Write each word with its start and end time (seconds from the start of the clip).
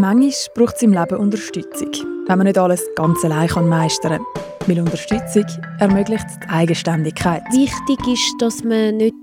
Manchmal 0.00 0.32
braucht 0.54 0.76
es 0.76 0.82
im 0.82 0.94
Leben 0.94 1.18
Unterstützung, 1.18 1.90
wenn 2.26 2.38
man 2.38 2.46
nicht 2.46 2.56
alles 2.56 2.82
ganz 2.96 3.22
allein 3.22 3.68
meistern 3.68 4.12
kann. 4.12 4.44
Weil 4.66 4.80
Unterstützung 4.80 5.44
ermöglicht 5.78 6.24
die 6.42 6.48
Eigenständigkeit. 6.48 7.42
Wichtig 7.52 7.98
ist, 8.08 8.34
dass 8.38 8.64
man 8.64 8.96
nicht 8.96 9.14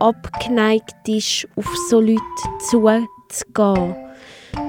abgeneigt 0.00 1.08
ist, 1.08 1.48
auf 1.56 1.74
so 1.88 2.02
Leute 2.02 2.20
zuzugehen, 2.68 3.96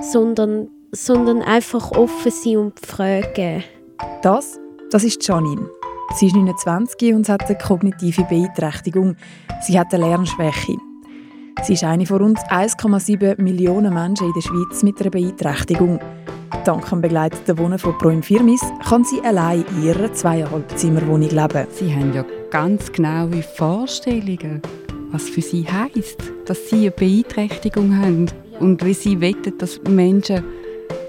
sondern, 0.02 0.70
sondern 0.94 1.42
einfach 1.42 1.92
offen 1.92 2.32
sein 2.32 2.56
und 2.56 2.80
fragen. 2.80 3.62
Das, 4.22 4.58
das 4.92 5.04
ist 5.04 5.28
Janine. 5.28 5.70
Sie 6.16 6.28
ist 6.28 6.38
29 6.38 7.14
und 7.14 7.28
hat 7.28 7.44
eine 7.48 7.58
kognitive 7.58 8.24
Beeinträchtigung. 8.24 9.18
Sie 9.68 9.78
hat 9.78 9.94
eine 9.94 10.06
Lernschwäche. 10.06 10.78
Sie 11.64 11.74
ist 11.74 11.84
eine 11.84 12.06
von 12.06 12.22
rund 12.22 12.40
1,7 12.50 13.42
Millionen 13.42 13.94
Menschen 13.94 14.28
in 14.28 14.34
der 14.34 14.42
Schweiz 14.42 14.84
mit 14.84 15.00
einer 15.02 15.10
Beeinträchtigung. 15.10 16.00
Dank 16.66 16.90
dem 16.90 17.02
begleiteten 17.02 17.58
Wohnen 17.58 17.80
von 17.80 17.98
Proin 17.98 18.24
Firmis 18.24 18.62
kann 18.88 19.04
sie 19.04 19.22
allein 19.22 19.66
in 19.76 19.84
ihrer 19.84 20.12
zweieinhalb 20.14 20.78
Zimmerwohnung 20.78 21.30
leben. 21.30 21.68
Sie 21.72 21.94
haben 21.94 22.14
ja 22.14 22.26
ganz 22.50 22.92
genaue 22.92 23.42
Vorstellungen, 23.42 24.62
was 25.12 25.30
für 25.30 25.42
sie 25.42 25.66
heisst, 25.66 26.22
dass 26.46 26.70
sie 26.70 26.82
eine 26.82 26.92
Beeinträchtigung 26.92 27.96
haben 27.98 28.28
und 28.60 28.84
wie 28.86 28.94
sie 28.94 29.22
wollen, 29.22 29.58
dass 29.58 29.82
Menschen 29.84 30.44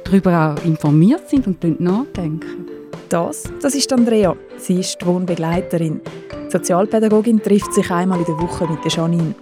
darüber 0.05 0.55
auch 0.57 0.65
informiert 0.65 1.29
sind 1.29 1.47
und 1.47 1.81
nachdenken. 1.81 2.67
Das, 3.09 3.45
das 3.61 3.75
ist 3.75 3.93
Andrea. 3.93 4.37
Sie 4.57 4.81
ist 4.81 4.99
die 5.01 5.07
Wohnbegleiterin. 5.07 6.01
Die 6.47 6.51
Sozialpädagogin 6.51 7.43
trifft 7.43 7.75
sich 7.75 7.91
einmal 7.91 8.21
in 8.21 8.25
der 8.25 8.39
Woche 8.39 8.69
mit 8.69 8.85
der 8.85 8.93
Janine. 8.93 9.35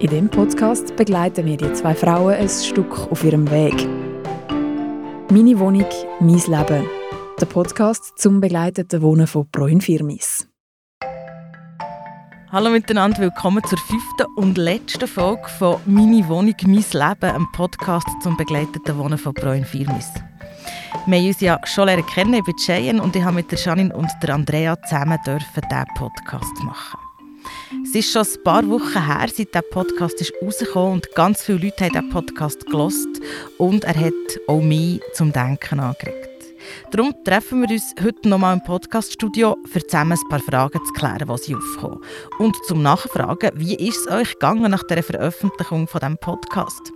In 0.00 0.10
diesem 0.10 0.28
Podcast 0.28 0.96
begleiten 0.96 1.46
wir 1.46 1.56
die 1.56 1.72
zwei 1.72 1.94
Frauen 1.94 2.34
ein 2.34 2.48
Stück 2.48 3.12
auf 3.12 3.22
ihrem 3.22 3.48
Weg. 3.50 3.74
Meine 5.30 5.58
Wohnung, 5.60 5.86
mein 6.18 6.34
Leben. 6.34 6.84
Der 7.40 7.46
Podcast 7.46 8.18
zum 8.18 8.40
begleiteten 8.40 9.02
Wohnen 9.02 9.28
von 9.28 9.48
Proin 9.52 9.80
Firmis. 9.80 10.48
Hallo 12.50 12.70
miteinander, 12.70 13.20
willkommen 13.20 13.62
zur 13.64 13.78
fünften 13.78 14.26
und 14.36 14.58
letzten 14.58 15.06
Folge 15.06 15.48
von 15.48 15.76
«Meine 15.86 16.28
Wohnung, 16.28 16.56
mein 16.62 16.84
Leben», 16.92 17.34
einem 17.34 17.52
Podcast 17.52 18.08
zum 18.20 18.36
begleiteten 18.36 18.98
Wohnen 18.98 19.18
von 19.18 19.32
Proin 19.32 19.64
Firmis. 19.64 20.08
Wir 21.06 21.18
haben 21.18 21.26
uns 21.26 21.40
ja 21.40 21.60
schon 21.64 21.86
lernen 21.86 22.06
kennen, 22.06 22.34
ich 22.34 22.44
bin 22.44 22.56
Cheyenne 22.56 23.00
und 23.00 23.14
ich 23.14 23.22
habe 23.22 23.36
mit 23.36 23.50
der 23.50 23.58
Janine 23.58 23.94
und 23.94 24.10
der 24.22 24.34
Andrea 24.34 24.76
zusammen 24.82 25.18
diesen 25.24 25.84
Podcast 25.94 26.62
machen. 26.64 27.03
Es 27.96 28.06
ist 28.06 28.12
schon 28.12 28.22
ein 28.22 28.42
paar 28.42 28.68
Wochen 28.68 29.06
her, 29.06 29.28
seit 29.32 29.54
der 29.54 29.62
Podcast 29.62 30.20
ist 30.20 30.32
und 30.74 31.14
ganz 31.14 31.44
viele 31.44 31.58
Leute 31.58 31.84
haben 31.84 31.92
diesen 31.92 32.08
Podcast 32.10 32.66
gelost 32.66 33.06
und 33.56 33.84
er 33.84 33.94
hat 33.94 34.12
auch 34.48 34.60
mich 34.60 35.00
zum 35.12 35.32
Denken 35.32 35.78
angeregt. 35.78 36.56
Darum 36.90 37.14
treffen 37.24 37.62
wir 37.62 37.70
uns 37.70 37.94
heute 38.02 38.28
nochmal 38.28 38.54
im 38.56 38.64
Podcaststudio, 38.64 39.52
um 39.52 39.80
zusammen 39.80 40.18
ein 40.18 40.28
paar 40.28 40.40
Fragen 40.40 40.84
zu 40.84 40.92
klären, 40.92 41.28
die 41.28 41.38
sie 41.40 41.54
aufkommen. 41.54 42.00
Und 42.40 42.56
zum 42.66 42.82
Nachfragen, 42.82 43.52
wie 43.54 43.76
ist 43.76 44.08
es 44.08 44.12
euch 44.12 44.32
gegangen 44.32 44.72
nach 44.72 44.82
der 44.82 45.04
Veröffentlichung 45.04 45.86
von 45.86 46.00
diesem 46.00 46.18
Podcast? 46.18 46.90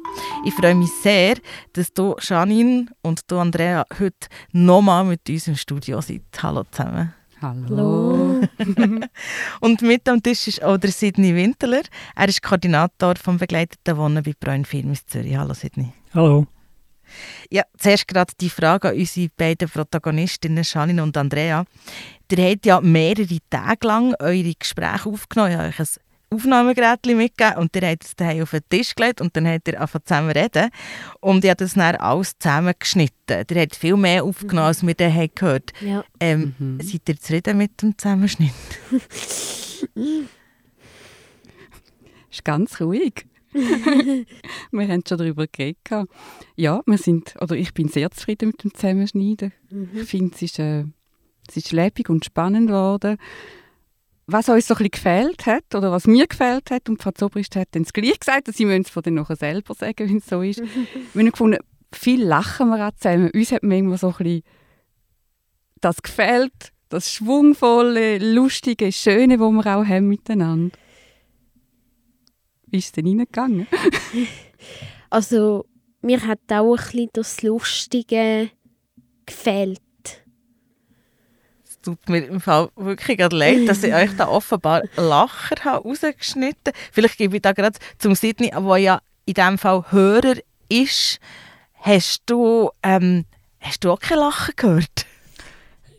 Ich 0.46 0.54
freue 0.54 0.74
mich 0.74 0.90
sehr, 1.04 1.36
dass 1.74 1.92
du, 1.92 2.16
Janine 2.18 2.86
und 3.02 3.20
du, 3.30 3.38
Andrea, 3.38 3.84
heute 4.00 4.26
nochmal 4.50 5.04
mit 5.04 5.30
uns 5.30 5.46
im 5.46 5.54
Studio 5.54 6.00
seid. 6.00 6.22
Hallo 6.42 6.64
zusammen. 6.72 7.14
Hallo. 7.40 8.27
und 9.60 9.82
mit 9.82 10.08
am 10.08 10.22
Tisch 10.22 10.48
ist 10.48 10.62
auch 10.62 10.78
der 10.78 10.90
Sidney 10.90 11.34
Winterler. 11.34 11.82
Er 12.14 12.28
ist 12.28 12.42
Koordinator 12.42 13.14
vom 13.16 13.38
begleiteten 13.38 13.96
Wohnen 13.96 14.22
bei 14.22 14.34
Braun 14.38 14.64
Firmis 14.64 15.06
Zürich. 15.06 15.36
Hallo 15.36 15.54
Sidney. 15.54 15.92
Hallo. 16.14 16.46
Ja, 17.50 17.62
zuerst 17.76 18.08
gerade 18.08 18.32
die 18.40 18.50
Frage 18.50 18.90
an 18.90 18.96
unsere 18.96 19.30
beiden 19.36 19.68
Protagonistinnen, 19.68 20.64
Janine 20.64 21.02
und 21.02 21.16
Andrea. 21.16 21.64
Ihr 22.30 22.50
habt 22.50 22.66
ja 22.66 22.80
mehrere 22.80 23.38
Tage 23.48 23.86
lang 23.86 24.14
eure 24.18 24.54
Gespräche 24.54 25.08
aufgenommen. 25.08 25.52
Ich 25.52 25.58
habe 25.58 25.68
euch 25.68 25.80
ein 25.80 25.86
Aufnahmegerät 26.30 27.06
mitgegeben 27.06 27.56
und 27.58 27.74
ihr 27.74 27.88
habt 27.88 28.04
es 28.04 28.14
daheim 28.16 28.42
auf 28.42 28.50
den 28.50 28.60
Tisch 28.68 28.94
gelegt 28.94 29.20
und 29.20 29.34
dann 29.36 29.46
habt 29.48 29.66
ihr 29.68 29.80
angefangen 29.80 30.04
zusammen 30.04 30.30
reden. 30.30 30.68
Und 31.20 31.42
ich 31.44 31.50
habe 31.50 31.64
das 31.64 31.74
dann 31.74 31.96
alles 31.96 32.38
zusammengeschnitten. 32.38 33.44
Ihr 33.50 33.60
habt 33.60 33.76
viel 33.76 33.96
mehr 33.96 34.24
aufgenommen, 34.24 34.66
als 34.68 34.86
wir 34.86 34.94
dann 34.94 35.28
gehört 35.34 35.72
Ja. 35.80 36.04
ähm, 36.20 36.54
Mhm. 36.58 36.80
Seid 36.82 37.08
ihr 37.08 37.16
zufrieden 37.16 37.56
mit 37.58 37.80
dem 37.82 37.96
Zusammenschnitt? 37.96 38.52
ist 42.30 42.44
ganz 42.44 42.80
ruhig. 42.80 43.26
wir 43.52 44.88
haben 44.88 45.02
schon 45.08 45.18
darüber 45.18 45.46
geredet. 45.46 45.78
Ja, 46.56 46.82
wir 46.84 46.98
sind, 46.98 47.34
oder 47.40 47.56
ich 47.56 47.72
bin 47.72 47.88
sehr 47.88 48.10
zufrieden 48.10 48.48
mit 48.48 48.62
dem 48.62 48.74
Zusammenschneiden. 48.74 49.52
Ich 49.94 50.04
finde, 50.08 50.34
es 50.34 50.42
ist, 50.42 50.58
äh, 50.58 50.84
es 51.48 51.56
ist 51.56 51.72
lebendig 51.72 52.10
und 52.10 52.24
spannend 52.24 52.68
geworden. 52.68 53.16
Was 54.30 54.50
uns 54.50 54.66
so 54.66 54.74
ein 54.74 54.78
bisschen 54.78 54.90
gefehlt 54.90 55.46
hat, 55.46 55.74
oder 55.74 55.90
was 55.90 56.06
mir 56.06 56.26
gefehlt 56.26 56.70
hat, 56.70 56.90
und 56.90 57.02
Frau 57.02 57.12
Zobrist 57.12 57.56
hat 57.56 57.68
dann 57.72 57.84
das 57.84 57.94
gleich 57.94 58.20
gesagt, 58.20 58.52
sie 58.52 58.66
müssen 58.66 58.82
es 58.82 58.90
von 58.90 59.02
dann 59.02 59.14
nachher 59.14 59.36
selber 59.36 59.72
sagen, 59.72 60.06
wenn 60.06 60.18
es 60.18 60.26
so 60.26 60.42
ist. 60.42 60.60
wir 61.14 61.22
haben 61.22 61.30
gefunden, 61.30 61.58
viel 61.94 62.22
lachen 62.22 62.68
wir 62.68 62.86
auch 62.86 62.94
zusammen. 62.94 63.30
Uns 63.30 63.52
hat 63.52 63.62
manchmal 63.62 63.96
so 63.96 64.08
ein 64.08 64.16
bisschen 64.18 64.42
das 65.80 66.02
gefällt, 66.02 66.72
das 66.90 67.10
schwungvolle, 67.10 68.18
lustige, 68.18 68.92
schöne, 68.92 69.40
wo 69.40 69.50
wir 69.50 69.66
auch 69.66 69.86
haben 69.86 70.08
miteinander. 70.08 70.76
Wie 72.66 72.78
ist 72.78 72.86
es 72.86 72.92
denn 72.92 73.06
reingegangen? 73.06 73.66
Also, 75.10 75.64
mir 76.02 76.26
hat 76.26 76.40
auch 76.50 76.76
ein 76.76 76.76
bisschen 76.76 77.08
das 77.14 77.42
Lustige 77.42 78.50
gefällt. 79.24 79.80
Es 81.80 81.84
tut 81.84 82.08
mir 82.08 82.26
im 82.26 82.40
Fall 82.40 82.68
wirklich 82.76 83.18
gerade 83.18 83.36
leid, 83.36 83.68
dass 83.68 83.82
ich 83.82 83.94
euch 83.94 84.10
da 84.16 84.28
offenbar 84.28 84.82
Lacher 84.96 85.56
habe 85.64 85.88
rausgeschnitten 85.88 86.72
Vielleicht 86.92 87.18
gebe 87.18 87.36
ich 87.36 87.42
da 87.42 87.52
gerade 87.52 87.78
zum 87.98 88.14
Sidney, 88.14 88.50
der 88.50 88.76
ja 88.76 89.00
in 89.26 89.34
diesem 89.34 89.58
Fall 89.58 89.84
Hörer 89.90 90.36
ist. 90.68 91.20
Hast 91.74 92.22
du, 92.26 92.70
ähm, 92.82 93.24
hast 93.60 93.84
du 93.84 93.92
auch 93.92 94.00
kein 94.00 94.18
Lachen 94.18 94.54
gehört? 94.56 95.06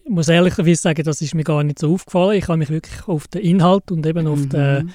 Ich 0.03 0.09
muss 0.09 0.27
ehrlicherweise 0.27 0.81
sagen, 0.81 1.03
das 1.03 1.21
ist 1.21 1.35
mir 1.35 1.43
gar 1.43 1.63
nicht 1.63 1.79
so 1.79 1.93
aufgefallen. 1.93 2.37
Ich 2.37 2.47
habe 2.47 2.57
mich 2.57 2.69
wirklich 2.69 3.07
auf 3.07 3.27
den 3.27 3.41
Inhalt 3.41 3.91
und 3.91 4.05
eben 4.05 4.27
auf, 4.27 4.47
den, 4.49 4.93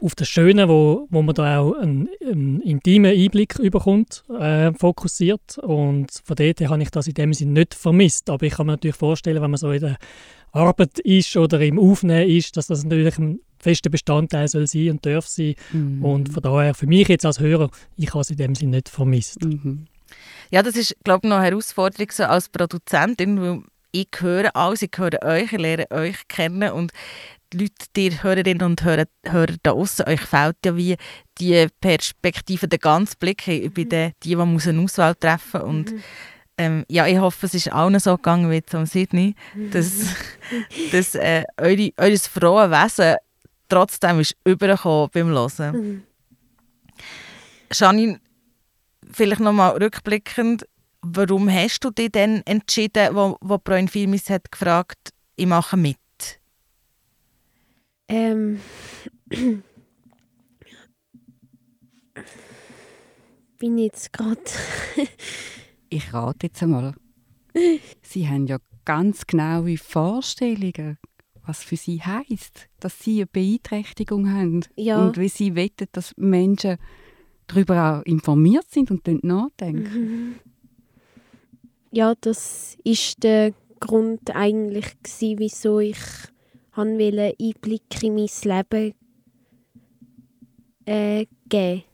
auf 0.00 0.14
das 0.14 0.28
Schöne, 0.28 0.68
wo, 0.68 1.06
wo 1.10 1.22
man 1.22 1.34
da 1.34 1.60
auch 1.60 1.74
einen, 1.74 2.08
einen 2.24 2.60
intimen 2.60 3.12
Einblick 3.12 3.58
überkommt, 3.58 4.24
äh, 4.38 4.72
fokussiert. 4.72 5.58
Und 5.58 6.10
von 6.24 6.36
dort 6.36 6.60
her 6.60 6.70
habe 6.70 6.82
ich 6.82 6.90
das 6.90 7.06
in 7.06 7.14
dem 7.14 7.32
Sinne 7.34 7.52
nicht 7.52 7.74
vermisst. 7.74 8.30
Aber 8.30 8.46
ich 8.46 8.54
kann 8.54 8.66
mir 8.66 8.72
natürlich 8.72 8.96
vorstellen, 8.96 9.42
wenn 9.42 9.50
man 9.50 9.58
so 9.58 9.70
in 9.70 9.80
der 9.80 9.96
Arbeit 10.52 10.98
ist 11.00 11.36
oder 11.36 11.60
im 11.60 11.78
Aufnehmen 11.78 12.28
ist, 12.28 12.56
dass 12.56 12.66
das 12.66 12.84
natürlich 12.84 13.18
ein 13.18 13.40
fester 13.58 13.90
Bestandteil 13.90 14.48
soll 14.48 14.66
sein 14.66 14.90
und 14.90 15.06
darf 15.06 15.26
sein. 15.26 15.54
Mhm. 15.72 16.04
Und 16.04 16.28
von 16.32 16.42
daher, 16.42 16.74
für 16.74 16.86
mich 16.86 17.08
jetzt 17.08 17.26
als 17.26 17.40
Hörer, 17.40 17.70
ich 17.96 18.08
habe 18.10 18.20
es 18.20 18.30
in 18.30 18.36
dem 18.36 18.54
Sinne 18.54 18.78
nicht 18.78 18.88
vermisst. 18.88 19.44
Mhm. 19.44 19.86
Ja, 20.50 20.62
das 20.62 20.76
ist, 20.76 20.96
glaube 21.04 21.20
ich, 21.26 21.30
noch 21.30 21.38
eine 21.38 21.46
Herausforderung 21.46 22.10
so 22.10 22.24
als 22.24 22.48
Produzentin, 22.48 23.40
weil 23.40 23.62
ich 23.92 24.08
höre 24.18 24.54
alles, 24.56 24.82
ich 24.82 24.90
höre 24.96 25.22
euch, 25.22 25.52
ich 25.52 25.58
lerne 25.58 25.90
euch 25.90 26.16
kennen 26.28 26.72
und 26.72 26.92
die 27.52 27.58
Leute, 27.58 27.86
die 27.96 28.22
Hörerinnen 28.22 28.62
und 28.62 28.84
Hörer, 28.84 29.06
Hörer 29.24 29.56
da 29.62 29.72
außen, 29.72 30.06
euch 30.06 30.20
fehlt 30.20 30.56
ja 30.64 30.76
wie 30.76 30.96
die 31.38 31.66
Perspektive, 31.80 32.68
der 32.68 32.78
ganze 32.78 33.16
Blick. 33.18 33.44
Bin 33.44 33.88
der, 33.88 34.12
die, 34.22 34.30
die 34.30 34.36
muss 34.36 34.68
eine 34.68 34.82
Auswahl 34.82 35.14
treffen 35.14 35.62
und 35.62 35.94
ähm, 36.60 36.84
ja, 36.88 37.06
ich 37.06 37.18
hoffe, 37.18 37.46
es 37.46 37.54
ist 37.54 37.72
allen 37.72 37.98
so 37.98 38.16
gegangen 38.16 38.50
wie 38.50 38.62
zum 38.62 38.84
Sydney, 38.84 39.34
dass, 39.72 40.14
dass 40.92 41.14
äh, 41.14 41.44
eure, 41.56 41.90
eures 41.96 42.26
frohe 42.26 42.70
Wesen 42.70 43.16
trotzdem 43.70 44.20
ist 44.20 44.36
übergekommen 44.44 45.08
beim 45.10 45.28
Hören. 45.28 46.02
Janine, 47.72 48.20
vielleicht 49.10 49.40
nochmal 49.40 49.76
rückblickend, 49.82 50.66
warum 51.00 51.50
hast 51.50 51.80
du 51.80 51.90
dich 51.90 52.12
denn 52.12 52.42
entschieden, 52.44 53.14
wo, 53.14 53.38
wo 53.40 53.56
Proin 53.56 53.88
Filmis 53.88 54.28
hat 54.28 54.52
gefragt, 54.52 55.14
ich 55.36 55.46
mache 55.46 55.78
mit? 55.78 55.99
Ähm. 58.10 58.58
bin 63.58 63.78
jetzt 63.78 64.12
gerade. 64.12 64.40
Ich 65.88 66.12
rate 66.12 66.46
jetzt 66.48 66.62
einmal. 66.62 66.94
Sie 68.02 68.28
haben 68.28 68.46
ja 68.46 68.58
ganz 68.84 69.26
genaue 69.26 69.76
Vorstellungen, 69.76 70.98
was 71.46 71.62
für 71.62 71.76
sie 71.76 72.00
heisst, 72.02 72.68
dass 72.80 72.98
sie 73.00 73.18
eine 73.18 73.26
Beeinträchtigung 73.26 74.32
haben 74.32 74.60
Ja. 74.76 75.04
und 75.04 75.16
wie 75.18 75.28
sie 75.28 75.54
wollen, 75.54 75.70
dass 75.92 76.16
Menschen 76.16 76.78
darüber 77.46 78.00
auch 78.00 78.02
informiert 78.06 78.70
sind 78.70 78.90
und 78.90 79.06
nachdenken. 79.24 80.38
Ja, 81.92 82.14
das 82.20 82.76
ist 82.84 83.22
der 83.22 83.52
Grund 83.80 84.30
eigentlich, 84.34 84.96
gewesen, 85.02 85.38
wieso 85.38 85.80
ich 85.80 85.98
wollte 86.74 87.34
Einblick 87.40 88.02
in 88.02 88.14
mein 88.14 88.28
Leben 88.42 88.94
äh, 90.86 91.26
geben 91.48 91.84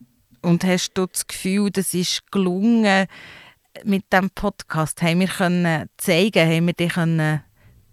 Und 0.42 0.64
hast 0.64 0.94
du 0.94 1.06
das 1.06 1.26
Gefühl, 1.26 1.70
das 1.70 1.94
ist 1.94 2.30
gelungen, 2.30 3.06
mit 3.84 4.12
dem 4.12 4.30
Podcast 4.30 5.02
haben 5.02 5.20
wir 5.20 5.28
können 5.28 5.88
zeigen, 5.96 6.48
haben 6.48 6.66
wir 6.66 6.72
dir 6.72 6.88
können 6.88 7.42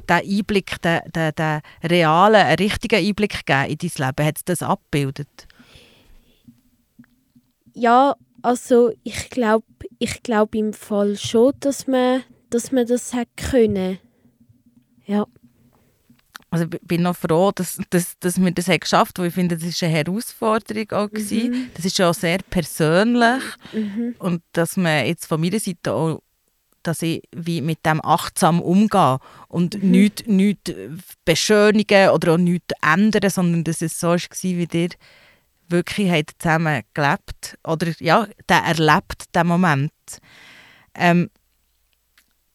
den 0.09 0.37
Einblick, 0.39 0.81
den, 0.81 1.01
den, 1.15 1.31
den 1.35 1.61
realen, 1.83 2.35
einen 2.35 2.57
richtigen 2.57 3.05
Einblick 3.05 3.45
geben 3.45 3.71
in 3.71 3.77
dein 3.77 4.07
Leben? 4.07 4.27
Hat 4.27 4.37
es 4.37 4.45
das 4.45 4.63
abgebildet? 4.63 5.47
Ja, 7.73 8.15
also 8.41 8.91
ich 9.03 9.29
glaube 9.29 9.65
ich 9.99 10.21
glaub 10.21 10.53
im 10.53 10.73
Fall 10.73 11.17
schon, 11.17 11.53
dass 11.59 11.87
man, 11.87 12.23
dass 12.49 12.71
man 12.71 12.85
das 12.85 13.13
hat 13.13 13.29
können. 13.37 13.99
Ja. 15.05 15.25
Also 16.53 16.65
ich 16.71 16.81
bin 16.83 17.01
noch 17.01 17.15
froh, 17.15 17.51
dass, 17.51 17.79
dass, 17.89 18.19
dass 18.19 18.39
wir 18.39 18.51
das 18.51 18.67
geschafft 18.67 19.17
haben, 19.17 19.23
weil 19.23 19.29
ich 19.29 19.33
finde, 19.33 19.57
das 19.57 19.81
war 19.81 19.87
eine 19.89 19.97
Herausforderung 19.97 20.91
auch. 20.91 21.09
Mhm. 21.11 21.71
Das 21.73 21.83
ist 21.83 21.99
auch 21.99 22.13
sehr 22.13 22.39
persönlich 22.47 23.41
mhm. 23.71 24.15
und 24.19 24.43
dass 24.51 24.77
man 24.77 25.07
jetzt 25.07 25.25
von 25.25 25.41
meiner 25.41 25.59
Seite 25.59 25.93
auch 25.93 26.21
dass 26.83 27.01
ich 27.01 27.23
wie 27.33 27.61
mit 27.61 27.85
dem 27.85 28.03
achtsam 28.03 28.61
umgehe 28.61 29.17
und 29.47 29.81
mhm. 29.81 29.91
nichts, 29.91 30.27
nichts 30.27 30.73
beschönigen 31.25 32.09
oder 32.09 32.33
auch 32.33 32.37
nichts 32.37 32.73
ändern, 32.81 33.29
sondern 33.29 33.63
dass 33.63 33.81
es 33.81 33.99
so 33.99 34.09
war, 34.09 34.17
wie 34.41 34.67
ihr 34.69 34.89
wirklich 35.69 36.25
zusammen 36.37 36.83
gelebt 36.93 37.57
oder 37.63 37.93
ja, 37.99 38.27
der 38.49 38.57
erlebt, 38.57 39.33
den 39.33 39.47
Moment. 39.47 39.93
Ähm, 40.93 41.29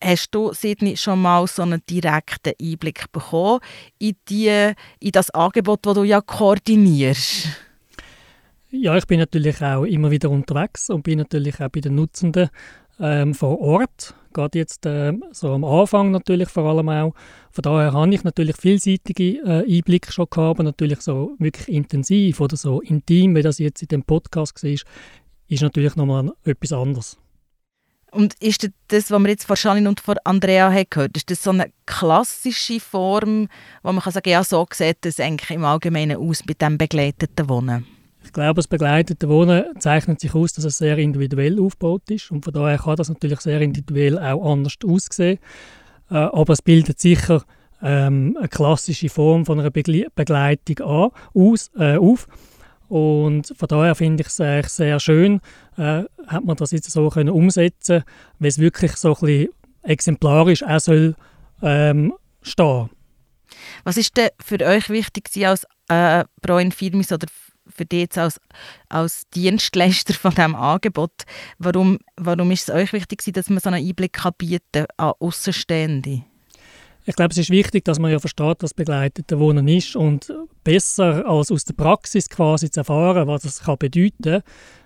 hast 0.03 0.31
du, 0.31 0.53
Sidney, 0.53 0.97
schon 0.97 1.23
mal 1.23 1.47
so 1.47 1.63
einen 1.63 1.83
direkten 1.89 2.53
Einblick 2.61 3.11
bekommen 3.13 3.61
in, 3.99 4.17
die, 4.29 4.73
in 5.01 5.13
das 5.13 5.31
Angebot, 5.31 5.87
das 5.87 5.95
du 5.95 6.05
ja 6.05 6.21
koordinierst? 6.21 7.49
Ja, 8.71 8.97
ich 8.97 9.07
bin 9.07 9.19
natürlich 9.19 9.63
auch 9.63 9.85
immer 9.85 10.11
wieder 10.11 10.29
unterwegs 10.31 10.91
und 10.91 11.03
bin 11.03 11.19
natürlich 11.19 11.61
auch 11.61 11.71
bei 11.71 11.81
den 11.81 11.95
Nutzenden 11.95 12.51
ähm, 13.01 13.35
vor 13.35 13.59
Ort. 13.61 14.15
Gerade 14.33 14.59
jetzt 14.59 14.85
äh, 14.85 15.15
so 15.33 15.53
am 15.53 15.65
Anfang 15.65 16.11
natürlich 16.11 16.49
vor 16.49 16.65
allem 16.65 16.89
auch. 16.89 17.15
Von 17.51 17.63
daher 17.63 17.93
habe 17.93 18.15
ich 18.15 18.25
natürlich 18.25 18.57
vielseitige 18.57 19.39
äh, 19.39 19.77
Einblicke 19.77 20.13
schon 20.13 20.27
gehabt, 20.31 20.51
aber 20.51 20.65
natürlich 20.65 21.01
so 21.01 21.35
wirklich 21.39 21.69
intensiv 21.69 22.41
oder 22.41 22.57
so 22.57 22.81
intim, 22.83 23.35
wie 23.35 23.43
das 23.43 23.59
jetzt 23.59 23.83
in 23.83 23.89
dem 23.89 24.03
Podcast 24.03 24.63
war, 24.63 24.71
ist 24.71 25.63
natürlich 25.63 25.97
nochmal 25.97 26.31
etwas 26.45 26.73
anderes. 26.73 27.17
Und 28.11 28.35
ist 28.41 28.69
das, 28.89 29.11
was 29.11 29.23
wir 29.23 29.29
jetzt 29.29 29.45
von 29.45 29.57
Janine 29.59 29.89
und 29.89 30.01
von 30.01 30.17
Andrea 30.25 30.73
haben 30.73 30.87
gehört, 30.89 31.17
ist 31.17 31.31
das 31.31 31.43
so 31.43 31.51
eine 31.51 31.71
klassische 31.85 32.81
Form, 32.81 33.49
wo 33.83 33.93
man 33.93 34.03
kann 34.03 34.13
sagen, 34.13 34.31
ja, 34.31 34.43
so 34.43 34.67
sieht 34.73 34.99
das 35.03 35.21
eigentlich 35.21 35.51
im 35.51 35.65
Allgemeinen 35.65 36.17
aus 36.17 36.45
mit 36.47 36.63
dem 36.63 36.79
begleiteten 36.79 37.49
Wohnen? 37.49 37.87
Ich 38.25 38.33
glaube, 38.33 38.57
das 38.57 38.67
begleitete 38.67 39.29
Wohnen 39.29 39.65
zeichnet 39.79 40.21
sich 40.21 40.35
aus, 40.35 40.53
dass 40.53 40.65
es 40.65 40.79
sehr 40.79 40.99
individuell 40.99 41.61
aufgebaut 41.61 42.11
ist 42.11 42.31
und 42.31 42.45
von 42.45 42.53
daher 42.53 42.79
kann 42.79 42.97
das 42.97 43.09
natürlich 43.09 43.41
sehr 43.41 43.61
individuell 43.61 44.19
auch 44.19 44.53
anders 44.53 44.75
aussehen. 44.85 45.39
Äh, 46.11 46.15
aber 46.15 46.53
es 46.53 46.63
bildet 46.63 47.01
sicher 47.01 47.43
ähm, 47.83 48.37
eine 48.39 48.49
klassische 48.49 49.09
Form 49.09 49.47
von 49.47 49.61
einer 49.61 49.71
Begle 49.71 50.09
Begleitung 50.15 50.87
an, 50.87 51.11
aus, 51.35 51.71
äh, 51.79 51.97
auf. 51.97 52.27
Und 52.89 53.53
von 53.57 53.69
daher 53.69 53.95
finde 53.95 54.23
ich 54.23 54.29
es 54.29 54.41
eigentlich 54.41 54.73
sehr 54.73 54.99
schön, 54.99 55.41
äh, 55.77 56.05
hat 56.27 56.45
man 56.45 56.57
das 56.57 56.71
jetzt 56.71 56.91
so 56.91 57.09
können 57.11 57.31
umsetzen, 57.31 58.03
weil 58.39 58.49
es 58.49 58.59
wirklich 58.59 58.93
so 58.97 59.15
ein 59.15 59.21
bisschen 59.21 59.49
exemplarisch 59.83 60.63
auch 60.63 60.81
soll 60.81 61.15
ähm, 61.63 62.15
stehen. 62.43 62.91
Was 63.85 63.97
ist 63.97 64.17
denn 64.17 64.31
für 64.43 64.61
euch 64.65 64.91
wichtig 64.91 65.29
als 65.47 65.67
äh, 65.89 66.25
Pro 66.43 66.59
Firmis 66.71 67.13
oder 67.13 67.27
für 67.67 67.85
dich 67.85 68.01
jetzt 68.01 68.19
als, 68.19 68.41
als 68.89 69.29
Dienstleister 69.35 70.15
von 70.15 70.35
diesem 70.35 70.55
Angebot? 70.55 71.25
Warum, 71.59 71.99
warum 72.17 72.51
ist 72.51 72.69
es 72.69 72.75
euch 72.75 72.93
wichtig, 72.93 73.23
dass 73.33 73.51
man 73.51 73.61
so 73.61 73.71
einen 73.71 73.87
Einblick 73.87 74.15
kann 74.15 74.33
bieten 74.37 74.87
an 74.97 75.13
Außenstehende? 75.19 76.25
Ich 77.09 77.17
glaube, 77.17 77.31
es 77.31 77.39
ist 77.39 77.49
wichtig, 77.49 77.87
dass 77.87 77.99
man 77.99 78.11
ja 78.11 78.19
versteht, 78.19 78.59
was 78.61 78.75
begleitete 78.75 79.39
Wohnen 79.39 79.67
ist 79.67 79.97
und 79.97 80.31
besser 80.63 81.27
als 81.27 81.51
aus 81.51 81.65
der 81.65 81.73
Praxis 81.73 82.29
quasi 82.29 82.71
zu 82.71 82.81
erfahren, 82.81 83.27
was 83.27 83.45
das 83.45 83.63
kann 83.63 83.79
bedeuten 83.79 84.43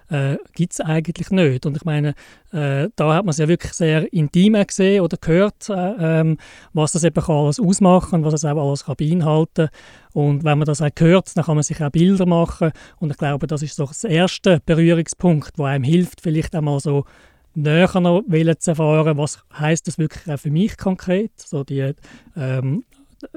äh, 0.08 0.36
gibt 0.52 0.74
es 0.74 0.80
eigentlich 0.80 1.30
nicht. 1.30 1.66
Und 1.66 1.76
ich 1.76 1.84
meine, 1.84 2.10
äh, 2.52 2.88
da 2.94 3.14
hat 3.14 3.24
man 3.24 3.30
es 3.30 3.38
ja 3.38 3.48
wirklich 3.48 3.72
sehr 3.72 4.12
intim 4.12 4.52
gesehen 4.52 5.00
oder 5.00 5.16
gehört, 5.16 5.68
äh, 5.68 6.20
ähm, 6.20 6.36
was 6.72 6.92
das 6.92 7.02
eben 7.02 7.20
kann 7.20 7.34
alles 7.34 7.58
ausmachen 7.58 8.22
was 8.24 8.34
es 8.34 8.44
auch 8.44 8.56
alles 8.56 8.84
kann 8.84 8.96
beinhalten 8.96 9.68
Und 10.12 10.44
wenn 10.44 10.58
man 10.58 10.66
das 10.66 10.82
auch 10.82 10.90
hört, 10.98 11.36
dann 11.36 11.44
kann 11.44 11.56
man 11.56 11.64
sich 11.64 11.82
auch 11.82 11.90
Bilder 11.90 12.26
machen. 12.26 12.70
Und 12.98 13.10
ich 13.10 13.16
glaube, 13.16 13.48
das 13.48 13.62
ist 13.62 13.74
so 13.74 13.86
das 13.86 14.04
erste 14.04 14.60
Berührungspunkt, 14.64 15.58
wo 15.58 15.64
einem 15.64 15.82
hilft, 15.82 16.20
vielleicht 16.20 16.54
einmal 16.54 16.78
so 16.78 17.04
näher 17.54 18.00
noch 18.00 18.22
zu 18.58 18.70
erfahren, 18.70 19.16
was 19.18 19.44
heißt 19.58 19.86
das 19.86 19.98
wirklich 19.98 20.40
für 20.40 20.50
mich 20.50 20.76
konkret, 20.76 21.32
so 21.36 21.64
die, 21.64 21.92
ähm, 22.36 22.84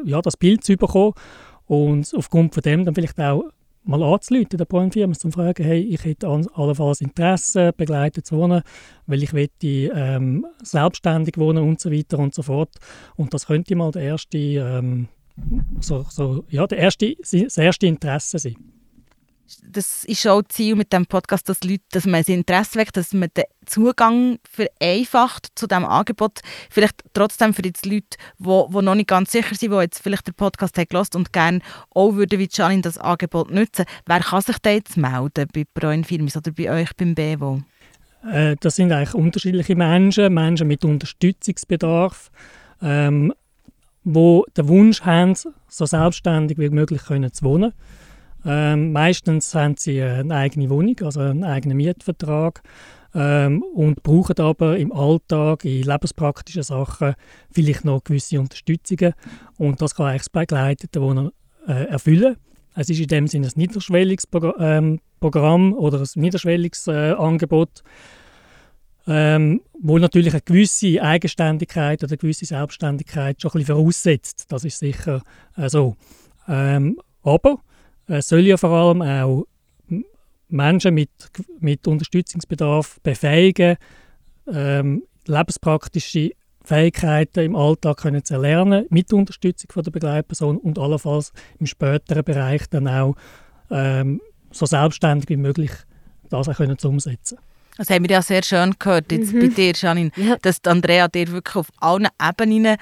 ja, 0.04 0.22
das 0.22 0.38
Bild 0.38 0.64
zu 0.64 0.78
bekommen 0.78 1.14
und 1.66 2.12
aufgrund 2.16 2.54
von 2.54 2.64
dem 2.64 2.86
dann 2.86 2.96
vielleicht 2.96 3.20
auch 3.20 3.44
mal 3.84 4.02
anzuleiten, 4.02 4.58
der 4.58 4.66
Branchenfirma, 4.66 5.12
um 5.12 5.14
zu 5.14 5.32
fragen, 5.32 5.64
hey, 5.64 5.80
ich 5.80 6.04
hätte 6.04 6.28
allenfalls 6.28 7.02
Interesse, 7.02 7.72
begleitet 7.72 8.26
zu 8.26 8.38
wohnen, 8.38 8.64
weil 9.06 9.22
ich 9.22 9.32
möchte 9.32 9.68
ähm, 9.68 10.46
selbstständig 10.64 11.38
wohnen 11.38 11.64
und 11.64 11.80
so 11.80 11.92
weiter 11.92 12.18
und 12.18 12.34
so 12.34 12.42
fort. 12.42 12.76
Und 13.16 13.34
das 13.34 13.46
könnte 13.46 13.76
mal 13.76 13.92
der 13.92 14.02
erste, 14.02 14.38
ähm, 14.38 15.08
so, 15.82 16.06
so, 16.10 16.46
ja, 16.50 16.66
der 16.66 16.80
erste, 16.80 17.16
das 17.16 17.58
erste 17.58 17.86
Interesse 17.86 18.40
sein 18.40 18.56
das 19.64 20.04
ist 20.06 20.28
auch 20.28 20.42
das 20.42 20.56
Ziel 20.56 20.76
mit 20.76 20.92
dem 20.92 21.06
Podcast, 21.06 21.48
dass, 21.50 21.64
Leute, 21.64 21.84
dass 21.92 22.06
man 22.06 22.22
das 22.22 22.30
Interesse 22.30 22.80
weckt, 22.80 22.98
dass 22.98 23.14
man 23.14 23.30
den 23.36 23.44
Zugang 23.66 24.40
vereinfacht 24.50 25.48
zu 25.56 25.68
diesem 25.68 25.86
Angebot. 25.86 26.40
Vielleicht 26.70 27.04
trotzdem 27.14 27.54
für 27.54 27.62
die 27.62 27.74
Leute, 27.84 28.18
die, 28.40 28.82
noch 28.82 28.96
nicht 28.96 29.08
ganz 29.08 29.32
sicher 29.32 29.56
sind, 29.56 29.72
die 29.72 29.78
jetzt 29.78 30.02
vielleicht 30.02 30.28
den 30.28 30.34
Podcast 30.34 30.78
haben 30.78 30.88
gehört 30.90 31.16
und 31.16 31.34
gerne 31.34 31.60
auch 31.94 32.14
würden 32.14 32.40
wie 32.40 32.50
Janine 32.52 32.82
das 32.82 32.98
Angebot 32.98 33.52
nutzen. 33.52 33.86
Wer 34.06 34.20
kann 34.20 34.42
sich 34.42 34.58
da 34.60 34.72
jetzt 34.72 34.98
melden 34.98 35.48
bei 35.54 35.66
Proin 35.74 36.04
Firmis 36.04 36.38
oder 36.38 36.52
bei 36.52 36.70
euch 36.72 36.96
beim 36.96 37.16
BEWO? 37.16 37.62
Äh, 38.32 38.56
das 38.60 38.76
sind 38.76 38.92
eigentlich 38.92 39.14
unterschiedliche 39.14 39.76
Menschen, 39.76 40.34
Menschen 40.34 40.68
mit 40.68 40.84
Unterstützungsbedarf, 40.84 42.32
ähm, 42.82 43.34
wo 44.04 44.46
den 44.58 44.68
Wunsch 44.68 45.02
haben, 45.02 45.36
so 45.68 45.86
selbstständig 45.86 46.58
wie 46.58 46.70
möglich 46.70 47.04
können 47.04 47.32
zu 47.32 47.46
wohnen 47.46 47.74
ähm, 48.46 48.92
meistens 48.92 49.54
haben 49.56 49.76
sie 49.78 50.02
eine 50.02 50.36
eigene 50.36 50.70
Wohnung, 50.70 50.96
also 51.02 51.20
einen 51.20 51.44
eigenen 51.44 51.78
Mietvertrag 51.78 52.62
ähm, 53.16 53.64
und 53.74 54.04
brauchen 54.04 54.38
aber 54.40 54.78
im 54.78 54.92
Alltag, 54.92 55.66
in 55.66 55.84
lebenspraktischen 55.84 56.64
Sachen 56.64 57.16
vielleicht 57.52 57.86
noch 57.86 58.04
gewisse 58.04 58.40
Unterstützungen 58.40 59.14
und 59.58 59.82
das 59.82 59.96
kann 59.96 60.08
eigentlich 60.08 60.24
das 60.24 60.30
begleitete 60.30 61.02
Wohnen 61.02 61.32
äh, 61.68 61.86
erfüllen. 61.86 62.38
Es 62.76 62.90
ist 62.90 63.00
in 63.00 63.08
dem 63.08 63.28
Sinne 63.28 63.48
ein 63.48 63.54
niederschwelliges 63.56 64.28
ähm, 64.60 65.00
Programm 65.20 65.74
oder 65.74 66.02
ein 66.02 66.08
niederschwelliges 66.22 66.88
äh, 66.88 67.14
Angebot, 67.14 67.84
ähm, 69.08 69.62
wo 69.82 69.98
natürlich 69.98 70.34
eine 70.34 70.42
gewisse 70.42 71.02
Eigenständigkeit 71.02 72.04
oder 72.04 72.12
eine 72.12 72.18
gewisse 72.18 72.46
Selbstständigkeit 72.46 73.42
schon 73.42 73.52
ein 73.52 73.60
bisschen 73.60 73.76
voraussetzt. 73.76 74.52
Das 74.52 74.66
ist 74.66 74.80
sicher 74.80 75.24
äh, 75.56 75.70
so. 75.70 75.96
Ähm, 76.48 77.00
aber 77.24 77.60
äh, 78.08 78.22
soll 78.22 78.42
ja 78.42 78.58
vor 78.58 78.72
allem 78.72 79.02
auch 79.02 79.46
Menschen 80.50 80.94
mit, 80.94 81.10
mit 81.60 81.88
Unterstützungsbedarf 81.88 83.00
befähigen, 83.02 83.78
ähm, 84.52 85.04
lebenspraktische 85.26 86.32
Fähigkeiten 86.64 87.40
im 87.42 87.56
Alltag 87.56 87.98
können 87.98 88.24
zu 88.24 88.36
erlernen, 88.36 88.86
mit 88.90 89.12
Unterstützung 89.14 89.72
von 89.72 89.84
der 89.84 89.92
Begleitperson 89.92 90.58
und 90.58 90.80
allenfalls 90.80 91.32
im 91.60 91.66
späteren 91.66 92.24
Bereich 92.24 92.68
dann 92.70 92.88
auch 92.88 93.16
ähm, 93.70 94.22
so 94.52 94.66
selbstständig 94.66 95.30
wie 95.30 95.38
möglich 95.38 95.72
das 96.30 96.48
auch 96.48 96.56
können 96.56 96.78
zu 96.78 96.90
umsetzen. 96.90 97.38
Das 97.78 97.90
haben 97.90 98.04
wir 98.04 98.12
ja 98.12 98.22
sehr 98.22 98.44
schön 98.44 98.74
gehört 98.80 99.12
jetzt 99.12 99.34
mhm. 99.34 99.40
bei 99.42 99.48
dir, 99.48 99.74
Janine, 99.74 100.12
ja. 100.16 100.38
dass 100.42 100.64
Andrea 100.66 101.08
dir 101.08 101.32
wirklich 101.32 101.56
auf 101.56 101.68
allen 101.80 102.08
Ebenen 102.22 102.78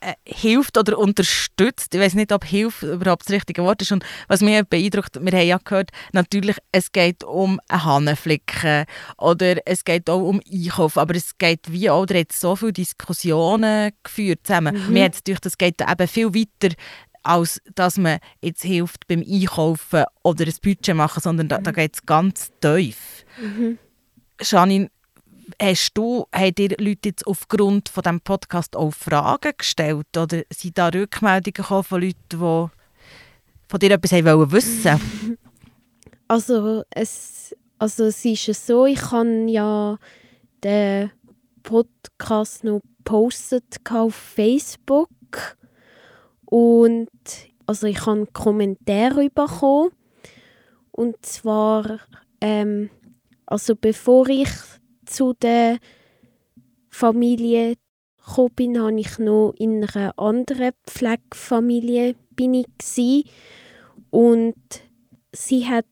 äh, 0.00 0.14
hilft 0.24 0.78
oder 0.78 0.98
unterstützt. 0.98 1.94
Ich 1.94 2.00
weiß 2.00 2.14
nicht, 2.14 2.32
ob 2.32 2.44
Hilfe 2.44 2.92
überhaupt 2.94 3.26
das 3.26 3.34
richtige 3.34 3.62
Wort 3.62 3.82
ist. 3.82 3.92
Und 3.92 4.04
was 4.26 4.40
mich 4.40 4.62
beeindruckt, 4.64 5.18
wir 5.20 5.32
haben 5.32 5.46
ja 5.46 5.58
gehört, 5.62 5.90
natürlich, 6.12 6.56
es 6.72 6.92
geht 6.92 7.24
um 7.24 7.60
einen 7.68 7.84
Hannenflicken 7.84 8.86
oder 9.18 9.56
es 9.66 9.84
geht 9.84 10.08
auch 10.08 10.22
um 10.22 10.40
Einkauf, 10.50 10.96
aber 10.96 11.14
es 11.14 11.36
geht 11.36 11.70
wie 11.70 11.90
auch, 11.90 12.06
da 12.06 12.14
hat 12.18 12.32
so 12.32 12.56
viele 12.56 12.72
Diskussionen 12.72 13.92
geführt 14.02 14.40
zusammen. 14.44 14.76
Mhm. 14.86 14.92
Mir 14.92 15.04
hat 15.04 15.14
es 15.14 15.40
das 15.40 15.58
geht 15.58 15.80
eben 15.80 16.08
viel 16.08 16.34
weiter 16.34 16.74
als 17.24 17.60
dass 17.74 17.98
man 17.98 18.20
jetzt 18.40 18.62
hilft 18.62 19.06
beim 19.06 19.22
Einkaufen 19.28 20.04
oder 20.22 20.46
ein 20.46 20.54
Budget 20.62 20.94
machen, 20.94 21.20
sondern 21.20 21.48
da, 21.48 21.58
da 21.58 21.72
mhm. 21.72 21.74
geht 21.74 21.94
es 21.96 22.06
ganz 22.06 22.50
tief. 22.60 23.24
Mhm. 23.38 23.78
Janine, 24.40 24.90
hast 25.60 25.92
du, 25.94 26.26
haben 26.34 26.54
dir 26.54 26.76
Leute 26.78 27.08
jetzt 27.10 27.26
aufgrund 27.26 27.88
von 27.88 28.02
diesem 28.02 28.20
Podcast 28.20 28.76
auch 28.76 28.92
Fragen 28.92 29.52
gestellt? 29.56 30.16
Oder 30.16 30.42
sind 30.52 30.78
da 30.78 30.88
Rückmeldungen 30.88 31.52
gekommen 31.52 31.84
von 31.84 32.00
Leuten, 32.02 32.16
die 32.30 32.36
von 32.36 33.80
dir 33.80 33.90
etwas 33.92 34.12
wollen 34.12 34.52
wissen? 34.52 35.38
Also 36.30 36.82
es, 36.90 37.56
also 37.78 38.04
es 38.04 38.22
ist 38.22 38.66
so, 38.66 38.84
ich 38.84 39.00
kann 39.00 39.48
ja 39.48 39.96
den 40.62 41.10
Podcast 41.62 42.64
noch 42.64 42.82
gepostet 42.98 43.78
auf 43.90 44.14
Facebook. 44.14 45.08
Und 46.44 47.08
also 47.64 47.86
ich 47.86 48.00
habe 48.02 48.12
einen 48.12 48.32
Kommentar 48.34 49.14
bekommen. 49.14 49.90
Und 50.90 51.24
zwar 51.24 52.00
ähm, 52.42 52.90
also 53.50 53.74
bevor 53.74 54.28
ich 54.28 54.50
zu 55.06 55.32
der 55.32 55.78
Familie 56.90 57.76
gekommen 58.18 58.54
bin, 58.54 58.78
habe 58.80 59.00
ich 59.00 59.18
noch 59.18 59.54
in 59.56 59.82
einer 59.84 60.18
anderen 60.18 60.72
Pflegefamilie 60.86 62.14
bin 62.36 62.52
ich 62.52 63.24
und 64.10 64.54
sie 65.32 65.66
hat 65.66 65.86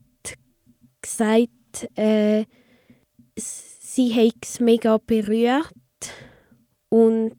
gesagt, 1.01 1.51
äh, 1.95 2.45
sie 3.37 4.15
hat 4.15 4.35
es 4.43 4.61
mega 4.61 4.99
berührt 4.99 5.73
und 6.91 7.37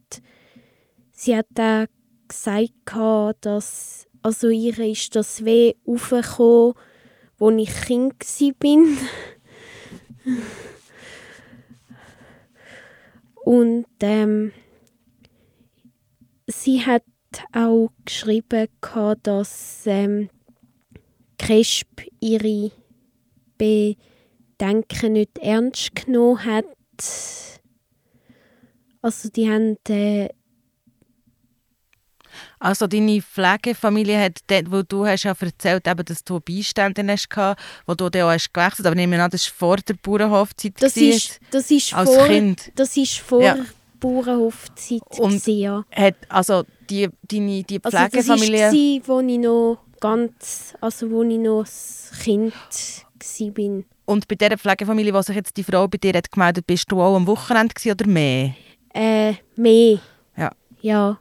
sie 1.11 1.37
hat 1.37 1.45
auch 1.59 1.85
gesagt, 2.27 2.71
dass 3.41 4.07
also 4.23 4.49
ihr 4.49 4.79
ist 4.79 5.15
das 5.15 5.45
weh 5.45 5.75
aufgekommen, 5.85 6.73
als 7.39 7.61
ich 7.61 7.81
Kind 7.81 8.13
war. 8.19 9.07
Und 13.43 13.85
ähm, 14.01 14.51
sie 16.47 16.85
hat 16.85 17.03
auch 17.53 17.89
geschrieben, 18.03 18.67
dass 19.23 19.83
ähm, 19.85 20.29
Cresp 21.37 22.01
ihre 22.19 22.71
Bedenken 23.57 25.13
nicht 25.13 25.37
ernst 25.37 25.95
genommen 25.95 26.43
hat. 26.43 26.65
Also 29.01 29.29
die 29.29 29.49
haben 29.49 29.77
äh, 29.87 30.29
also 32.59 32.87
deine 32.87 33.21
Pflegefamilie 33.21 34.19
hat, 34.19 34.39
dort, 34.47 34.71
wo 34.71 34.81
du 34.81 35.05
hast 35.05 35.23
ja 35.23 35.33
erzählt, 35.39 35.87
eben, 35.87 36.05
dass 36.05 36.23
du 36.23 36.39
Beiständin 36.39 37.09
hast, 37.09 37.27
wo 37.85 37.95
du 37.95 38.09
dann 38.09 38.23
auch 38.23 38.31
hast 38.31 38.53
gewechselt 38.53 38.85
aber 38.85 38.95
nehmen 38.95 39.19
an, 39.19 39.29
das 39.29 39.47
war 39.47 39.55
vor 39.55 39.77
der 39.77 39.95
Bauernhofzeit. 39.95 40.73
Das 40.79 40.97
ist, 40.97 41.39
das 41.51 41.71
ist 41.71 41.93
als 41.93 42.09
vor, 42.09 42.27
Kind. 42.27 42.71
Das 42.75 42.95
ist 42.97 43.17
vor 43.19 43.41
ja. 43.41 43.57
Bauernhofzeit. 43.99 45.01
Und 45.17 45.29
gewesen, 45.29 45.57
ja. 45.57 45.85
hat, 45.91 46.15
also 46.29 46.63
die, 46.89 47.09
deine, 47.23 47.63
die 47.63 47.79
Pflegefamilie... 47.79 48.65
Also 48.65 48.77
das 48.77 49.07
war, 49.07 49.15
wo 49.15 49.27
ich 49.27 49.37
noch 49.37 49.79
ganz, 49.99 50.73
also 50.81 51.09
wo 51.11 51.23
ich 51.23 51.37
noch 51.37 51.65
ein 51.65 52.19
Kind 52.23 52.53
war. 52.53 53.83
Und 54.05 54.27
bei 54.27 54.35
dieser 54.35 54.57
Pflegefamilie, 54.57 55.13
wo 55.13 55.21
sich 55.21 55.35
jetzt 55.35 55.57
die 55.57 55.63
Frau 55.63 55.87
bei 55.87 55.97
dir 55.97 56.13
hat 56.13 56.31
gemeldet 56.31 56.65
bist 56.65 56.89
du 56.89 57.01
auch 57.01 57.15
am 57.15 57.27
Wochenende 57.27 57.73
oder 57.91 58.07
mehr? 58.07 58.53
Äh, 58.93 59.33
mehr. 59.55 59.99
Ja. 60.37 60.51
Ja. 60.81 61.19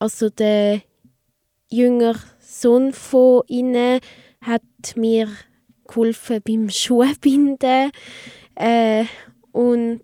Also 0.00 0.30
der 0.30 0.80
jüngere 1.68 2.18
Sohn 2.40 2.92
von 2.92 3.42
ihnen 3.46 4.00
hat 4.40 4.62
mir 4.96 5.28
geholfen 5.86 6.40
beim 6.42 6.70
Schuhbinden 6.70 7.90
äh, 8.54 9.04
und 9.52 10.02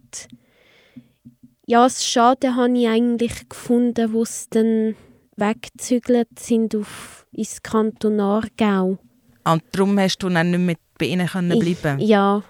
ja, 1.66 1.84
das 1.84 2.06
Schade 2.06 2.54
habe 2.56 2.78
ich 2.78 2.88
eigentlich 2.88 3.48
gefunden, 3.48 4.12
wo 4.12 4.24
sie 4.26 4.46
dann 4.50 4.96
weggezügelt 5.36 6.38
sind 6.38 6.76
auf, 6.76 7.26
ins 7.32 7.62
Kanton 7.62 8.20
Aargau. 8.20 8.98
Und 9.44 9.62
darum 9.72 9.98
hast 9.98 10.18
du 10.18 10.28
dann 10.28 10.50
nicht 10.50 10.60
mehr 10.60 10.76
bei 10.98 11.06
ihnen 11.06 11.26
können 11.26 11.58
bleiben 11.58 12.00
ich, 12.00 12.08
Ja. 12.08 12.42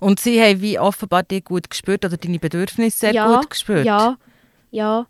Und 0.00 0.20
sie 0.20 0.40
haben 0.40 0.60
wie 0.60 0.78
offenbar 0.78 1.22
dich 1.22 1.44
gut 1.44 1.70
gespürt 1.70 2.04
oder 2.04 2.18
deine 2.18 2.38
Bedürfnisse 2.38 2.98
sehr 2.98 3.14
ja, 3.14 3.36
gut 3.36 3.50
gespürt? 3.50 3.86
Ja, 3.86 4.18
ja. 4.70 5.06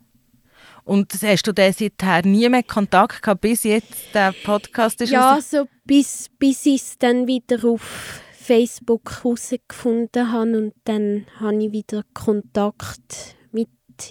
Und 0.85 1.11
hast 1.21 1.47
du 1.47 1.51
dann 1.51 1.73
seither 1.73 2.21
nie 2.25 2.47
mehr 2.47 2.63
Kontakt 2.63 3.21
gehabt, 3.21 3.41
bis 3.41 3.63
jetzt 3.63 4.13
der 4.13 4.33
Podcast 4.43 5.01
ist? 5.01 5.09
Ja, 5.09 5.39
so 5.41 5.67
bis, 5.83 6.29
bis 6.37 6.65
ich 6.67 6.81
es 6.81 6.97
dann 6.99 7.27
wieder 7.27 7.67
auf 7.67 8.21
Facebook 8.31 9.23
herausgefunden 9.23 10.31
habe 10.31 10.57
und 10.57 10.73
dann 10.83 11.25
habe 11.39 11.63
ich 11.63 11.71
wieder 11.71 12.03
Kontakt 12.13 13.35
mit 13.51 13.69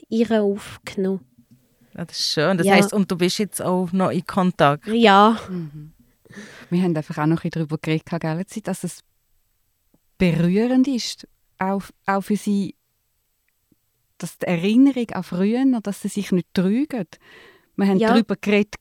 ihr 0.08 0.42
aufgenommen. 0.42 1.24
Ja, 1.96 2.04
das 2.04 2.18
ist 2.18 2.32
schön. 2.32 2.58
Das 2.58 2.66
ja. 2.66 2.74
heisst, 2.74 2.92
und 2.92 3.08
du 3.08 3.16
bist 3.16 3.38
jetzt 3.38 3.62
auch 3.62 3.92
noch 3.92 4.10
in 4.10 4.26
Kontakt? 4.26 4.88
Ja. 4.88 5.38
Mhm. 5.48 5.92
Wir 6.70 6.82
haben 6.82 6.96
einfach 6.96 7.18
auch 7.18 7.26
noch 7.26 7.42
darüber 7.42 7.78
geredet, 7.78 8.66
dass 8.66 8.82
es 8.82 9.04
berührend 10.18 10.88
ist, 10.88 11.28
auch, 11.58 11.82
auch 12.06 12.22
für 12.22 12.36
sie, 12.36 12.74
dass 14.24 14.38
die 14.38 14.46
Erinnerung 14.46 15.10
an 15.10 15.22
früher, 15.22 15.80
dass 15.82 16.00
sie 16.00 16.08
sich 16.08 16.32
nicht 16.32 16.48
trügen. 16.54 17.06
Wir 17.76 17.86
haben 17.86 17.98
ja. 17.98 18.08
darüber 18.08 18.36
geredet. 18.36 18.76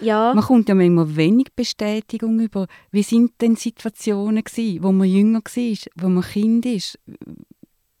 Ja. 0.00 0.34
Man 0.34 0.42
kommt 0.42 0.68
ja 0.68 0.74
manchmal 0.74 1.14
wenig 1.14 1.52
Bestätigung 1.54 2.40
über, 2.40 2.66
wie 2.90 3.04
sind 3.04 3.40
denn 3.40 3.54
Situationen 3.54 4.42
gewesen, 4.42 4.82
wo 4.82 4.90
man 4.90 5.06
jünger 5.06 5.40
war, 5.44 5.78
wo 5.94 6.08
man 6.08 6.24
Kind 6.24 6.66
ist. 6.66 6.98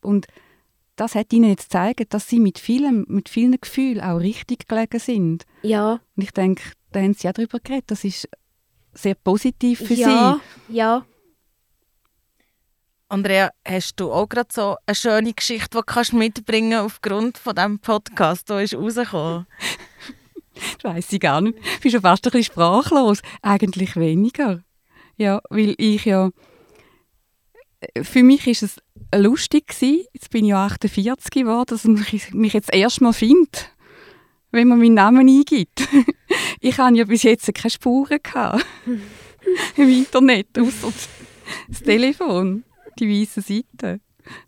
Und 0.02 0.26
das 0.96 1.14
hat 1.14 1.32
ihnen 1.32 1.50
jetzt 1.50 1.70
gezeigt, 1.70 2.12
dass 2.12 2.28
sie 2.28 2.40
mit, 2.40 2.58
vielem, 2.58 3.04
mit 3.06 3.28
vielen 3.28 3.60
Gefühlen 3.60 4.00
auch 4.00 4.18
richtig 4.18 4.66
gelegen 4.66 4.98
sind. 4.98 5.44
Ja. 5.62 6.00
Und 6.16 6.22
ich 6.24 6.32
denke, 6.32 6.64
da 6.90 7.00
haben 7.00 7.14
sie 7.14 7.28
auch 7.28 7.32
darüber 7.32 7.60
geredet. 7.60 7.92
Das 7.92 8.02
ist 8.02 8.28
sehr 8.92 9.14
positiv 9.14 9.86
für 9.86 9.94
ja. 9.94 10.40
sie. 10.68 10.74
Ja, 10.74 11.06
Andrea, 13.10 13.52
hast 13.66 13.98
du 13.98 14.12
auch 14.12 14.28
gerade 14.28 14.50
so 14.52 14.76
eine 14.84 14.94
schöne 14.94 15.32
Geschichte, 15.32 15.78
die 15.78 15.84
kannst 15.86 16.12
mitbringen 16.12 16.78
aufgrund 16.78 17.38
von 17.38 17.54
diesem 17.54 17.78
Podcast, 17.78 18.50
der 18.50 18.60
ist 18.60 18.74
rausgekommen? 18.74 19.46
das 20.54 20.84
weiss 20.84 21.10
ich 21.10 21.20
gar 21.20 21.40
nicht. 21.40 21.56
Ich 21.58 21.80
bin 21.80 21.90
schon 21.90 22.02
fast 22.02 22.26
ein 22.26 22.32
bisschen 22.32 22.52
sprachlos. 22.52 23.22
Eigentlich 23.40 23.96
weniger. 23.96 24.62
Ja, 25.16 25.40
weil 25.48 25.74
ich 25.78 26.04
ja... 26.04 26.28
Für 28.02 28.22
mich 28.22 28.44
war 28.44 28.52
es 28.52 28.76
lustig 29.14 29.68
gewesen. 29.68 30.04
Jetzt 30.12 30.28
bin 30.28 30.44
ich 30.44 30.50
ja 30.50 30.66
48 30.66 31.30
geworden, 31.30 31.64
dass 31.66 31.86
ich 31.86 32.34
mich 32.34 32.52
jetzt 32.52 32.74
erstmal 32.74 33.14
finde, 33.14 33.58
wenn 34.50 34.68
man 34.68 34.80
meinen 34.80 34.94
Namen 34.94 35.26
eingibt. 35.26 35.88
ich 36.60 36.76
hatte 36.76 36.98
ja 36.98 37.04
bis 37.06 37.22
jetzt 37.22 37.54
keine 37.54 37.70
Spuren 37.70 38.20
im 39.76 39.88
Internet, 39.88 40.58
außer 40.58 40.92
das 41.68 41.82
Telefon 41.82 42.64
die 42.98 43.22
weiße 43.22 43.40
Seite. 43.40 44.00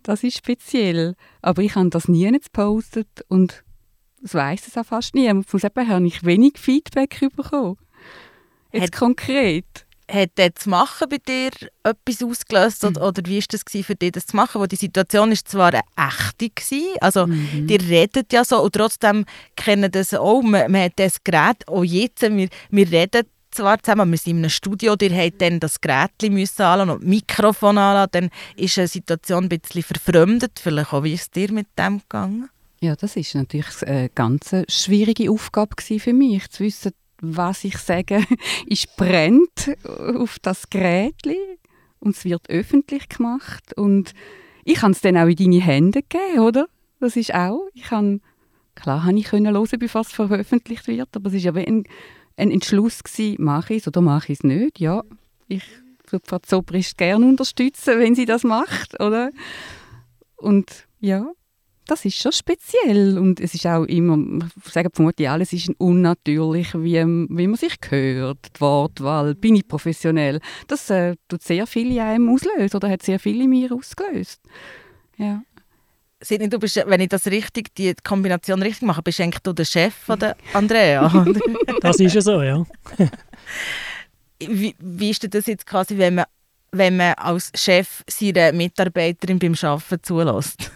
Das 0.02 0.22
ist 0.24 0.38
speziell. 0.38 1.14
Aber 1.42 1.62
ich 1.62 1.74
habe 1.74 1.90
das 1.90 2.08
nie 2.08 2.30
gepostet 2.30 3.24
und 3.28 3.64
das 4.20 4.34
weiß 4.34 4.66
es 4.66 4.76
auch 4.76 4.84
fast 4.84 5.14
niemand. 5.14 5.48
Von 5.48 5.60
dem 5.60 5.88
habe 5.88 6.06
ich 6.06 6.24
wenig 6.24 6.58
Feedback 6.58 7.20
bekommen. 7.34 7.78
Jetzt 8.72 8.82
hat, 8.82 8.92
konkret. 8.92 9.86
Hat 10.10 10.30
das 10.34 10.66
Machen 10.66 11.08
bei 11.08 11.18
dir 11.18 11.50
etwas 11.84 12.22
ausgelöst 12.22 12.84
oder, 12.84 13.06
oder 13.06 13.22
wie 13.26 13.38
war 13.38 13.44
das 13.48 13.62
für 13.86 13.94
dich, 13.94 14.12
das 14.12 14.26
zu 14.26 14.36
machen? 14.36 14.60
Wo 14.60 14.66
die 14.66 14.76
Situation 14.76 15.30
ist 15.30 15.48
zwar 15.48 15.72
eine 15.72 15.82
echte 15.96 16.48
war, 16.48 17.02
also 17.02 17.26
mhm. 17.28 17.68
die 17.68 17.76
redet 17.76 18.32
ja 18.32 18.44
so 18.44 18.60
und 18.60 18.74
trotzdem 18.74 19.24
kennen 19.54 19.90
das 19.90 20.12
auch, 20.12 20.42
man, 20.42 20.70
man 20.72 20.82
hat 20.82 20.94
das 20.96 21.22
Gerät, 21.22 21.66
auch 21.68 21.84
jetzt, 21.84 22.22
wir, 22.22 22.48
wir 22.70 22.90
reden 22.90 23.22
zwar 23.50 23.82
zusammen, 23.82 24.10
wir 24.10 24.18
sind 24.18 24.32
in 24.32 24.38
einem 24.38 24.50
Studio, 24.50 24.94
ihr 25.00 25.16
habt 25.16 25.42
dann 25.42 25.60
das 25.60 25.80
Gerät 25.80 26.10
müssen 26.30 26.62
anlassen 26.62 26.90
und 26.90 27.02
das 27.02 27.08
Mikrofon 27.08 27.78
anlassen, 27.78 28.10
dann 28.12 28.30
ist 28.56 28.78
eine 28.78 28.88
Situation 28.88 29.44
ein 29.44 29.48
bisschen 29.48 29.82
verfremdet. 29.82 30.60
Vielleicht 30.62 30.92
auch, 30.92 31.04
wie 31.04 31.14
ist 31.14 31.22
es 31.22 31.30
dir 31.30 31.52
mit 31.52 31.66
dem 31.78 31.98
gegangen? 31.98 32.48
Ja, 32.80 32.96
das 32.96 33.16
ist 33.16 33.34
natürlich 33.34 33.82
eine 33.82 34.08
ganz 34.08 34.54
schwierige 34.68 35.30
Aufgabe 35.30 35.76
für 35.82 36.12
mich, 36.12 36.48
zu 36.50 36.64
wissen, 36.64 36.92
was 37.20 37.64
ich 37.64 37.76
sage, 37.76 38.24
ist 38.66 38.96
brennt 38.96 39.76
auf 39.84 40.38
das 40.40 40.70
Gerät 40.70 41.14
und 41.98 42.16
es 42.16 42.24
wird 42.24 42.48
öffentlich 42.48 43.08
gemacht 43.08 43.76
und 43.76 44.14
ich 44.64 44.76
kann 44.76 44.92
es 44.92 45.00
dann 45.00 45.18
auch 45.18 45.26
in 45.26 45.36
deine 45.36 45.60
Hände 45.60 46.02
geben, 46.02 46.40
oder? 46.40 46.66
Das 47.00 47.16
ist 47.16 47.34
auch, 47.34 47.66
ich 47.74 47.84
kann, 47.84 48.20
klar 48.74 49.04
habe 49.04 49.18
ich 49.18 49.26
können 49.26 49.54
hören, 49.54 49.78
bevor 49.78 50.02
es 50.02 50.12
veröffentlicht 50.12 50.86
wird, 50.86 51.14
aber 51.14 51.28
es 51.28 51.34
ist 51.34 51.46
aber 51.46 51.60
ein 51.60 51.84
ein 52.40 52.50
Entschluss 52.50 53.04
gewesen, 53.04 53.42
mache 53.42 53.74
ich 53.74 53.82
es 53.82 53.88
oder 53.88 54.00
mache 54.00 54.32
ich 54.32 54.38
es 54.38 54.44
nicht. 54.44 54.80
Ja, 54.80 55.02
ich 55.48 55.62
würde 56.08 56.24
Frau 56.26 56.38
Zobrist 56.38 56.96
gerne 56.98 57.26
unterstützen, 57.26 57.98
wenn 57.98 58.14
sie 58.14 58.24
das 58.24 58.44
macht, 58.44 59.00
oder? 59.00 59.30
Und 60.36 60.86
ja, 61.00 61.26
das 61.86 62.04
ist 62.04 62.16
schon 62.16 62.32
speziell 62.32 63.18
und 63.18 63.40
es 63.40 63.54
ist 63.54 63.66
auch 63.66 63.84
immer, 63.84 64.44
ich 64.64 64.72
sage 64.72 64.90
vermutlich 64.92 65.28
alles 65.28 65.52
ist 65.52 65.70
unnatürlich, 65.78 66.72
wie, 66.74 66.98
wie 67.04 67.46
man 67.46 67.56
sich 67.56 67.74
hört, 67.88 68.38
die 68.56 68.60
Wortwahl, 68.60 69.34
bin 69.34 69.56
ich 69.56 69.66
professionell. 69.66 70.40
Das 70.68 70.88
äh, 70.90 71.16
tut 71.28 71.42
sehr 71.42 71.66
viel 71.66 71.90
in 71.90 72.00
einem 72.00 72.28
auslösen 72.28 72.76
oder 72.76 72.88
hat 72.88 73.02
sehr 73.02 73.18
viel 73.18 73.40
in 73.42 73.50
mir 73.50 73.72
ausgelöst. 73.72 74.40
Ja. 75.16 75.42
Sidney, 76.22 76.48
du 76.48 76.58
bist, 76.58 76.76
wenn 76.86 77.00
ich 77.00 77.08
das 77.08 77.26
richtig, 77.26 77.74
die 77.74 77.94
Kombination 78.04 78.62
richtig 78.62 78.82
mache, 78.82 79.02
bist 79.02 79.20
eigentlich 79.20 79.42
du 79.42 79.52
der 79.52 79.64
Chef 79.64 79.94
von 79.94 80.18
der 80.18 80.36
Andrea. 80.52 81.24
das 81.80 81.98
ist 81.98 82.14
ja 82.14 82.20
so, 82.20 82.42
ja. 82.42 82.64
wie, 84.38 84.74
wie 84.78 85.10
ist 85.10 85.34
das 85.34 85.46
jetzt 85.46 85.66
quasi, 85.66 85.96
wenn 85.96 86.16
man, 86.16 86.26
wenn 86.72 86.96
man 86.96 87.14
als 87.14 87.50
Chef 87.54 88.02
seine 88.06 88.52
Mitarbeiterin 88.52 89.38
beim 89.38 89.54
Arbeiten 89.62 90.02
zulässt? 90.02 90.70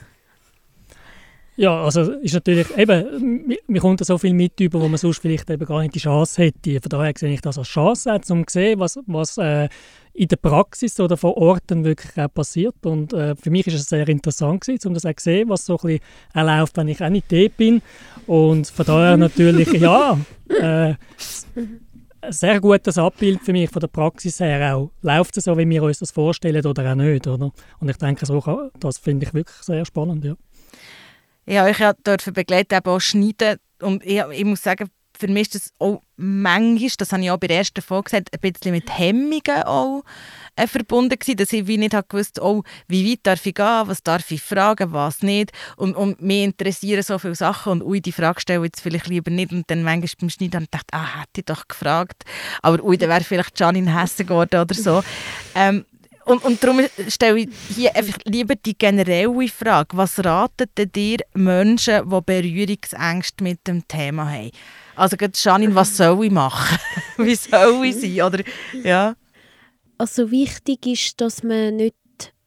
Ja, 1.57 1.85
also 1.85 2.13
ist 2.15 2.35
natürlich 2.35 2.77
eben, 2.77 3.55
man 3.69 3.81
kommt 3.81 4.05
so 4.05 4.19
viel 4.19 4.33
mit 4.33 4.59
über, 4.59 4.81
wo 4.81 4.89
man 4.89 4.99
sonst 4.99 5.21
vielleicht 5.21 5.49
eben 5.51 5.65
gar 5.65 5.83
nicht 5.83 5.95
die 5.95 6.01
Chance 6.01 6.43
hätte. 6.43 6.81
Von 6.81 6.89
daher 6.89 7.13
sehe 7.17 7.33
ich 7.33 7.43
das 7.43 7.59
als 7.59 7.69
Chance, 7.69 8.21
um 8.31 8.45
zu 8.45 8.55
sehen, 8.55 8.81
was, 8.81 8.99
was 9.07 9.39
äh, 9.39 9.69
in 10.15 10.29
der 10.29 10.37
Praxis 10.37 10.99
oder 11.01 11.17
vor 11.17 11.37
Ort 11.37 11.65
dann 11.67 11.85
wirklich 11.85 12.17
auch 12.17 12.33
passiert. 12.33 12.87
Und 12.87 13.13
äh, 13.13 13.35
für 13.35 13.51
mich 13.51 13.67
ist 13.67 13.75
es 13.75 13.89
sehr 13.89 14.09
interessant 14.09 14.61
gewesen, 14.61 14.89
um 14.89 14.95
das 14.95 15.05
auch 15.05 15.15
zu 15.17 15.25
sehen, 15.25 15.49
was 15.49 15.67
so 15.67 15.77
ein 15.79 16.01
bisschen 16.35 16.47
läuft, 16.47 16.77
wenn 16.77 16.89
ich 16.89 17.03
auch 17.03 17.09
nicht 17.09 17.31
dort 17.31 17.57
bin. 17.57 17.83
Und 18.27 18.69
von 18.69 18.87
daher 18.87 19.17
natürlich, 19.19 19.73
ja, 19.73 20.19
äh, 20.49 20.95
ein 22.25 22.33
sehr 22.33 22.61
gutes 22.61 22.97
Abbild 22.97 23.43
für 23.43 23.53
mich 23.53 23.69
von 23.71 23.81
der 23.81 23.89
Praxis 23.89 24.39
her 24.41 24.77
auch. 24.77 24.93
Läuft 25.03 25.37
es 25.37 25.45
so, 25.45 25.59
wie 25.59 25.69
wir 25.69 25.83
uns 25.83 25.99
das 25.99 26.13
vorstellen 26.13 26.65
oder 26.65 26.93
auch 26.93 26.95
nicht, 26.95 27.27
oder? 27.27 27.53
Und 27.81 27.89
ich 27.89 27.97
denke, 27.97 28.25
so 28.25 28.41
kann, 28.41 28.71
das 28.79 28.99
finde 28.99 29.27
ich 29.27 29.35
wirklich 29.35 29.59
sehr 29.63 29.85
spannend, 29.85 30.25
ja. 30.25 30.35
Ja, 31.47 31.69
ich 31.69 31.77
durfte 32.05 32.33
begleiten, 32.33 32.75
eben 32.75 32.89
auch 32.89 33.01
schneiden 33.01 33.59
und 33.83 34.05
ich, 34.07 34.23
ich 34.33 34.45
muss 34.45 34.63
sagen, 34.63 34.89
für 35.17 35.29
mich 35.29 35.43
ist 35.43 35.55
das 35.55 35.73
auch 35.79 36.03
manchmal, 36.17 36.91
das 36.99 37.13
habe 37.13 37.23
ich 37.23 37.31
auch 37.31 37.39
bei 37.39 37.47
der 37.47 37.59
ersten 37.59 37.83
Folge 37.83 38.05
gesagt, 38.05 38.31
ein 38.33 38.53
bisschen 38.53 38.73
mit 38.73 38.99
Hemmungen 38.99 39.63
auch 39.65 40.03
äh, 40.57 40.67
verbunden 40.67 41.19
gewesen, 41.19 41.37
dass 41.37 41.53
ich 41.53 41.67
wie 41.67 41.79
nicht 41.79 41.95
habe 41.95 42.07
gewusst, 42.09 42.41
oh, 42.41 42.63
wie 42.89 43.11
weit 43.11 43.21
darf 43.23 43.45
ich 43.47 43.55
gehen, 43.55 43.83
was 43.85 44.03
darf 44.03 44.31
ich 44.31 44.43
fragen, 44.43 44.93
was 44.93 45.23
nicht. 45.23 45.53
Und, 45.77 45.97
und 45.97 46.21
mich 46.21 46.45
interessieren 46.45 47.03
so 47.03 47.19
viele 47.19 47.35
Sachen 47.35 47.73
und 47.73 47.83
ui, 47.83 48.01
die 48.01 48.13
Frage 48.13 48.41
stelle 48.41 48.61
ich 48.61 48.67
jetzt 48.67 48.81
vielleicht 48.81 49.07
lieber 49.07 49.31
nicht. 49.31 49.53
Und 49.53 49.71
dann 49.71 49.83
manchmal 49.83 50.11
beim 50.21 50.31
Schneiden 50.31 50.67
dachte 50.71 50.87
ich, 50.93 50.99
ah, 50.99 51.21
hätte 51.21 51.41
ich 51.41 51.45
doch 51.45 51.67
gefragt. 51.69 52.25
Aber 52.63 52.83
ui, 52.83 52.97
dann 52.97 53.09
wäre 53.09 53.25
vielleicht 53.25 53.59
Janine 53.59 54.01
Hessen 54.01 54.27
geworden 54.27 54.61
oder 54.61 54.75
so. 54.75 55.03
Ähm, 55.55 55.85
und, 56.25 56.43
und 56.43 56.63
darum 56.63 56.81
stelle 57.09 57.41
ich 57.41 57.49
hier 57.75 57.95
einfach 57.95 58.19
lieber 58.25 58.55
die 58.55 58.77
generelle 58.77 59.49
Frage. 59.49 59.97
Was 59.97 60.25
raten 60.25 60.69
dir 60.77 61.19
Menschen, 61.35 62.09
die 62.09 62.21
Berührungsängste 62.25 63.45
mit 63.45 63.67
dem 63.67 63.87
Thema 63.87 64.31
haben? 64.31 64.51
Also 64.97 65.17
Janine, 65.17 65.75
was 65.75 65.97
soll 65.97 66.25
ich 66.25 66.31
machen? 66.31 66.79
Wie 67.17 67.35
soll 67.35 67.85
ich 67.85 67.97
sein? 67.97 68.23
Oder, 68.23 68.45
ja. 68.83 69.17
Also 69.99 70.31
wichtig 70.31 70.87
ist, 70.87 71.21
dass 71.21 71.43
man 71.43 71.77
nicht, 71.77 71.97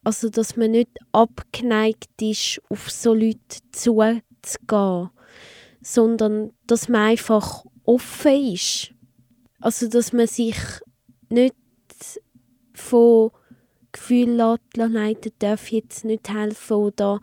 also 0.04 0.30
dass 0.30 0.56
man 0.56 0.72
nicht 0.72 0.92
abgeneigt 1.12 2.22
ist, 2.22 2.62
auf 2.70 2.90
so 2.90 3.14
Leute 3.14 3.40
zuzugehen, 3.72 5.10
sondern 5.82 6.52
dass 6.68 6.90
man 6.90 7.10
einfach 7.10 7.66
offen 7.84 8.54
ist. 8.54 8.92
Also 9.60 9.90
dass 9.90 10.14
man 10.14 10.28
sich 10.28 10.58
nicht 11.30 11.56
von 12.74 13.32
Gefühl 13.92 14.30
lässt, 14.30 14.92
nein, 14.92 15.18
der 15.24 15.32
darf 15.40 15.72
jetzt 15.72 16.06
nicht 16.06 16.30
helfen 16.30 16.76
oder 16.76 17.20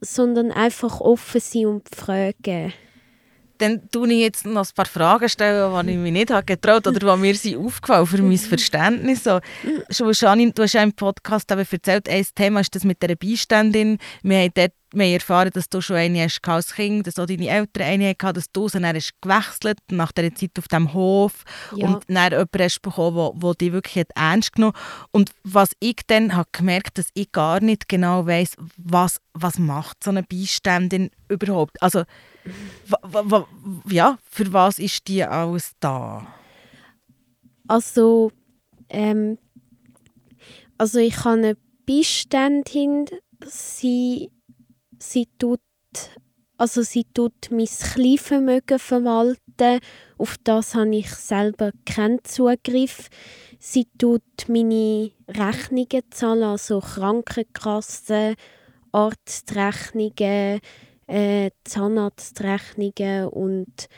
sondern 0.00 0.52
einfach 0.52 1.00
offen 1.00 1.40
sein 1.40 1.66
und 1.66 1.94
fragen 1.94 2.72
dann 3.58 3.88
tue 3.90 4.12
ich 4.12 4.20
jetzt 4.20 4.46
noch 4.46 4.66
ein 4.66 4.74
paar 4.74 4.86
Fragen 4.86 5.28
stellen, 5.28 5.86
die 5.86 5.92
ich 5.92 5.98
mich 5.98 6.12
nicht 6.12 6.30
habe 6.30 6.44
getraut 6.44 6.86
oder 6.86 6.98
die 6.98 7.20
mir 7.20 7.34
sind 7.34 7.58
aufgefallen 7.58 8.06
für 8.06 8.22
mein 8.22 8.38
Verständnis. 8.38 9.24
So, 9.24 9.40
schon 9.90 10.12
Janine, 10.12 10.52
du 10.52 10.62
hast 10.62 10.74
ja 10.74 10.82
im 10.82 10.92
Podcast 10.92 11.50
eben 11.50 11.66
erzählt, 11.70 12.08
ein 12.08 12.26
Thema 12.34 12.60
ist 12.60 12.74
das 12.74 12.84
mit 12.84 13.02
der 13.02 13.16
Beiständin. 13.16 13.98
Wir 14.22 14.38
haben 14.38 14.52
dort 14.54 14.72
wir 14.92 15.04
haben 15.04 15.14
erfahren, 15.14 15.50
dass 15.52 15.68
du 15.68 15.80
schon 15.80 15.96
eine 15.96 16.22
hast 16.22 16.40
als 16.46 16.74
Kind, 16.74 17.06
dass 17.06 17.18
auch 17.18 17.26
deine 17.26 17.48
Eltern 17.48 17.82
eine 17.82 18.10
hatten, 18.10 18.34
dass 18.34 18.50
du 18.50 18.68
sie 18.68 18.80
dann 18.80 18.96
hast 18.96 19.12
gewechselt 19.20 19.78
nach 19.90 20.12
dieser 20.12 20.34
Zeit 20.34 20.52
auf 20.58 20.68
dem 20.68 20.94
Hof 20.94 21.44
ja. 21.74 21.86
und 21.86 22.04
dann 22.08 22.32
jemanden 22.32 22.62
hast 22.62 22.82
bekommen, 22.82 23.38
der 23.38 23.54
dich 23.54 23.72
wirklich 23.72 24.06
ernst 24.14 24.52
genommen 24.54 24.74
hat. 24.74 25.08
Und 25.10 25.30
was 25.42 25.70
ich 25.80 25.96
dann 26.06 26.34
habe 26.34 26.48
gemerkt, 26.52 26.98
dass 26.98 27.08
ich 27.14 27.30
gar 27.32 27.60
nicht 27.60 27.88
genau 27.88 28.26
weiss, 28.26 28.56
was, 28.76 29.20
was 29.34 29.58
macht 29.58 30.02
so 30.02 30.10
eine 30.10 30.22
Beiständin 30.22 31.10
überhaupt. 31.28 31.82
Also 31.82 32.04
ja, 33.90 34.18
für 34.30 34.52
was 34.52 34.78
ist 34.78 35.08
die 35.08 35.24
alles 35.24 35.72
da? 35.80 36.26
Also, 37.68 38.30
ähm, 38.88 39.38
also 40.78 40.98
ich 40.98 41.24
habe 41.24 41.38
eine 41.38 41.56
Beiständin, 41.86 43.06
sie, 43.44 44.30
sie 44.98 45.28
tut 45.38 45.60
also 46.58 46.82
sie 46.82 47.04
tut 47.04 47.50
mein 47.50 47.66
Kleinvermögen 47.66 48.78
verwalten, 48.78 49.80
auf 50.16 50.36
das 50.42 50.74
habe 50.74 50.96
ich 50.96 51.10
selber 51.10 51.72
keinen 51.84 52.24
Zugriff. 52.24 53.08
Sie 53.58 53.86
tut 53.98 54.22
meine 54.48 55.10
Rechnungen 55.28 56.02
zahlen, 56.10 56.44
also 56.44 56.80
Krankenkassen, 56.80 58.36
Arztrechnungen, 58.90 60.60
äh, 61.06 61.50
Zahnarztrechnungen 61.64 63.28
und 63.28 63.88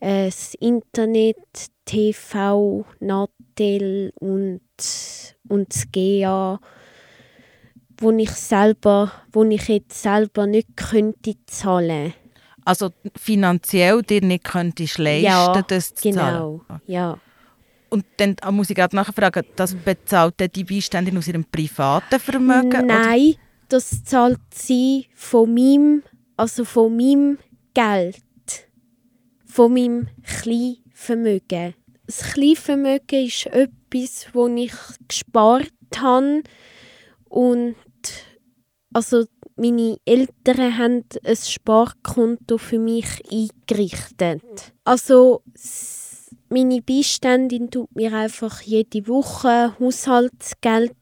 äh, 0.00 0.26
das 0.26 0.54
Internet, 0.54 1.36
TV, 1.84 2.84
Nattel 3.00 4.12
und, 4.16 4.60
und 5.48 5.74
das 5.74 5.86
GA, 5.92 6.60
wo 7.98 8.10
ich 8.10 8.30
selber, 8.30 9.12
wo 9.32 9.44
ich 9.44 9.68
jetzt 9.68 10.02
selber 10.02 10.46
nicht 10.46 10.76
könnte 10.76 11.34
zahlen. 11.46 12.14
Also 12.64 12.90
finanziell 13.16 14.02
dir 14.02 14.22
nicht 14.22 14.44
könntest 14.44 14.98
leisten, 14.98 15.24
ja, 15.24 15.62
das 15.62 15.94
zu 15.94 16.10
genau, 16.10 16.62
zahlen? 16.66 16.80
ja. 16.86 17.18
Und 17.88 18.04
dann 18.16 18.34
ah, 18.40 18.50
muss 18.50 18.68
ich 18.68 18.76
gerade 18.76 18.96
nachfragen, 18.96 19.44
das 19.54 19.74
bezahlt 19.74 20.34
die 20.54 20.64
Beiständin 20.64 21.16
aus 21.16 21.28
ihrem 21.28 21.44
privaten 21.44 22.18
Vermögen? 22.18 22.86
Nein, 22.86 23.20
oder? 23.20 23.38
das 23.68 24.02
zahlt 24.02 24.40
sie 24.52 25.06
von 25.14 25.54
meinem 25.54 26.02
also 26.36 26.64
von 26.64 26.96
meinem 26.96 27.38
Geld, 27.74 28.22
von 29.44 29.72
meinem 29.72 30.08
Kleinvermögen. 30.22 31.74
Das 32.06 32.20
Kleinvermögen 32.32 33.26
ist 33.26 33.46
etwas, 33.46 34.26
das 34.32 34.50
ich 34.56 34.72
gespart 35.08 35.72
habe 35.96 36.42
und 37.28 37.76
also 38.92 39.24
meine 39.56 39.98
Eltern 40.04 40.78
haben 40.78 41.04
ein 41.24 41.36
Sparkonto 41.36 42.58
für 42.58 42.78
mich 42.78 43.22
eingerichtet. 43.30 44.42
Also 44.84 45.42
meine 46.48 46.80
Beiständin 46.82 47.70
tut 47.70 47.94
mir 47.94 48.12
einfach 48.12 48.60
jede 48.60 49.08
Woche 49.08 49.78
Haushaltsgeld 49.78 50.94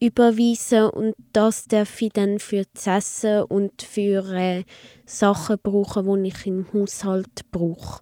überweisen 0.00 0.88
und 0.90 1.14
das 1.32 1.66
darf 1.66 2.00
ich 2.00 2.12
dann 2.12 2.38
für 2.38 2.64
das 2.72 2.86
Essen 2.86 3.42
und 3.44 3.82
für 3.82 4.24
äh, 4.32 4.64
Sachen 5.04 5.58
brauchen, 5.62 6.24
die 6.24 6.30
ich 6.30 6.46
im 6.46 6.66
Haushalt 6.72 7.50
brauche. 7.50 8.00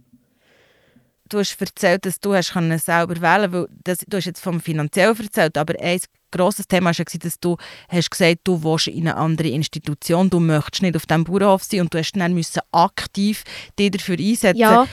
Du 1.29 1.39
hast 1.39 1.61
erzählt, 1.61 2.07
dass 2.07 2.21
du 2.21 2.35
hast 2.35 2.53
selber 2.53 3.21
wählen 3.21 3.53
weil 3.53 3.67
das, 3.85 3.99
Du 4.09 4.17
hast 4.17 4.25
jetzt 4.25 4.41
vom 4.41 4.61
Finanziellen 4.61 5.19
erzählt, 5.19 5.59
aber 5.59 5.75
ein 5.79 6.01
grosses 6.31 6.67
Thema 6.67 6.97
war, 6.97 7.05
dass 7.05 7.41
du 7.41 7.57
hast 7.89 8.11
gesagt, 8.11 8.41
du 8.45 8.63
willst 8.63 8.89
in 8.89 9.09
eine 9.09 9.17
andere 9.17 9.49
Institution, 9.49 10.31
du 10.31 10.41
möchtest 10.41 10.83
nicht 10.83 10.97
auf 10.97 11.05
diesem 11.05 11.25
Bauernhof 11.25 11.65
sein 11.65 11.81
und 11.81 11.93
du 11.93 11.99
hast 11.99 12.13
dann 12.13 12.33
müssen 12.33 12.61
aktiv 12.73 13.45
dich 13.79 13.91
dafür 13.91 14.19
einsetzen. 14.19 14.59
Ja. 14.59 14.87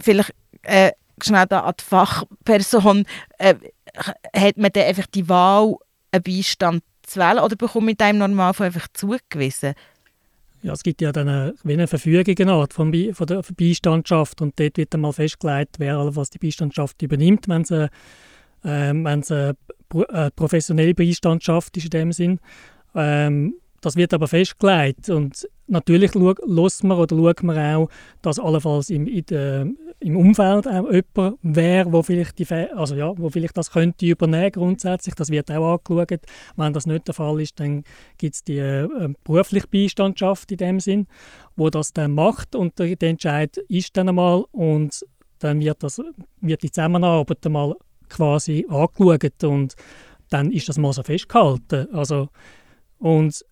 Vielleicht 0.00 0.34
äh, 0.62 0.92
schnell 1.22 1.46
da 1.46 1.60
an 1.60 1.74
die 1.78 1.84
Fachperson, 1.84 3.04
äh, 3.38 3.54
hat 4.34 4.56
man 4.58 4.70
dann 4.72 4.84
einfach 4.84 5.06
die 5.06 5.28
Wahl, 5.28 5.76
einen 6.12 6.22
Beistand 6.22 6.82
zu 7.02 7.20
wählen 7.20 7.38
oder 7.38 7.56
bekommt 7.56 7.86
man 7.86 7.96
einem 7.98 8.18
Normalfall 8.18 8.66
einfach 8.66 8.88
zugewiesen? 8.92 9.74
Ja, 10.62 10.72
es 10.72 10.82
gibt 10.82 11.00
ja 11.00 11.12
dann 11.12 11.28
eine, 11.28 11.54
eine 11.64 11.86
Verfügung 11.86 12.48
Art 12.48 12.72
von, 12.74 12.92
von 13.14 13.26
der 13.26 13.42
Beistandschaft 13.56 14.42
und 14.42 14.58
dort 14.58 14.76
wird 14.76 14.92
dann 14.92 15.02
mal 15.02 15.12
festgelegt, 15.12 15.76
wer 15.78 15.98
was 16.16 16.30
die 16.30 16.38
Beistandschaft 16.38 17.00
übernimmt, 17.00 17.48
wenn 17.48 17.62
es 17.62 17.70
eine, 17.70 17.90
äh, 18.64 18.90
eine 18.90 19.56
äh, 19.94 20.30
professionelle 20.32 20.94
Beistandschaft 20.94 21.76
ist 21.76 21.84
in 21.84 21.90
dem 21.90 22.12
Sinn. 22.12 22.40
Ähm, 22.94 23.54
das 23.80 23.94
wird 23.94 24.12
aber 24.12 24.26
festgelegt 24.26 25.08
und 25.08 25.48
natürlich 25.68 26.12
schaut 26.12 26.82
man 26.82 26.98
oder 26.98 27.16
schaut 27.16 27.42
man 27.44 27.58
auch, 27.58 27.88
dass 28.22 28.40
allenfalls 28.40 28.90
im, 28.90 29.06
der, 29.26 29.68
im 30.00 30.16
Umfeld 30.16 30.68
auch 30.68 30.90
jemand 30.90 31.38
wäre, 31.42 31.92
wo 31.92 32.02
vielleicht, 32.02 32.38
die, 32.38 32.46
also 32.52 32.94
ja, 32.94 33.12
wo 33.18 33.30
vielleicht 33.30 33.56
das 33.56 33.70
könnte 33.70 34.06
übernehmen 34.06 34.52
grundsätzlich. 34.52 35.14
Das 35.14 35.30
wird 35.30 35.50
auch 35.50 35.78
angeschaut. 35.78 36.20
Wenn 36.56 36.72
das 36.72 36.86
nicht 36.86 37.08
der 37.08 37.14
Fall 37.14 37.40
ist, 37.40 37.58
dann 37.58 37.82
gibt 38.16 38.34
es 38.34 38.44
die 38.44 38.58
äh, 38.58 38.88
berufliche 39.24 39.66
Beistandschaft 39.66 40.52
in 40.52 40.58
dem 40.58 40.80
Sinn, 40.80 41.06
wo 41.56 41.68
das 41.70 41.92
dann 41.92 42.12
macht 42.12 42.54
und 42.54 42.78
der, 42.78 42.94
der 42.94 43.10
Entscheid 43.10 43.56
ist 43.68 43.96
dann 43.96 44.08
einmal 44.08 44.44
und 44.52 45.04
dann 45.40 45.60
wird, 45.60 45.82
das, 45.82 46.00
wird 46.40 46.62
die 46.62 46.70
Zusammenarbeit 46.70 47.44
einmal 47.46 47.74
quasi 48.08 48.66
angeschaut 48.68 49.44
und 49.44 49.74
dann 50.30 50.52
ist 50.52 50.68
das 50.68 50.78
mal 50.78 50.92
so 50.92 51.02
festgehalten. 51.02 51.92
Also, 51.92 52.28
und 52.98 53.44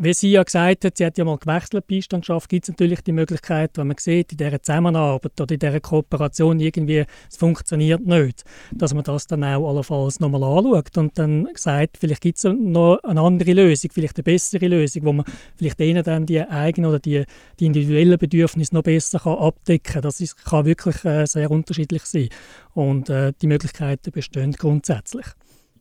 wie 0.00 0.14
sie 0.14 0.30
ja 0.30 0.44
gesagt 0.44 0.84
hat, 0.84 0.96
sie 0.96 1.04
hat 1.04 1.18
ja 1.18 1.24
mal 1.24 1.38
gewechselt 1.38 1.88
Beistandschaft, 1.88 2.48
gibt 2.48 2.64
es 2.64 2.68
natürlich 2.68 3.00
die 3.00 3.10
Möglichkeit, 3.10 3.72
wenn 3.74 3.88
man 3.88 3.96
sieht, 3.98 4.30
in 4.30 4.38
dieser 4.38 4.62
Zusammenarbeit 4.62 5.40
oder 5.40 5.52
in 5.52 5.58
dieser 5.58 5.80
Kooperation 5.80 6.60
irgendwie, 6.60 7.04
es 7.28 7.36
funktioniert 7.36 8.06
nicht, 8.06 8.44
dass 8.72 8.94
man 8.94 9.02
das 9.02 9.26
dann 9.26 9.42
auch 9.42 9.68
allenfalls 9.68 10.20
nochmal 10.20 10.44
anschaut 10.44 10.96
und 10.96 11.18
dann 11.18 11.48
sagt, 11.54 11.96
vielleicht 11.98 12.22
gibt 12.22 12.38
es 12.38 12.44
noch 12.44 13.02
eine 13.02 13.20
andere 13.20 13.52
Lösung, 13.52 13.90
vielleicht 13.92 14.16
eine 14.16 14.22
bessere 14.22 14.68
Lösung, 14.68 15.04
wo 15.04 15.12
man 15.14 15.26
vielleicht 15.56 15.80
denen 15.80 16.04
dann 16.04 16.26
die 16.26 16.42
eigenen 16.42 16.90
oder 16.90 17.00
die, 17.00 17.24
die 17.58 17.66
individuellen 17.66 18.18
Bedürfnisse 18.18 18.76
noch 18.76 18.84
besser 18.84 19.18
kann 19.18 19.38
abdecken 19.38 19.94
kann. 19.94 20.02
Das 20.02 20.20
ist, 20.20 20.36
kann 20.44 20.64
wirklich 20.64 21.04
äh, 21.04 21.26
sehr 21.26 21.50
unterschiedlich 21.50 22.04
sein 22.04 22.28
und 22.72 23.10
äh, 23.10 23.32
die 23.42 23.48
Möglichkeiten 23.48 24.12
bestehen 24.12 24.52
grundsätzlich. 24.52 25.26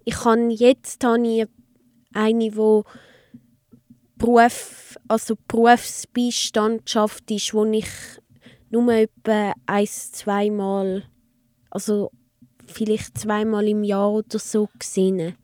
Ich 0.06 0.26
habe 0.26 0.50
jetzt 0.50 1.04
habe 1.04 1.48
eine, 2.14 2.50
die 2.50 2.82
Beruf, 4.18 4.98
also 5.08 5.36
Berufsbeistandschaft 5.48 7.30
ist, 7.32 7.54
wo 7.54 7.66
ich 7.66 7.88
nur 8.70 8.92
etwa 8.92 9.54
ein, 9.66 9.88
zweimal, 9.88 11.04
also 11.70 12.12
vielleicht 12.68 13.18
zweimal 13.18 13.68
im 13.68 13.84
Jahr 13.84 14.12
oder 14.12 14.40
so 14.40 14.70
gesehen. 14.78 15.36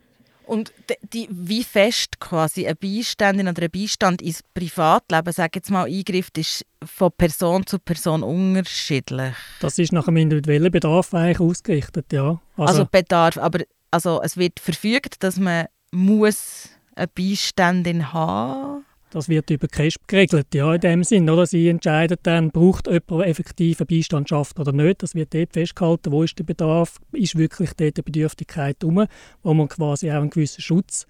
Und 0.46 0.74
die, 1.14 1.30
wie 1.32 1.64
fest 1.64 2.20
quasi 2.20 2.68
ein 2.68 2.76
Beiständin 2.76 3.48
oder 3.48 3.64
ein 3.64 3.72
Beistand 3.72 4.22
ins 4.22 4.44
Privatleben, 4.54 5.32
sage 5.32 5.52
jetzt 5.56 5.72
mal, 5.72 5.86
eingreift, 5.86 6.38
ist 6.38 6.66
von 6.84 7.12
Person 7.18 7.66
zu 7.66 7.80
Person 7.80 8.24
unterschiedlich? 8.24 9.34
Das 9.62 9.80
ist 9.80 9.94
nach 9.94 10.08
einem 10.08 10.18
individuellen 10.18 10.72
Bedarf 10.72 11.14
eigentlich 11.14 11.40
ausgerichtet, 11.40 12.12
ja. 12.12 12.42
Also, 12.58 12.82
also 12.82 12.86
Bedarf, 12.92 13.38
aber 13.38 13.64
also 13.90 14.22
es 14.22 14.36
wird 14.36 14.60
verfügt, 14.60 15.24
dass 15.24 15.38
man 15.38 15.68
muss 15.92 16.70
eine 16.96 17.08
Beiständin 17.08 18.14
haben 18.14 18.86
das 19.14 19.30
wird 19.30 19.52
über 19.52 19.68
CRESP 19.68 20.08
geregelt, 20.08 20.48
ja, 20.56 20.74
in 20.74 20.82
dem 20.82 21.04
Sinn. 21.04 21.30
Oder? 21.30 21.46
Sie 21.46 21.68
entscheiden 21.68 22.18
dann, 22.24 22.50
braucht 22.50 22.88
jemand 22.88 23.28
effektiv 23.28 23.80
eine 23.80 23.86
Beistandschaft 23.86 24.60
oder 24.60 24.72
nicht. 24.72 25.04
Das 25.04 25.14
wird 25.14 25.36
dort 25.36 25.54
festgehalten, 25.54 26.12
wo 26.12 26.24
ist 26.24 26.40
der 26.40 26.44
Bedarf, 26.44 26.98
ist 27.12 27.38
wirklich 27.38 27.74
dort 27.74 27.98
eine 27.98 28.04
Bedürftigkeit 28.04 28.78
herum, 28.82 29.06
wo 29.44 29.54
man 29.54 29.68
quasi 29.68 30.10
auch 30.10 30.16
einen 30.16 30.32
gewissen 30.32 30.62
Schutz 30.62 31.06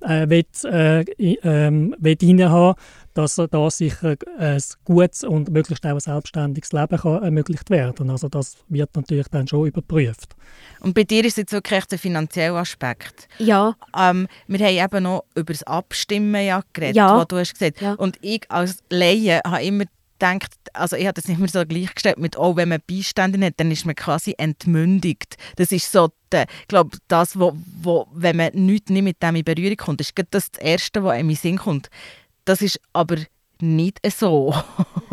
äh, 0.00 0.28
will, 0.28 0.44
äh, 0.64 1.04
ähm, 1.42 1.94
will 1.98 2.48
haben, 2.48 2.74
dass 3.14 3.34
da 3.34 3.70
sicher 3.70 4.16
ein 4.38 4.62
gutes 4.84 5.24
und 5.24 5.50
möglichst 5.50 5.84
auch 5.84 5.90
ein 5.90 6.00
selbstständiges 6.00 6.72
Leben 6.72 6.98
kann 6.98 7.22
ermöglicht 7.22 7.68
werden 7.68 8.10
Also 8.10 8.28
das 8.28 8.56
wird 8.68 8.94
natürlich 8.94 9.26
dann 9.28 9.48
schon 9.48 9.66
überprüft. 9.66 10.36
Und 10.80 10.94
bei 10.94 11.04
dir 11.04 11.24
ist 11.24 11.36
jetzt 11.36 11.52
wirklich 11.52 11.84
der 11.86 11.98
finanzielle 11.98 12.58
Aspekt. 12.58 13.28
Ja. 13.38 13.74
Ähm, 13.96 14.28
wir 14.46 14.64
haben 14.64 14.84
eben 14.84 15.02
noch 15.02 15.24
über 15.34 15.52
das 15.52 15.64
Abstimmen 15.64 16.46
ja 16.46 16.62
geredet, 16.72 16.96
ja. 16.96 17.16
was 17.16 17.26
du 17.26 17.38
hast 17.38 17.54
gesagt. 17.54 17.80
Ja. 17.80 17.94
Und 17.94 18.18
ich 18.20 18.42
als 18.48 18.78
Laie 18.90 19.40
habe 19.44 19.64
immer 19.64 19.84
gedacht, 20.18 20.54
also 20.72 20.96
ich 20.96 21.06
habe 21.06 21.14
das 21.14 21.28
nicht 21.28 21.38
mehr 21.38 21.48
so 21.48 21.64
gleichgestellt 21.64 22.18
mit, 22.18 22.36
oh, 22.38 22.56
wenn 22.56 22.68
man 22.68 22.80
Beistände 22.86 23.44
hat, 23.44 23.54
dann 23.58 23.70
ist 23.70 23.86
man 23.86 23.94
quasi 23.94 24.34
entmündigt. 24.38 25.36
Das 25.56 25.72
ist 25.72 25.90
so, 25.90 26.10
ich 26.32 26.68
glaube, 26.68 26.96
das, 27.08 27.38
wo, 27.38 27.56
wo, 27.82 28.06
wenn 28.12 28.36
man 28.36 28.50
nichts 28.54 28.90
nicht 28.90 29.02
mit 29.02 29.22
dem 29.22 29.36
in 29.36 29.44
Berührung 29.44 29.76
kommt, 29.76 30.00
ist 30.00 30.12
das 30.30 30.50
das 30.50 30.60
Erste, 30.60 31.04
was 31.04 31.18
in 31.18 31.28
den 31.28 31.36
Sinn 31.36 31.58
kommt. 31.58 31.90
Das 32.44 32.62
ist 32.62 32.80
aber 32.92 33.16
nicht 33.62 34.00
so. 34.10 34.54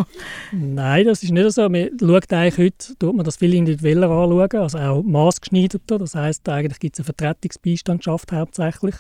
Nein, 0.51 1.05
das 1.05 1.23
ist 1.23 1.31
nicht 1.31 1.51
so. 1.51 1.69
Man 1.69 1.89
schaut 1.99 2.31
eigentlich 2.31 2.57
heute, 2.57 2.97
tut 2.97 3.15
man 3.15 3.25
das 3.25 3.37
viel 3.37 3.53
individueller 3.53 4.09
anschauen, 4.09 4.61
also 4.61 4.77
auch 4.77 5.03
maßgeschneiderter. 5.03 5.99
Das 5.99 6.15
heißt, 6.15 6.47
eigentlich 6.49 6.79
gibt 6.79 6.95
es 6.95 6.99
eine 6.99 7.05
Vertretungsbeistandschaft 7.05 8.31
hauptsächlich. 8.31 8.95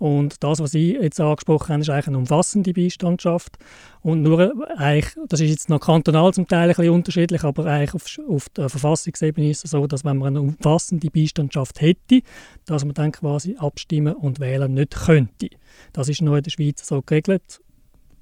Und 0.00 0.42
das, 0.42 0.60
was 0.60 0.70
Sie 0.70 0.94
jetzt 0.94 1.20
angesprochen 1.20 1.74
haben, 1.74 1.80
ist 1.82 1.90
eigentlich 1.90 2.06
eine 2.06 2.16
umfassende 2.16 2.72
Beistandschaft. 2.72 3.58
Und 4.00 4.22
nur 4.22 4.54
eigentlich, 4.78 5.14
das 5.28 5.40
ist 5.40 5.50
jetzt 5.50 5.68
noch 5.68 5.80
kantonal 5.80 6.32
zum 6.32 6.48
Teil 6.48 6.70
ein 6.70 6.74
bisschen 6.74 6.94
unterschiedlich, 6.94 7.44
aber 7.44 7.66
eigentlich 7.66 7.94
auf, 7.94 8.06
auf 8.26 8.48
der 8.48 8.70
Verfassungsebene 8.70 9.50
ist 9.50 9.62
es 9.62 9.72
so, 9.72 9.86
dass 9.86 10.02
wenn 10.02 10.16
man 10.16 10.28
eine 10.28 10.40
umfassende 10.40 11.10
Beistandschaft 11.10 11.82
hätte, 11.82 12.22
dass 12.64 12.86
man 12.86 12.94
dann 12.94 13.12
quasi 13.12 13.56
abstimmen 13.58 14.14
und 14.14 14.40
wählen 14.40 14.72
nicht 14.72 14.96
könnte. 15.04 15.50
Das 15.92 16.08
ist 16.08 16.22
nur 16.22 16.38
in 16.38 16.44
der 16.44 16.50
Schweiz 16.50 16.86
so 16.86 17.02
geregelt 17.02 17.60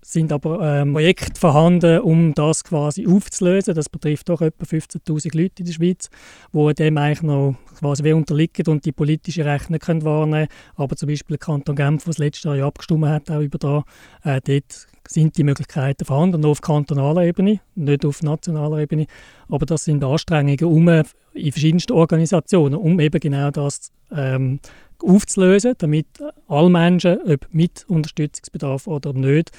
sind 0.00 0.32
aber 0.32 0.60
ähm, 0.62 0.92
Projekte 0.92 1.38
vorhanden, 1.38 2.00
um 2.00 2.34
das 2.34 2.64
quasi 2.64 3.06
aufzulösen. 3.06 3.74
Das 3.74 3.88
betrifft 3.88 4.28
doch 4.28 4.40
etwa 4.40 4.64
15'000 4.64 5.36
Leute 5.36 5.60
in 5.60 5.66
der 5.66 5.72
Schweiz, 5.72 6.08
die 6.52 6.74
dem 6.74 6.98
eigentlich 6.98 7.22
noch 7.22 7.56
quasi 7.78 8.04
wie 8.04 8.12
unterliegen 8.12 8.66
und 8.68 8.84
die 8.84 8.92
politische 8.92 9.44
nicht 9.44 9.82
können 9.82 10.04
wahrnehmen 10.04 10.48
Aber 10.76 10.96
zum 10.96 11.08
Beispiel 11.08 11.36
der 11.36 11.46
Kanton 11.46 11.76
Genf, 11.76 12.04
der 12.04 12.10
das 12.10 12.18
letzte 12.18 12.56
Jahr 12.56 12.68
abgestimmt 12.68 13.06
hat, 13.06 13.30
auch 13.30 13.40
über 13.40 13.58
da, 13.58 13.84
äh, 14.24 14.40
dort 14.44 14.86
sind 15.06 15.36
die 15.36 15.44
Möglichkeiten 15.44 16.04
vorhanden, 16.04 16.40
nur 16.40 16.50
auf 16.50 16.60
kantonaler 16.60 17.24
Ebene, 17.24 17.60
nicht 17.74 18.04
auf 18.04 18.22
nationaler 18.22 18.78
Ebene. 18.78 19.06
Aber 19.48 19.66
das 19.66 19.84
sind 19.84 20.04
Anstrengungen 20.04 20.64
um, 20.64 20.88
äh, 20.88 21.04
in 21.32 21.52
verschiedensten 21.52 21.92
Organisationen, 21.92 22.74
um 22.74 23.00
eben 23.00 23.18
genau 23.20 23.50
das 23.50 23.92
ähm, 24.10 24.60
aufzulösen, 25.02 25.74
damit 25.78 26.06
alle 26.48 26.70
Menschen, 26.70 27.18
ob 27.22 27.46
mit 27.52 27.84
Unterstützungsbedarf 27.88 28.86
oder 28.86 29.12
nicht, 29.12 29.50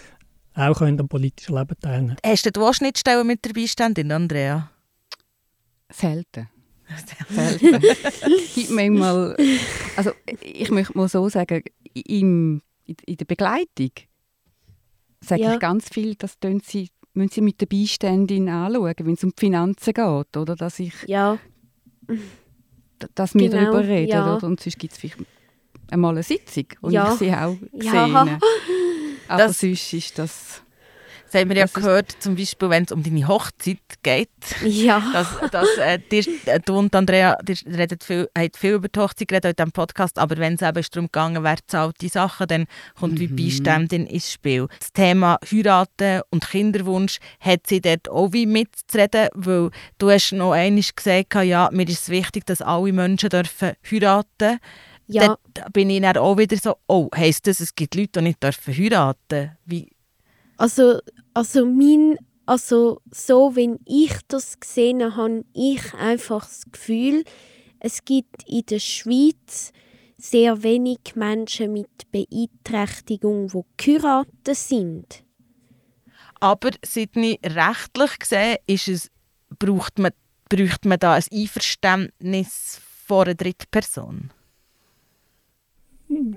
auch 0.59 0.77
können 0.77 0.99
am 0.99 1.07
politischen 1.07 1.55
Leben 1.55 1.75
teilnehmen 1.79 2.17
Hast 2.25 2.45
du 2.45 2.73
Schnittstellen 2.73 3.25
mit 3.25 3.43
der 3.45 3.53
Beiständin, 3.53 4.11
Andrea? 4.11 4.69
Selten. 5.91 6.49
Selten. 7.29 7.81
Gibt 8.55 8.69
manchmal, 8.71 9.35
also 9.95 10.11
ich 10.41 10.71
möchte 10.71 10.97
mal 10.97 11.07
so 11.07 11.29
sagen, 11.29 11.63
im, 11.93 12.61
in 12.85 13.17
der 13.17 13.25
Begleitung 13.25 13.91
sage 15.21 15.41
ja. 15.41 15.53
ich 15.53 15.59
ganz 15.59 15.89
viel, 15.89 16.15
das 16.15 16.37
sie, 16.63 16.89
müssen 17.13 17.31
sie 17.31 17.41
mit 17.41 17.61
der 17.61 17.65
Beiständin 17.65 18.49
anschauen, 18.49 18.93
wenn 18.99 19.13
es 19.13 19.23
um 19.23 19.31
die 19.31 19.39
Finanzen 19.39 19.93
geht, 19.93 20.37
oder? 20.37 20.55
Dass 20.55 20.79
ich, 20.79 20.93
ja. 21.07 21.37
dass 23.15 23.33
wir 23.35 23.49
genau. 23.49 23.63
darüber 23.63 23.87
reden, 23.87 24.09
ja. 24.09 24.35
oder? 24.35 24.47
Und 24.47 24.59
sonst 24.59 24.79
gibt 24.79 24.93
es 24.93 24.99
vielleicht 24.99 25.17
einmal 25.91 26.11
eine 26.11 26.23
Sitzung, 26.23 26.65
wo 26.81 26.89
ja. 26.89 27.11
ich 27.11 27.19
sie 27.19 27.33
auch 27.33 27.57
ja. 27.73 28.39
Aber 29.29 29.47
das, 29.47 29.59
sonst 29.59 29.93
ist 29.93 30.19
das... 30.19 30.61
Das 31.31 31.41
haben 31.41 31.49
wir 31.49 31.57
ja 31.57 31.67
gehört, 31.67 32.11
zum 32.19 32.35
Beispiel, 32.35 32.71
wenn 32.71 32.85
es 32.85 32.91
um 32.91 33.03
deine 33.03 33.27
Hochzeit 33.27 33.77
geht. 34.01 34.29
Ja. 34.65 34.99
Dass, 35.13 35.27
dass, 35.51 35.77
äh, 35.77 35.99
dir, 35.99 36.25
äh, 36.45 36.59
du 36.59 36.75
und 36.79 36.95
Andrea 36.95 37.37
dir 37.43 37.55
redet 37.67 38.03
viel, 38.03 38.27
habt 38.35 38.57
viel 38.57 38.73
über 38.73 38.87
die 38.87 38.99
Hochzeit 38.99 39.27
geredet 39.27 39.51
in 39.51 39.55
diesem 39.57 39.71
Podcast, 39.71 40.17
aber 40.17 40.37
wenn 40.37 40.55
es 40.55 40.63
eben 40.63 40.83
darum 40.91 41.09
ging, 41.11 41.43
wer 41.43 41.57
zahlt 41.67 42.01
die 42.01 42.07
Sachen, 42.07 42.47
dann 42.47 42.65
kommt 42.99 43.13
mhm. 43.13 43.19
wie 43.19 43.27
Beiständin 43.27 44.07
ins 44.07 44.31
Spiel. 44.31 44.67
Das 44.79 44.91
Thema 44.91 45.37
Heiraten 45.51 46.23
und 46.31 46.49
Kinderwunsch 46.49 47.19
hat 47.39 47.67
sie 47.67 47.79
dort 47.79 48.09
auch 48.09 48.33
wie 48.33 48.47
mitzureden, 48.47 49.27
weil 49.35 49.69
du 49.99 50.09
hast 50.09 50.31
noch 50.31 50.53
einmal 50.53 50.83
gesagt, 50.95 51.35
ja, 51.35 51.69
mir 51.71 51.87
ist 51.87 52.01
es 52.01 52.09
wichtig, 52.09 52.47
dass 52.47 52.63
alle 52.63 52.91
Menschen 52.91 53.29
dürfen 53.29 53.73
heiraten 53.87 54.27
dürfen. 54.39 54.59
Ja. 55.11 55.37
Dort 55.53 55.73
bin 55.73 55.89
ich 55.89 56.01
dann 56.01 56.17
auch 56.17 56.37
wieder 56.37 56.55
so, 56.55 56.75
oh, 56.87 57.09
heisst 57.15 57.47
das, 57.47 57.59
es 57.59 57.73
gibt 57.73 57.95
Leute, 57.95 58.19
die 58.19 58.21
nicht 58.21 58.43
dürfen 58.43 58.75
heiraten 58.75 59.57
Wie? 59.65 59.91
Also, 60.57 60.99
also, 61.33 61.65
mein, 61.65 62.17
also 62.45 63.01
so, 63.09 63.55
wenn 63.55 63.79
ich 63.85 64.13
das 64.27 64.59
gesehen 64.59 65.01
habe, 65.01 65.15
habe 65.15 65.45
ich 65.53 65.93
einfach 65.95 66.45
das 66.45 66.63
Gefühl, 66.71 67.23
es 67.79 68.05
gibt 68.05 68.47
in 68.47 68.65
der 68.67 68.79
Schweiz 68.79 69.71
sehr 70.17 70.61
wenig 70.61 71.15
Menschen 71.15 71.73
mit 71.73 72.11
Beeinträchtigung, 72.11 73.47
die 73.47 73.61
geheiratet 73.77 74.57
sind. 74.57 75.23
Aber 76.39 76.69
Sidney, 76.85 77.39
rechtlich 77.43 78.19
gesehen 78.19 78.57
ist 78.67 78.87
es, 78.87 79.11
braucht, 79.57 79.97
man, 79.97 80.11
braucht 80.49 80.85
man 80.85 80.99
da 80.99 81.13
ein 81.13 81.23
Einverständnis 81.31 82.79
von 83.07 83.25
einer 83.25 83.35
Drittperson? 83.35 84.29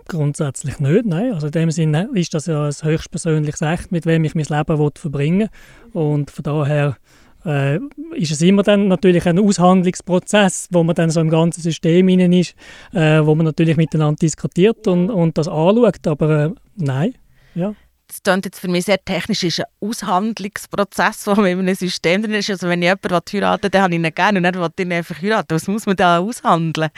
Grundsätzlich 0.07 0.79
nicht, 0.81 1.07
nein. 1.07 1.33
Also 1.33 1.47
in 1.47 1.53
dem 1.53 1.71
Sinne 1.71 2.09
ist 2.13 2.35
das 2.35 2.47
ja 2.47 2.67
ein 2.67 2.75
höchstpersönliches 2.83 3.63
Recht, 3.63 3.91
mit 3.91 4.05
dem 4.05 4.25
ich 4.25 4.35
mein 4.35 4.45
Leben 4.45 4.79
will 4.79 4.91
verbringen 4.95 5.49
will. 5.93 6.03
Und 6.03 6.31
von 6.31 6.43
daher 6.43 6.97
äh, 7.45 7.79
ist 8.15 8.33
es 8.33 8.43
immer 8.43 8.63
dann 8.63 8.89
natürlich 8.89 9.27
ein 9.27 9.39
Aushandlungsprozess, 9.39 10.69
wo 10.71 10.85
man 10.85 10.95
dann 10.95 11.11
so 11.11 11.21
im 11.21 11.31
ganzen 11.31 11.63
System 11.63 12.09
hinein 12.09 12.33
ist, 12.33 12.55
äh, 12.93 13.25
wo 13.25 13.35
man 13.35 13.47
natürlich 13.47 13.77
miteinander 13.77 14.19
diskutiert 14.21 14.87
und, 14.87 15.11
und 15.11 15.39
das 15.39 15.49
anschaut, 15.49 16.07
aber 16.07 16.45
äh, 16.45 16.51
nein, 16.77 17.15
ja. 17.55 17.75
Das 18.07 18.23
klingt 18.23 18.45
jetzt 18.45 18.61
für 18.61 18.69
mich 18.69 18.85
sehr 18.85 19.03
technisch, 19.03 19.43
ist 19.43 19.61
ein 19.61 19.67
Aushandlungsprozess, 19.81 21.27
wo 21.27 21.35
man 21.35 21.47
in 21.47 21.61
einem 21.61 21.75
System 21.75 22.23
drin 22.23 22.35
ist. 22.35 22.51
Also 22.51 22.69
wenn 22.69 22.83
ich 22.83 22.89
jemanden 22.89 23.09
heiraten 23.33 23.63
will, 23.63 23.71
dann 23.71 23.83
habe 23.83 23.95
ich 23.95 24.01
ihn 24.01 24.15
gerne 24.15 24.39
und 24.39 24.43
dann 24.43 24.55
will 24.55 24.69
ich 24.77 24.85
ihn 24.85 24.93
einfach 24.93 25.23
heiraten. 25.23 25.55
Was 25.55 25.67
muss 25.67 25.87
man 25.87 25.97
da 25.97 26.19
aushandeln? 26.19 26.91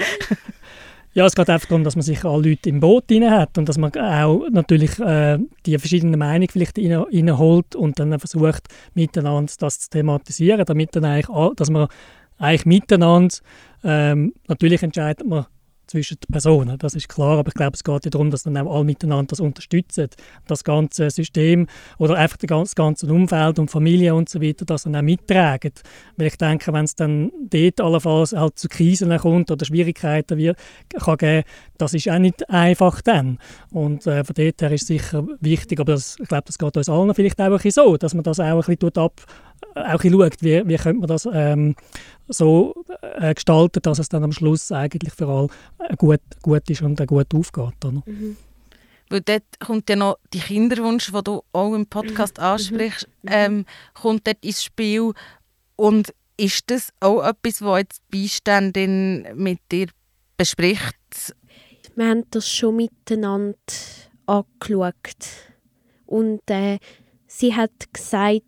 Ja, 1.17 1.25
es 1.27 1.37
geht 1.37 1.49
einfach 1.49 1.69
darum, 1.69 1.85
dass 1.85 1.95
man 1.95 2.03
sich 2.03 2.25
alle 2.25 2.49
Leute 2.49 2.69
im 2.69 2.81
Boot 2.81 3.05
rein 3.09 3.31
hat 3.31 3.57
und 3.57 3.69
dass 3.69 3.79
man 3.79 3.93
auch 3.95 4.49
natürlich 4.51 4.99
äh, 4.99 5.39
die 5.65 5.79
verschiedenen 5.79 6.19
Meinungen 6.19 6.49
vielleicht 6.49 6.77
reinholt 6.77 7.77
und 7.77 8.01
dann 8.01 8.19
versucht, 8.19 8.67
miteinander 8.95 9.53
das 9.61 9.79
zu 9.79 9.91
thematisieren, 9.91 10.65
damit 10.67 10.97
dann 10.97 11.05
eigentlich, 11.05 11.55
dass 11.55 11.71
man 11.71 11.87
eigentlich 12.39 12.67
miteinander, 12.67 13.33
ähm, 13.85 14.35
natürlich 14.49 14.83
entscheidet 14.83 15.25
man 15.25 15.47
zwischen 15.95 16.19
den 16.19 16.33
Personen. 16.33 16.77
Das 16.79 16.95
ist 16.95 17.09
klar, 17.09 17.39
aber 17.39 17.49
ich 17.49 17.55
glaube, 17.55 17.75
es 17.75 17.85
geht 17.85 18.05
ja 18.05 18.11
darum, 18.11 18.31
dass 18.31 18.43
dann 18.43 18.57
auch 18.57 18.75
alle 18.75 18.85
miteinander 18.85 19.29
das 19.29 19.39
unterstützen. 19.39 20.09
Das 20.49 20.65
ganze 20.65 21.09
System 21.09 21.69
oder 21.99 22.17
einfach 22.17 22.37
das 22.37 22.75
ganze 22.75 23.07
Umfeld 23.07 23.61
und 23.61 23.71
Familie 23.71 24.15
und 24.15 24.29
so 24.29 24.43
weiter, 24.43 24.65
das 24.65 24.83
dann 24.83 24.97
auch 24.97 25.03
mittragen. 25.03 25.73
Weil 26.17 26.27
ich 26.27 26.37
denke, 26.37 26.73
wenn 26.73 26.85
es 26.85 26.97
dann 26.97 27.31
dort 27.49 27.81
allenfalls 27.81 28.33
halt 28.33 28.59
zu 28.59 28.69
Krisen 28.69 29.17
kommt 29.19 29.53
oder 29.53 29.65
Schwierigkeiten 29.65 30.37
wird, 30.37 30.59
kann 30.99 31.17
geben, 31.17 31.45
das 31.79 31.95
ist 31.95 32.09
auch 32.09 32.19
nicht 32.19 32.49
einfach 32.51 33.01
dann. 33.01 33.39
Und 33.71 34.07
äh, 34.07 34.25
von 34.25 34.35
dort 34.35 34.63
her 34.63 34.73
ist 34.73 34.83
es 34.83 34.89
sicher 34.89 35.25
wichtig, 35.41 35.79
aber 35.79 35.93
das, 35.93 36.17
ich 36.21 36.29
glaube, 36.29 36.45
das 36.47 36.59
geht 36.59 36.77
uns 36.77 36.89
allen 36.89 37.15
vielleicht 37.15 37.41
auch 37.41 37.45
ein 37.45 37.53
bisschen 37.53 37.85
so, 37.85 37.97
dass 37.97 38.15
man 38.15 38.25
das 38.25 38.41
auch 38.41 38.69
ein 38.69 38.77
bisschen 38.77 38.97
ab, 38.97 39.21
auch 39.75 39.83
ein 39.83 39.97
bisschen 39.97 40.21
schaut, 40.21 40.43
wie, 40.43 40.69
wie 40.69 40.77
könnte 40.77 41.01
man 41.01 41.09
das 41.09 41.29
ähm, 41.33 41.75
so 42.29 42.75
äh, 43.03 43.35
gestalten, 43.35 43.83
dass 43.83 43.99
es 43.99 44.09
dann 44.09 44.25
am 44.25 44.33
Schluss 44.33 44.71
eigentlich 44.73 45.13
für 45.13 45.29
alle 45.29 45.49
äh, 45.79 45.97
gut, 45.97 46.21
gut 46.43 46.69
ist 46.71 46.83
und 46.83 47.05
gut 47.07 47.35
aufgeht. 47.35 47.85
Oder? 47.85 48.03
Mhm. 48.07 48.37
Weil 49.11 49.21
dort 49.21 49.61
kommt 49.61 49.91
ja 49.91 49.97
noch 49.97 50.19
die 50.33 50.41
Kinderwunsch, 50.41 51.13
den 51.13 51.25
du 51.25 51.43
auch 51.53 51.75
im 51.75 51.87
Podcast 51.87 52.39
mhm. 52.39 52.45
ansprichst, 52.45 53.09
mhm. 53.23 53.31
ähm, 53.31 53.65
kommt 53.95 54.27
dort 54.27 54.45
ins 54.45 54.65
Spiel. 54.65 55.13
Und 55.77 56.15
ist 56.37 56.71
das 56.71 56.89
auch 57.01 57.23
etwas, 57.23 57.63
was 57.63 57.81
jetzt 57.81 58.03
die 58.13 58.23
Beiständin 58.23 59.27
mit 59.35 59.61
dir 59.71 59.89
bespricht? 60.37 61.35
Wir 61.95 62.09
haben 62.09 62.25
das 62.31 62.49
schon 62.49 62.77
miteinander 62.77 63.57
angeschaut. 64.27 64.95
Und 66.07 66.41
äh, 66.51 66.79
sie 67.27 67.55
hat 67.55 67.71
gesagt, 67.93 68.43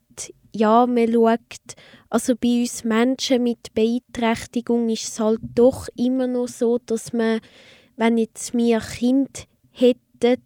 ja, 0.56 0.86
man 0.86 1.12
schaut, 1.12 1.74
also 2.08 2.34
bei 2.36 2.60
uns 2.60 2.84
Menschen 2.84 3.42
mit 3.42 3.74
Beeinträchtigung 3.74 4.88
ist 4.88 5.08
es 5.08 5.20
halt 5.20 5.40
doch 5.54 5.88
immer 5.96 6.26
noch 6.26 6.48
so, 6.48 6.78
dass 6.78 7.12
man, 7.12 7.40
wenn 7.96 8.18
jetzt 8.18 8.54
wir 8.54 8.80
Kind 8.80 9.46
hätten, 9.70 10.42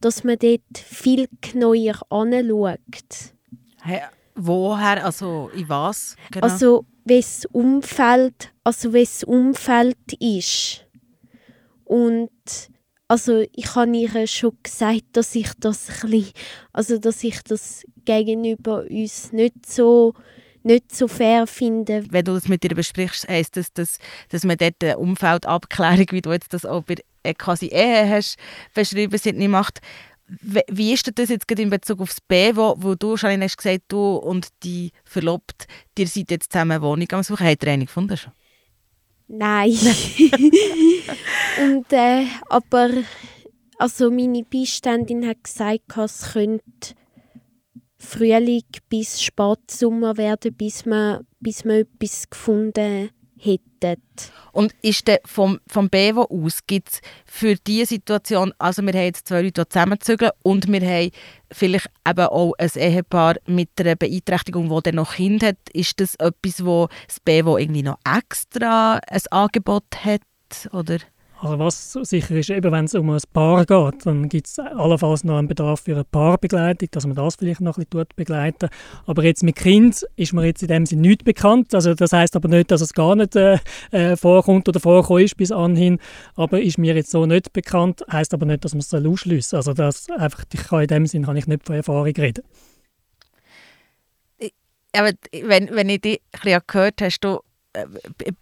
dass 0.00 0.24
man 0.24 0.38
dort 0.38 0.78
viel 0.78 1.28
genauer 1.40 2.00
anschaut. 2.10 2.78
Hey, 3.82 4.02
woher, 4.34 5.04
also 5.04 5.50
in 5.54 5.68
was? 5.68 6.16
Genau? 6.30 6.46
Also, 6.46 6.86
wes 7.04 7.46
Umfeld, 7.46 8.52
also 8.64 8.92
wes 8.92 9.24
Umfeld 9.24 10.12
ist. 10.18 10.86
Und 11.84 12.30
also 13.08 13.44
ich 13.52 13.74
habe 13.74 13.96
ihr 13.96 14.26
schon 14.26 14.56
gesagt, 14.62 15.04
dass 15.12 15.34
ich 15.34 15.50
das 15.58 15.86
bisschen, 15.86 16.32
also 16.72 16.98
dass 16.98 17.22
ich 17.22 17.42
das 17.42 17.84
gegenüber 18.04 18.84
uns 18.88 19.32
nicht 19.32 19.66
so 19.66 20.14
nicht 20.64 20.96
so 20.96 21.08
fair 21.08 21.46
finde. 21.46 22.04
Wenn 22.08 22.24
du 22.24 22.32
das 22.32 22.48
mit 22.48 22.64
ihr 22.64 22.74
besprichst, 22.74 23.28
heisst 23.28 23.56
das, 23.56 23.72
dass, 23.74 23.98
dass 24.30 24.44
man 24.44 24.56
dort 24.56 24.82
eine 24.82 24.96
Umfeldabklärung, 24.96 26.06
wie 26.10 26.22
du 26.22 26.32
jetzt 26.32 26.54
das 26.54 26.64
auch 26.64 26.84
bei 26.84 26.96
äh, 27.22 27.34
quasi 27.34 27.66
Ehe 27.66 28.08
hast, 28.08 28.36
beschrieben 28.74 29.18
sind, 29.18 29.38
nicht 29.38 29.50
macht. 29.50 29.80
Wie 30.26 30.94
ist 30.94 31.10
das 31.18 31.28
jetzt 31.28 31.50
in 31.50 31.68
Bezug 31.68 32.00
aufs 32.00 32.22
B, 32.22 32.56
wo, 32.56 32.76
wo 32.78 32.94
du 32.94 33.18
schon 33.18 33.42
hast 33.42 33.58
gesagt, 33.58 33.82
du 33.88 34.16
und 34.16 34.48
die 34.62 34.90
Verlobte, 35.04 35.66
ihr 35.98 36.08
seid 36.08 36.30
jetzt 36.30 36.50
zusammen 36.50 36.72
eine 36.72 36.82
Wohnung 36.82 37.08
am 37.12 37.22
Suchen, 37.22 37.46
habt 37.46 37.62
ihr 37.62 37.70
eine 37.70 37.84
gefunden 37.84 38.16
schon? 38.16 38.32
Nein. 39.26 39.72
und, 41.62 41.92
äh, 41.92 42.26
aber 42.48 42.90
also 43.78 44.10
meine 44.10 44.44
Beiständin 44.44 45.26
hat 45.26 45.44
gesagt, 45.44 45.96
es 45.96 46.32
könnte 46.32 46.94
Frühling 47.98 48.64
bis 48.88 49.22
Spätsommer 49.22 50.16
werden, 50.16 50.54
bis 50.54 50.84
man, 50.84 51.26
bis 51.40 51.64
man 51.64 51.76
etwas 51.76 52.28
gefunden 52.28 53.10
hätten. 53.44 54.02
Und 54.52 54.74
ist 54.82 55.06
der 55.08 55.20
vom, 55.24 55.60
vom 55.66 55.90
Bevo 55.90 56.22
aus, 56.22 56.60
gibt 56.66 56.88
es 56.88 57.00
für 57.26 57.56
diese 57.56 57.86
Situation, 57.86 58.52
also 58.58 58.82
wir 58.82 58.92
haben 58.92 59.04
jetzt 59.04 59.28
zwei 59.28 59.42
Leute, 59.42 59.64
die 59.64 59.68
zusammenzügeln 59.68 60.32
und 60.42 60.70
wir 60.70 60.80
haben 60.80 61.10
vielleicht 61.52 61.90
eben 62.08 62.26
auch 62.26 62.54
ein 62.58 62.70
Ehepaar 62.74 63.36
mit 63.46 63.70
einer 63.78 63.96
Beeinträchtigung, 63.96 64.68
das 64.68 64.82
dann 64.84 64.94
noch 64.96 65.14
Kind 65.14 65.42
hat, 65.42 65.56
ist 65.72 66.00
das 66.00 66.14
etwas, 66.16 66.64
wo 66.64 66.88
das 67.06 67.20
Bevo 67.20 67.58
irgendwie 67.58 67.82
noch 67.82 67.98
extra 68.04 69.00
ein 69.06 69.22
Angebot 69.30 69.84
hat, 70.04 70.22
oder? 70.72 70.98
Also 71.44 71.58
was 71.58 71.92
sicher 72.08 72.36
ist, 72.36 72.48
eben 72.48 72.72
wenn 72.72 72.86
es 72.86 72.94
um 72.94 73.10
ein 73.10 73.20
Paar 73.34 73.66
geht, 73.66 74.06
dann 74.06 74.30
gibt 74.30 74.46
es 74.46 74.58
allenfalls 74.58 75.24
noch 75.24 75.36
einen 75.36 75.46
Bedarf 75.46 75.82
für 75.82 75.92
eine 75.92 76.04
Paarbegleitung, 76.04 76.88
dass 76.90 77.06
man 77.06 77.16
das 77.16 77.36
vielleicht 77.36 77.60
noch 77.60 77.76
ein 77.76 77.84
bisschen 77.84 78.06
begleiten 78.16 78.70
Aber 79.04 79.22
jetzt 79.24 79.42
mit 79.42 79.56
Kind 79.56 80.06
ist 80.16 80.32
mir 80.32 80.46
jetzt 80.46 80.62
in 80.62 80.68
dem 80.68 80.86
Sinne 80.86 81.02
nicht 81.02 81.22
bekannt. 81.22 81.74
Also 81.74 81.92
das 81.92 82.14
heißt 82.14 82.34
aber 82.34 82.48
nicht, 82.48 82.70
dass 82.70 82.80
es 82.80 82.94
gar 82.94 83.14
nicht 83.14 83.36
äh, 83.36 83.58
äh, 83.90 84.16
vorkommt 84.16 84.70
oder 84.70 84.80
vorkommen 84.80 85.22
ist 85.22 85.36
bis 85.36 85.52
anhin. 85.52 85.98
Aber 86.34 86.62
ist 86.62 86.78
mir 86.78 86.94
jetzt 86.94 87.10
so 87.10 87.26
nicht 87.26 87.52
bekannt, 87.52 88.02
heißt 88.10 88.32
aber 88.32 88.46
nicht, 88.46 88.64
dass 88.64 88.72
man 88.72 88.80
es 88.80 88.94
ausschliessen 88.94 89.50
soll. 89.50 89.58
Also 89.58 89.74
das 89.74 90.08
einfach, 90.08 90.44
ich 90.50 90.62
kann 90.62 90.80
in 90.80 90.86
dem 90.86 91.06
Sinne 91.06 91.26
kann 91.26 91.36
ich 91.36 91.46
nicht 91.46 91.66
von 91.66 91.76
Erfahrung 91.76 92.14
reden. 92.16 92.42
Aber 94.96 95.10
wenn, 95.30 95.68
wenn 95.74 95.90
ich 95.90 96.00
dich 96.00 96.22
ein 96.32 96.40
bisschen 96.40 96.60
gehört 96.66 97.02
hast, 97.02 97.20
du 97.20 97.40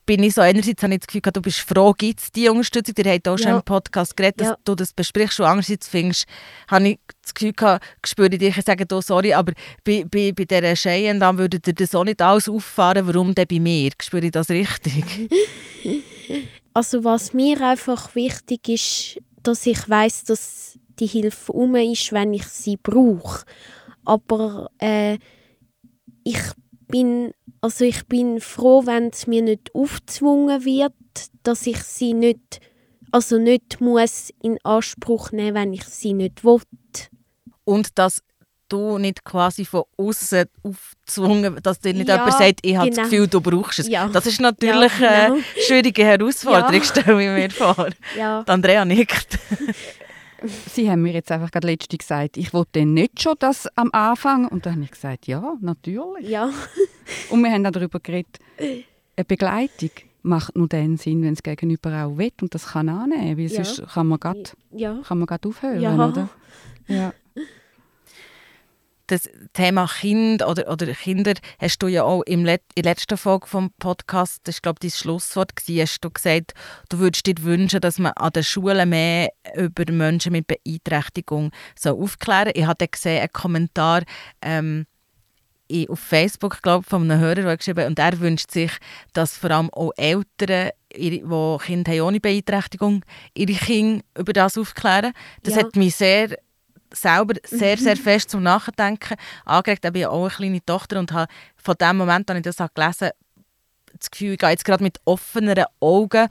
bin 0.05 0.23
ich 0.23 0.35
so, 0.35 0.43
einerseits 0.43 0.83
habe 0.83 0.95
ich 0.95 1.01
das 1.01 1.07
Gefühl, 1.07 1.23
du 1.33 1.41
bist 1.41 1.61
froh, 1.61 1.93
gibt 1.93 2.21
es 2.21 2.33
diese 2.33 2.51
Unterstützung, 2.51 2.95
ihr 2.99 3.13
habt 3.13 3.29
auch 3.29 3.39
schon 3.39 3.53
im 3.53 3.63
Podcast 3.63 4.17
geredet, 4.17 4.41
dass 4.41 4.49
ja. 4.49 4.57
du 4.65 4.75
das 4.75 4.93
besprichst 4.93 5.41
und 5.41 5.47
andererseits 5.47 5.89
findest, 5.89 6.27
habe 6.69 6.89
ich 6.91 7.01
das 7.23 7.35
Gefühl 7.35 7.53
gehabt, 7.53 7.85
spüre 8.05 8.31
dich, 8.31 8.57
ich 8.57 8.65
sage, 8.65 8.85
oh, 8.93 9.01
sorry, 9.01 9.33
aber 9.33 9.53
bei, 9.85 10.05
bei, 10.05 10.33
bei 10.33 10.45
dieser 10.45 10.75
Cheyenne, 10.75 11.19
dann 11.19 11.39
würdet 11.39 11.67
ihr 11.67 11.75
das 11.75 11.95
auch 11.95 12.05
nicht 12.05 12.21
alles 12.21 12.49
auffahren, 12.49 13.07
warum 13.07 13.35
denn 13.35 13.47
bei 13.49 13.59
mir? 13.59 13.91
Spüre 14.01 14.27
ich 14.27 14.33
das 14.33 14.49
richtig? 14.51 15.05
Also 16.75 17.05
was 17.05 17.35
mir 17.35 17.61
einfach 17.61 18.15
wichtig 18.15 18.67
ist, 18.69 19.21
dass 19.43 19.67
ich 19.67 19.89
weiß, 19.89 20.25
dass 20.25 20.79
die 20.99 21.07
Hilfe 21.07 21.53
um 21.53 21.75
ist, 21.75 22.13
wenn 22.13 22.33
ich 22.33 22.47
sie 22.47 22.79
brauche. 22.79 23.45
Aber 24.05 24.71
äh, 24.79 25.19
ich 26.25 26.41
bin 26.89 27.33
also 27.63 27.85
ich 27.85 28.07
bin 28.07 28.41
froh, 28.41 28.85
wenn 28.87 29.09
es 29.09 29.27
mir 29.27 29.41
nicht 29.41 29.75
aufgezwungen 29.75 30.65
wird, 30.65 30.93
dass 31.45 31.67
ich 31.67 31.83
sie 31.83 32.13
nicht, 32.13 32.61
also 33.13 33.39
nicht 33.39 33.81
muss 33.81 34.31
in 34.43 34.59
Anspruch 34.65 35.31
nehmen, 35.31 35.55
wenn 35.55 35.73
ich 35.73 35.85
sie 35.85 36.13
nicht 36.13 36.45
will. 36.45 36.61
Und 37.65 37.99
dass 37.99 38.23
du 38.69 38.99
nicht 38.99 39.25
quasi 39.25 39.65
von 39.65 39.85
außen 39.97 40.47
aufgezwungen, 40.65 41.61
dass 41.63 41.79
dir 41.79 41.95
nicht 41.95 42.09
ja, 42.09 42.17
jemand 42.17 42.33
sagt, 42.33 42.61
ich 42.63 42.77
habe 42.77 42.91
genau. 42.91 43.03
das 43.03 43.11
Gefühl, 43.11 43.29
du 43.29 43.41
brauchst 43.41 43.79
es. 43.79 43.89
Ja. 43.89 44.09
Das 44.09 44.27
ist 44.27 44.41
natürlich 44.41 44.99
ja, 44.99 45.27
genau. 45.27 45.35
eine 45.35 45.45
schwierige 45.65 46.05
Herausforderung, 46.05 46.75
ja. 46.75 46.85
stelle 46.85 47.23
ich 47.23 47.29
mir 47.29 47.51
vor. 47.51 47.89
Ja. 48.17 48.43
Andrea 48.47 48.85
nickt. 48.85 49.39
Sie 50.45 50.91
haben 50.91 51.03
mir 51.03 51.13
jetzt 51.13 51.31
einfach 51.31 51.51
gerade 51.51 51.69
letzte 51.69 51.97
gesagt, 51.97 52.37
ich 52.37 52.53
wollte 52.53 52.85
nicht 52.85 53.23
schon 53.23 53.35
das 53.39 53.69
am 53.77 53.91
Anfang. 53.93 54.49
Und 54.49 54.67
dann 54.67 54.75
habe 54.75 54.85
ich 54.85 54.91
gesagt, 54.91 55.27
ja, 55.27 55.57
natürlich. 55.61 56.29
Ja. 56.29 56.51
und 57.31 57.43
wir 57.43 57.51
haben 57.51 57.67
auch 57.67 57.71
darüber 57.71 58.01
geredet, 58.01 58.39
eine 58.59 59.25
Begleitung 59.27 59.91
macht 60.23 60.57
nur 60.57 60.69
dann 60.69 60.97
Sinn, 60.97 61.23
wenn 61.23 61.33
es 61.33 61.43
gegenüber 61.43 62.05
auch 62.05 62.17
will 62.17 62.31
und 62.41 62.55
das 62.55 62.67
kann 62.69 62.89
annehmen, 62.89 63.37
weil 63.37 63.47
ja. 63.47 63.65
sonst 63.65 63.93
kann 63.93 64.07
man 64.07 64.21
gerade 64.21 64.45
ja. 64.71 65.01
aufhören, 65.03 65.81
ja. 65.81 66.09
oder? 66.09 66.29
Ja 66.87 67.13
das 69.13 69.29
Thema 69.53 69.87
Kind 69.87 70.43
oder, 70.43 70.71
oder 70.71 70.87
Kinder 70.87 71.35
hast 71.61 71.79
du 71.83 71.87
ja 71.89 72.03
auch 72.03 72.23
im 72.23 72.45
Let 72.45 72.63
in 72.75 72.83
der 72.83 72.93
letzten 72.93 73.19
Folge 73.19 73.47
vom 73.47 73.71
Podcast, 73.79 74.41
das 74.45 74.57
ist 74.57 74.63
glaube 74.63 74.79
ich 74.83 74.91
dein 74.91 74.99
Schlusswort 74.99 75.55
gewesen, 75.55 75.83
hast 75.83 76.01
du 76.01 76.11
gesagt, 76.11 76.55
du 76.89 76.99
würdest 76.99 77.27
dir 77.27 77.35
wünschen, 77.43 77.81
dass 77.81 77.99
man 77.99 78.13
an 78.13 78.33
den 78.33 78.43
Schulen 78.43 78.89
mehr 78.89 79.31
über 79.55 79.91
Menschen 79.93 80.33
mit 80.33 80.47
Beeinträchtigung 80.47 81.51
so 81.79 82.01
aufklären. 82.01 82.53
Ich 82.55 82.65
hatte 82.65 82.89
gesehen 82.89 83.21
einen 83.21 83.33
Kommentar 83.33 84.03
ähm, 84.41 84.87
auf 85.89 86.01
Facebook, 86.01 86.63
glaube 86.63 86.85
von 86.89 87.03
einem 87.03 87.21
Hörer, 87.21 87.43
der 87.43 87.57
geschrieben 87.57 87.87
und 87.87 87.99
er 87.99 88.19
wünscht 88.19 88.51
sich, 88.51 88.73
dass 89.13 89.37
vor 89.37 89.51
allem 89.51 89.71
auch 89.71 89.93
Eltern, 89.97 90.71
die 90.95 91.23
Kinder 91.61 92.07
ohne 92.07 92.21
Beeinträchtigung, 92.21 93.05
ihre 93.35 93.53
Kinder 93.53 94.05
über 94.19 94.33
das 94.33 94.57
aufklären. 94.57 95.13
Das 95.43 95.55
ja. 95.55 95.63
hat 95.63 95.77
mich 95.77 95.97
sehr 95.97 96.39
selber 96.95 97.35
sehr, 97.45 97.77
sehr 97.77 97.97
mhm. 97.97 98.01
fest 98.01 98.31
zum 98.31 98.43
Nachdenken 98.43 99.17
angeregt. 99.45 99.85
Ich 99.85 99.89
habe 99.89 100.11
auch 100.11 100.23
eine 100.23 100.31
kleine 100.31 100.65
Tochter 100.65 100.99
und 100.99 101.13
habe 101.13 101.33
von 101.57 101.75
dem 101.81 101.97
Moment, 101.97 102.31
als 102.31 102.39
ich 102.39 102.57
das 102.57 102.75
gelesen 102.75 103.07
habe, 103.07 103.15
das 103.99 104.11
Gefühl, 104.11 104.33
ich 104.33 104.39
gehe 104.39 104.51
jetzt 104.51 104.65
gerade 104.65 104.83
mit 104.83 104.99
offeneren 105.05 105.67
Augen 105.81 106.29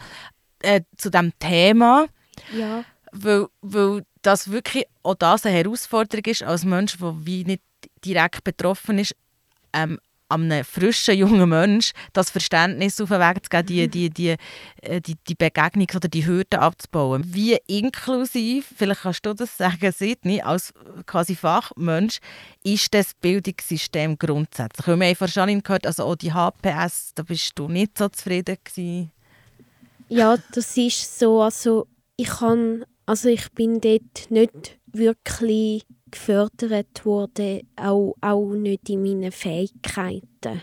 äh, 0.61 0.81
zu 0.97 1.09
diesem 1.09 1.37
Thema. 1.39 2.07
Ja. 2.53 2.83
Weil, 3.11 3.47
weil 3.61 4.03
das 4.21 4.51
wirklich 4.51 4.85
auch 5.03 5.15
das 5.15 5.45
eine 5.45 5.57
Herausforderung 5.57 6.25
ist, 6.25 6.43
als 6.43 6.63
Mensch, 6.63 6.97
der 6.97 7.15
wie 7.25 7.43
nicht 7.43 7.63
direkt 8.05 8.43
betroffen 8.43 8.99
ist, 8.99 9.15
ähm, 9.73 9.99
einem 10.31 10.63
frischen, 10.63 11.17
jungen 11.17 11.49
Mensch 11.49 11.91
das 12.13 12.29
Verständnis 12.29 12.99
auf 13.01 13.09
den 13.09 13.19
Weg 13.19 13.43
zu 13.43 13.49
geben, 13.49 13.67
die, 13.67 13.87
die, 13.87 14.09
die, 14.09 14.35
äh, 14.81 15.01
die, 15.01 15.15
die 15.27 15.35
Begegnung 15.35 15.87
oder 15.95 16.07
die 16.07 16.25
Hürden 16.25 16.59
abzubauen. 16.59 17.23
Wie 17.25 17.57
inklusiv, 17.67 18.73
vielleicht 18.75 19.01
kannst 19.01 19.25
du 19.25 19.33
das 19.33 19.57
sagen, 19.57 19.91
Sidney, 19.91 20.41
als 20.41 20.73
quasi 21.05 21.35
Fachmensch, 21.35 22.19
ist 22.63 22.93
das 22.93 23.13
Bildungssystem 23.13 24.17
grundsätzlich? 24.17 24.87
wir 24.87 24.93
haben 24.93 25.15
von 25.15 25.27
Janine 25.27 25.61
gehört, 25.61 25.85
also 25.85 26.05
auch 26.05 26.15
die 26.15 26.33
HPS, 26.33 27.11
da 27.15 27.23
bist 27.23 27.51
du 27.55 27.67
nicht 27.67 27.97
so 27.97 28.07
zufrieden 28.09 28.57
gewesen. 28.63 29.11
Ja, 30.09 30.37
das 30.53 30.75
ist 30.75 31.19
so. 31.19 31.41
Also 31.41 31.87
ich 32.17 32.27
kann, 32.27 32.85
also 33.05 33.29
ich 33.29 33.49
bin 33.53 33.79
dort 33.79 34.29
nicht 34.29 34.77
wirklich 34.87 35.85
gefördert 36.11 37.05
worden, 37.05 37.61
auch, 37.75 38.15
auch 38.21 38.53
nicht 38.53 38.89
in 38.89 39.01
meinen 39.03 39.31
Fähigkeiten. 39.31 40.61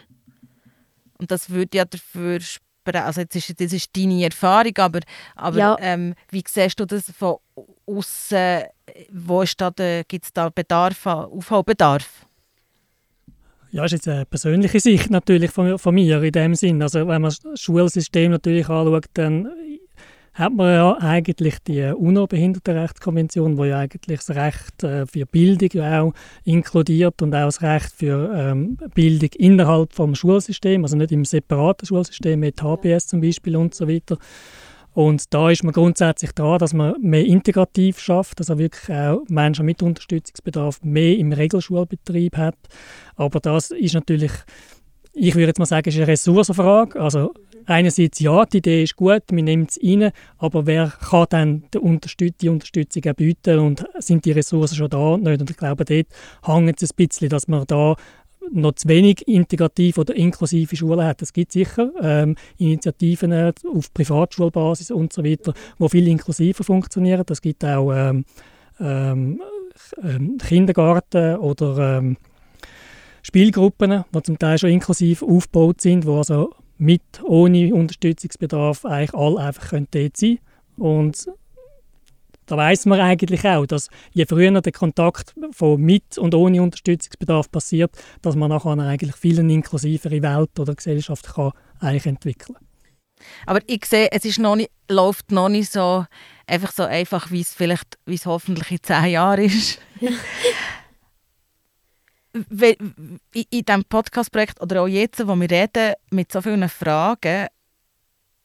Und 1.18 1.30
das 1.30 1.50
würde 1.50 1.78
ja 1.78 1.84
dafür 1.84 2.40
sprechen, 2.40 3.04
also 3.04 3.20
jetzt 3.20 3.36
ist, 3.36 3.60
das 3.60 3.72
ist 3.72 3.94
deine 3.96 4.24
Erfahrung, 4.24 4.72
aber, 4.78 5.00
aber 5.36 5.58
Ja. 5.58 5.76
ähm, 5.80 6.14
wie 6.30 6.42
siehst 6.46 6.78
du 6.80 6.86
das 6.86 7.10
von 7.10 7.36
außen? 7.86 8.62
Wo 9.12 9.42
ist 9.42 9.60
da, 9.60 9.70
gibt 10.06 10.24
es 10.24 10.32
da 10.32 10.48
Bedarf, 10.48 11.04
Aufholbedarf? 11.06 12.26
Ja, 13.70 13.84
ist 13.84 13.92
jetzt 13.92 14.08
eine 14.08 14.24
persönliche 14.24 14.80
Sicht 14.80 15.10
natürlich 15.10 15.50
von, 15.50 15.78
von 15.78 15.94
mir 15.94 16.22
in 16.22 16.32
dem 16.32 16.54
Sinn. 16.54 16.80
Also 16.82 17.00
wenn 17.00 17.20
man 17.20 17.24
das 17.30 17.60
Schulsystem 17.60 18.30
natürlich 18.30 18.68
anschaut, 18.68 19.04
dann 19.12 19.46
hat 20.38 20.54
man 20.54 20.72
ja 20.72 20.96
eigentlich 20.98 21.58
die 21.66 21.82
UNO-Behindertenrechtskonvention, 21.82 23.58
wo 23.58 23.64
ja 23.64 23.78
eigentlich 23.80 24.20
das 24.20 24.36
Recht 24.36 24.84
äh, 24.84 25.04
für 25.04 25.26
Bildung 25.26 25.70
ja 25.72 26.02
auch 26.02 26.12
inkludiert 26.44 27.20
und 27.22 27.34
auch 27.34 27.46
das 27.46 27.60
Recht 27.60 27.92
für 27.92 28.32
ähm, 28.32 28.78
Bildung 28.94 29.30
innerhalb 29.36 29.92
vom 29.92 30.14
Schulsystem, 30.14 30.84
also 30.84 30.96
nicht 30.96 31.10
im 31.10 31.24
separaten 31.24 31.86
Schulsystem 31.86 32.38
mit 32.38 32.62
HBS 32.62 33.08
zum 33.08 33.20
Beispiel 33.20 33.56
und 33.56 33.74
so 33.74 33.88
weiter. 33.88 34.16
Und 34.94 35.32
da 35.34 35.50
ist 35.50 35.64
man 35.64 35.72
grundsätzlich 35.72 36.32
dran, 36.32 36.58
dass 36.58 36.72
man 36.72 36.94
mehr 37.00 37.24
integrativ 37.24 37.98
schafft, 37.98 38.38
also 38.38 38.58
wirklich 38.58 38.96
auch 38.96 39.22
Menschen 39.28 39.66
mit 39.66 39.82
Unterstützungsbedarf 39.82 40.82
mehr 40.82 41.16
im 41.18 41.32
Regelschulbetrieb 41.32 42.36
hat. 42.36 42.56
Aber 43.16 43.40
das 43.40 43.70
ist 43.70 43.94
natürlich, 43.94 44.32
ich 45.18 45.34
würde 45.34 45.48
jetzt 45.48 45.58
mal 45.58 45.66
sagen, 45.66 45.88
ist 45.88 45.96
eine 45.96 46.06
Ressourcenfrage. 46.06 47.00
Also 47.00 47.34
einerseits 47.66 48.20
ja, 48.20 48.44
die 48.44 48.58
Idee 48.58 48.82
ist 48.84 48.96
gut, 48.96 49.22
man 49.32 49.44
nimmt 49.44 49.70
es 49.70 49.80
rein, 49.82 50.12
aber 50.38 50.66
wer 50.66 50.92
kann 51.10 51.26
dann 51.30 51.64
die, 51.74 51.78
Unterstüt 51.78 52.36
die 52.40 52.48
Unterstützung 52.48 53.02
bieten 53.16 53.58
und 53.58 53.84
sind 53.98 54.24
die 54.24 54.32
Ressourcen 54.32 54.76
schon 54.76 54.90
da? 54.90 55.16
Nicht. 55.16 55.40
Und 55.40 55.50
ich 55.50 55.56
glaube, 55.56 55.84
dort 55.84 56.06
hängt 56.44 56.82
es 56.82 56.90
ein 56.90 56.96
bisschen, 56.96 57.28
dass 57.28 57.48
man 57.48 57.64
da 57.66 57.96
noch 58.50 58.72
zu 58.72 58.88
wenig 58.88 59.26
integrativ 59.26 59.98
oder 59.98 60.14
inklusive 60.14 60.76
Schulen 60.76 61.04
hat. 61.04 61.20
Es 61.20 61.32
gibt 61.32 61.52
sicher 61.52 61.90
ähm, 62.00 62.36
Initiativen 62.56 63.32
äh, 63.32 63.52
auf 63.70 63.92
Privatschulbasis 63.92 64.90
und 64.90 65.12
so 65.12 65.22
weiter, 65.24 65.52
wo 65.78 65.88
viel 65.88 66.08
inklusiver 66.08 66.64
funktionieren. 66.64 67.26
Es 67.28 67.42
gibt 67.42 67.64
auch 67.64 67.92
ähm, 67.92 68.24
ähm, 68.80 69.42
ähm, 70.02 70.38
Kindergarten 70.38 71.36
oder 71.36 71.98
ähm, 71.98 72.16
Spielgruppen, 73.22 74.04
die 74.14 74.22
zum 74.22 74.38
Teil 74.38 74.58
schon 74.58 74.70
inklusiv 74.70 75.22
aufgebaut 75.22 75.80
sind, 75.80 76.06
wo 76.06 76.18
also 76.18 76.54
mit, 76.78 77.02
ohne 77.24 77.74
Unterstützungsbedarf 77.74 78.84
eigentlich 78.84 79.14
alle 79.14 79.40
einfach 79.40 79.70
können 79.70 79.88
dort 79.90 80.16
sein 80.16 80.38
Und 80.76 81.28
da 82.46 82.56
weiß 82.56 82.86
man 82.86 83.00
eigentlich 83.00 83.46
auch, 83.46 83.66
dass 83.66 83.88
je 84.12 84.24
früher 84.24 84.60
der 84.60 84.72
Kontakt 84.72 85.34
von 85.50 85.80
mit 85.80 86.16
und 86.16 86.34
ohne 86.34 86.62
Unterstützungsbedarf 86.62 87.50
passiert, 87.50 87.90
dass 88.22 88.36
man 88.36 88.48
nachher 88.48 88.70
eine 88.70 88.86
eigentlich 88.86 89.16
viel 89.16 89.38
eine 89.38 89.52
inklusivere 89.52 90.22
Welt 90.22 90.58
oder 90.58 90.74
Gesellschaft 90.74 91.34
kann 91.34 91.52
eigentlich 91.80 92.06
entwickeln 92.06 92.56
Aber 93.44 93.60
ich 93.66 93.84
sehe, 93.84 94.08
es 94.12 94.24
ist 94.24 94.38
noch 94.38 94.56
nicht, 94.56 94.70
läuft 94.88 95.30
noch 95.30 95.50
nicht 95.50 95.70
so 95.70 96.06
einfach 96.46 96.72
so 96.72 96.84
einfach, 96.84 97.30
wie 97.30 97.42
es 97.42 97.52
vielleicht, 97.52 97.98
wie 98.06 98.14
es 98.14 98.24
hoffentlich 98.24 98.70
in 98.70 98.82
zehn 98.82 99.06
Jahren 99.06 99.44
ist. 99.44 99.78
In, 102.50 103.20
diesem 103.66 103.84
Podcast-Projekt 103.84 104.60
oder 104.60 104.82
auch 104.82 104.86
jetzt, 104.86 105.26
wo 105.26 105.34
wir 105.36 105.50
reden, 105.50 105.94
mit 106.10 106.32
so 106.32 106.40
vielen 106.40 106.68
Fragen, 106.68 107.48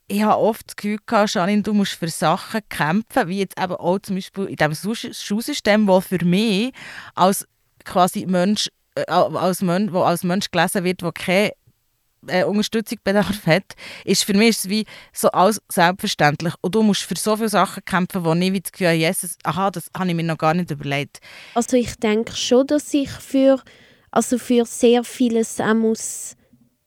ich 0.08 0.22
habe 0.22 0.42
oft 0.42 0.68
das 0.68 0.76
Gefühl 0.76 1.00
gehabt, 1.06 1.34
Janine, 1.34 1.64
du 1.64 1.74
musst 1.74 1.94
für 1.94 2.10
Sachen 2.10 2.62
kämpfen, 2.70 3.28
wie 3.28 3.40
jetzt 3.40 3.60
eben 3.60 3.74
auch 3.74 4.00
zum 4.00 4.16
Beispiel 4.16 4.46
in 4.46 4.56
diesem 4.56 4.96
Schulsystem, 4.96 5.88
wo 5.88 6.02
für 6.02 6.24
mich 6.24 6.74
als 7.16 7.48
quasi 7.86 8.26
Mensch, 8.26 8.70
äh, 8.96 9.10
als 9.10 9.62
Mensch, 9.62 9.92
wo 9.92 10.02
als 10.02 10.24
Mensch 10.24 10.52
gelesen 10.52 10.84
wird, 10.84 11.02
der 11.02 11.12
keine 11.14 11.52
äh, 12.28 12.44
Unterstützung 12.44 13.00
bedarf 13.04 13.46
hat, 13.46 13.76
ist 14.06 14.24
für 14.24 14.34
mich 14.34 14.50
ist 14.50 14.70
wie 14.70 14.86
so 15.14 15.30
alles 15.30 15.62
selbstverständlich. 15.70 16.54
Und 16.62 16.76
du 16.76 16.84
musst 16.84 17.04
für 17.04 17.16
so 17.16 17.36
viele 17.36 17.50
Sachen 17.50 17.84
kämpfen, 17.86 18.24
wo 18.24 18.34
ich 18.34 18.54
wie 18.54 18.62
das 18.62 18.72
Gefühl 18.72 18.88
habe, 18.88 19.16
aha, 19.44 19.72
das 19.72 19.90
habe 19.98 20.10
ich 20.10 20.16
mir 20.16 20.24
noch 20.24 20.38
gar 20.38 20.54
nicht 20.54 20.72
überlegt. 20.72 21.20
Also 21.54 21.78
ich 21.78 21.96
denke 21.96 22.36
schon, 22.36 22.68
dass 22.68 22.94
ich 22.94 23.10
für, 23.10 23.62
also 24.12 24.38
für 24.38 24.66
sehr 24.66 25.04
vieles 25.04 25.60
auch 25.60 25.74
muss 25.74 26.36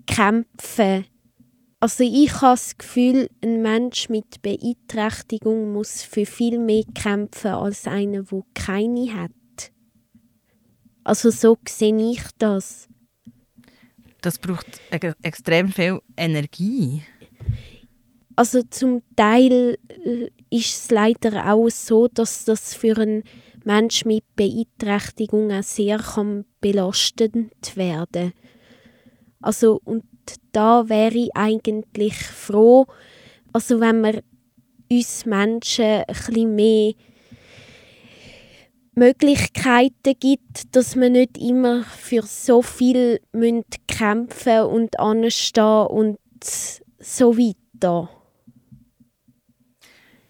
kämpfen 0.06 1.04
Also 1.80 2.04
ich 2.04 2.32
habe 2.40 2.54
das 2.54 2.78
Gefühl, 2.78 3.28
ein 3.42 3.62
Mensch 3.62 4.08
mit 4.08 4.40
Beeinträchtigung 4.42 5.72
muss 5.72 6.02
für 6.02 6.26
viel 6.26 6.58
mehr 6.58 6.84
kämpfen 6.94 7.52
als 7.52 7.86
einer, 7.86 8.22
der 8.22 8.42
keine 8.54 9.12
hat. 9.14 9.30
Also 11.04 11.30
so 11.30 11.56
sehe 11.68 11.96
ich 12.10 12.22
das. 12.38 12.88
Das 14.26 14.40
braucht 14.40 14.66
e 14.90 15.12
extrem 15.22 15.68
viel 15.68 16.00
Energie. 16.16 17.02
Also 18.34 18.60
zum 18.68 19.02
Teil 19.14 19.78
äh, 19.88 20.30
ist 20.50 20.82
es 20.82 20.90
leider 20.90 21.54
auch 21.54 21.68
so, 21.68 22.08
dass 22.08 22.44
das 22.44 22.74
für 22.74 22.98
einen 22.98 23.22
Mensch 23.64 24.04
mit 24.04 24.24
Beeinträchtigung 24.34 25.52
auch 25.52 25.62
sehr 25.62 25.98
kann 25.98 26.44
belastend 26.60 27.76
werden. 27.76 28.32
Also 29.40 29.80
und 29.84 30.02
da 30.50 30.88
wäre 30.88 31.14
ich 31.14 31.36
eigentlich 31.36 32.16
froh, 32.16 32.86
also 33.52 33.78
wenn 33.78 34.00
man 34.00 34.22
uns 34.90 35.24
Menschen 35.24 35.84
ein 35.84 36.04
bisschen 36.08 36.54
mehr 36.56 36.94
Möglichkeiten 38.96 40.14
gibt, 40.18 40.74
dass 40.74 40.96
wir 40.96 41.10
nicht 41.10 41.38
immer 41.38 41.84
für 41.84 42.22
so 42.22 42.62
viel 42.62 43.20
kämpfen 43.86 44.62
und 44.62 44.98
anstehen 44.98 45.86
und 45.86 46.18
so 46.98 47.36
weiter. 47.36 48.08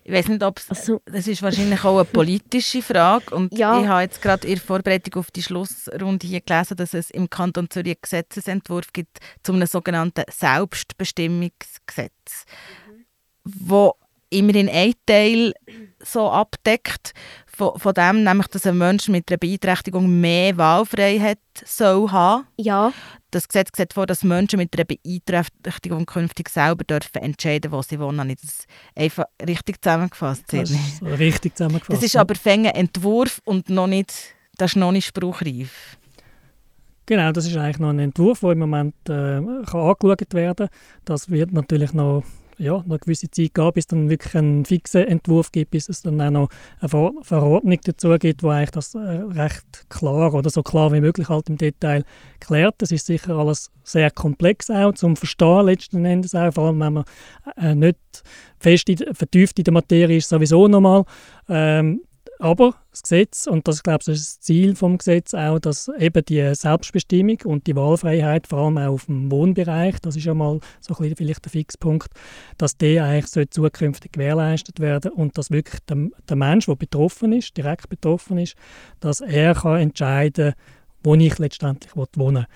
Ich 0.02 0.12
weiß 0.12 0.28
nicht, 0.28 0.42
ob 0.44 0.58
es 0.58 0.70
Also, 0.70 1.00
Das 1.04 1.26
ist 1.26 1.42
wahrscheinlich 1.42 1.82
auch 1.84 1.96
eine 1.96 2.04
politische 2.04 2.80
Frage. 2.80 3.34
Und 3.34 3.56
Ja. 3.56 3.80
ich 3.80 3.88
habe 3.88 4.02
jetzt 4.02 4.22
gerade 4.22 4.46
in 4.46 4.54
der 4.54 4.62
Vorbereitung 4.62 5.20
auf 5.20 5.32
die 5.32 5.42
Schlussrunde 5.42 6.26
hier 6.26 6.40
gelesen, 6.40 6.76
dass 6.76 6.94
es 6.94 7.10
im 7.10 7.28
Kanton 7.28 7.68
Zürich 7.70 7.94
einen 7.94 8.02
Gesetzesentwurf 8.02 8.92
gibt 8.92 9.18
zu 9.42 9.52
einem 9.52 9.66
sogenannten 9.66 10.22
Selbstbestimmungsgesetz, 10.30 12.44
wo 13.44 13.94
immerhin 14.30 14.68
ein 14.68 14.92
Teil 15.06 15.54
so 16.04 16.30
abdeckt 16.30 17.12
von, 17.56 17.78
von 17.78 17.94
dem, 17.94 18.22
nämlich, 18.22 18.48
dass 18.48 18.66
ein 18.66 18.76
Mensch 18.76 19.08
mit 19.08 19.30
einer 19.30 19.38
Beeinträchtigung 19.38 20.20
mehr 20.20 20.56
Wahlfreiheit 20.58 21.38
soll 21.64 22.10
haben. 22.10 22.46
ja, 22.58 22.92
Das 23.30 23.48
Gesetz 23.48 23.70
sieht 23.74 23.94
vor, 23.94 24.06
dass 24.06 24.22
Menschen 24.22 24.58
mit 24.58 24.76
einer 24.76 24.84
Beeinträchtigung 24.84 26.04
künftig 26.04 26.50
selber 26.50 26.84
dürfen 26.84 27.22
entscheiden, 27.22 27.72
wo 27.72 27.80
sie 27.80 27.98
wohnen. 27.98 28.28
Ich 28.28 28.40
das 28.42 28.66
einfach 28.94 29.24
richtig 29.46 29.82
zusammengefasst? 29.82 30.44
Das 30.48 30.70
ist 30.70 31.02
richtig 31.02 31.56
zusammengefasst. 31.56 31.96
Das 31.96 32.02
ist 32.02 32.16
aber 32.16 32.34
fänge 32.34 32.74
Entwurf 32.74 33.40
und 33.46 33.70
noch 33.70 33.86
nicht, 33.86 34.12
das 34.58 34.72
ist 34.72 34.76
noch 34.76 34.92
nicht 34.92 35.06
spruchreif. 35.06 35.96
Genau, 37.06 37.32
das 37.32 37.46
ist 37.46 37.56
eigentlich 37.56 37.78
noch 37.78 37.90
ein 37.90 38.00
Entwurf, 38.00 38.40
der 38.40 38.50
im 38.50 38.58
Moment 38.58 38.94
äh, 39.08 39.40
kann 39.40 39.80
angeschaut 39.80 40.34
werden 40.34 40.68
kann. 40.68 40.78
Das 41.04 41.30
wird 41.30 41.52
natürlich 41.52 41.94
noch, 41.94 42.22
ja, 42.58 42.78
eine 42.78 42.98
gewisse 42.98 43.30
Zeit 43.30 43.54
gehen, 43.54 43.72
bis 43.72 43.86
dann 43.86 44.08
wirklich 44.08 44.34
einen 44.34 44.64
fixen 44.64 45.06
Entwurf 45.06 45.52
gibt, 45.52 45.70
bis 45.72 45.88
es 45.88 46.02
dann 46.02 46.20
auch 46.20 46.30
noch 46.30 46.48
eine 46.80 46.88
Ver 46.88 47.12
Verordnung 47.22 47.78
dazu 47.84 48.16
gibt, 48.18 48.42
wo 48.42 48.50
eigentlich 48.50 48.70
das 48.70 48.94
äh, 48.94 48.98
recht 48.98 49.86
klar 49.88 50.32
oder 50.34 50.50
so 50.50 50.62
klar 50.62 50.92
wie 50.92 51.00
möglich 51.00 51.28
halt 51.28 51.48
im 51.48 51.56
Detail 51.56 52.04
klärt. 52.40 52.76
Das 52.78 52.90
ist 52.92 53.06
sicher 53.06 53.36
alles 53.36 53.70
sehr 53.84 54.10
komplex 54.10 54.70
auch 54.70 54.92
zum 54.92 55.16
Verstehen 55.16 55.66
letzten 55.66 56.04
Endes 56.04 56.34
auch, 56.34 56.52
vor 56.52 56.66
allem 56.66 56.80
wenn 56.80 56.92
man 56.94 57.04
äh, 57.56 57.74
nicht 57.74 57.98
fest 58.58 58.88
in, 58.88 59.14
vertieft 59.14 59.58
in 59.58 59.64
der 59.64 59.74
Materie 59.74 60.16
ist, 60.16 60.28
sowieso 60.28 60.68
nochmal. 60.68 61.04
Ähm, 61.48 62.00
aber 62.38 62.74
das 62.90 63.02
Gesetz, 63.02 63.46
und 63.46 63.66
das 63.68 63.82
glaube 63.82 64.00
ich, 64.02 64.08
ist 64.08 64.26
das 64.26 64.40
Ziel 64.40 64.74
vom 64.76 64.98
Gesetz 64.98 65.34
auch, 65.34 65.58
dass 65.58 65.90
eben 65.98 66.24
die 66.24 66.54
Selbstbestimmung 66.54 67.38
und 67.44 67.66
die 67.66 67.76
Wahlfreiheit, 67.76 68.46
vor 68.46 68.60
allem 68.60 68.78
auch 68.78 68.94
auf 68.94 69.06
dem 69.06 69.30
Wohnbereich, 69.30 69.98
das 70.00 70.16
ist 70.16 70.24
ja 70.24 70.34
mal 70.34 70.60
so 70.80 70.94
ein 70.94 70.98
bisschen 70.98 71.16
vielleicht 71.16 71.44
der 71.44 71.52
Fixpunkt, 71.52 72.08
dass 72.58 72.76
der 72.76 73.04
eigentlich 73.04 73.50
zukünftig 73.50 74.12
gewährleistet 74.12 74.80
werden 74.80 75.12
und 75.12 75.36
dass 75.38 75.50
wirklich 75.50 75.80
der, 75.88 76.08
der 76.28 76.36
Mensch, 76.36 76.66
der 76.66 76.76
betroffen 76.76 77.32
ist, 77.32 77.56
direkt 77.56 77.88
betroffen 77.88 78.38
ist, 78.38 78.54
dass 79.00 79.20
er 79.20 79.54
kann 79.54 79.80
entscheiden 79.80 80.54
wo 81.06 81.14
ich 81.14 81.38
letztendlich 81.38 81.94
wohnen 81.94 82.46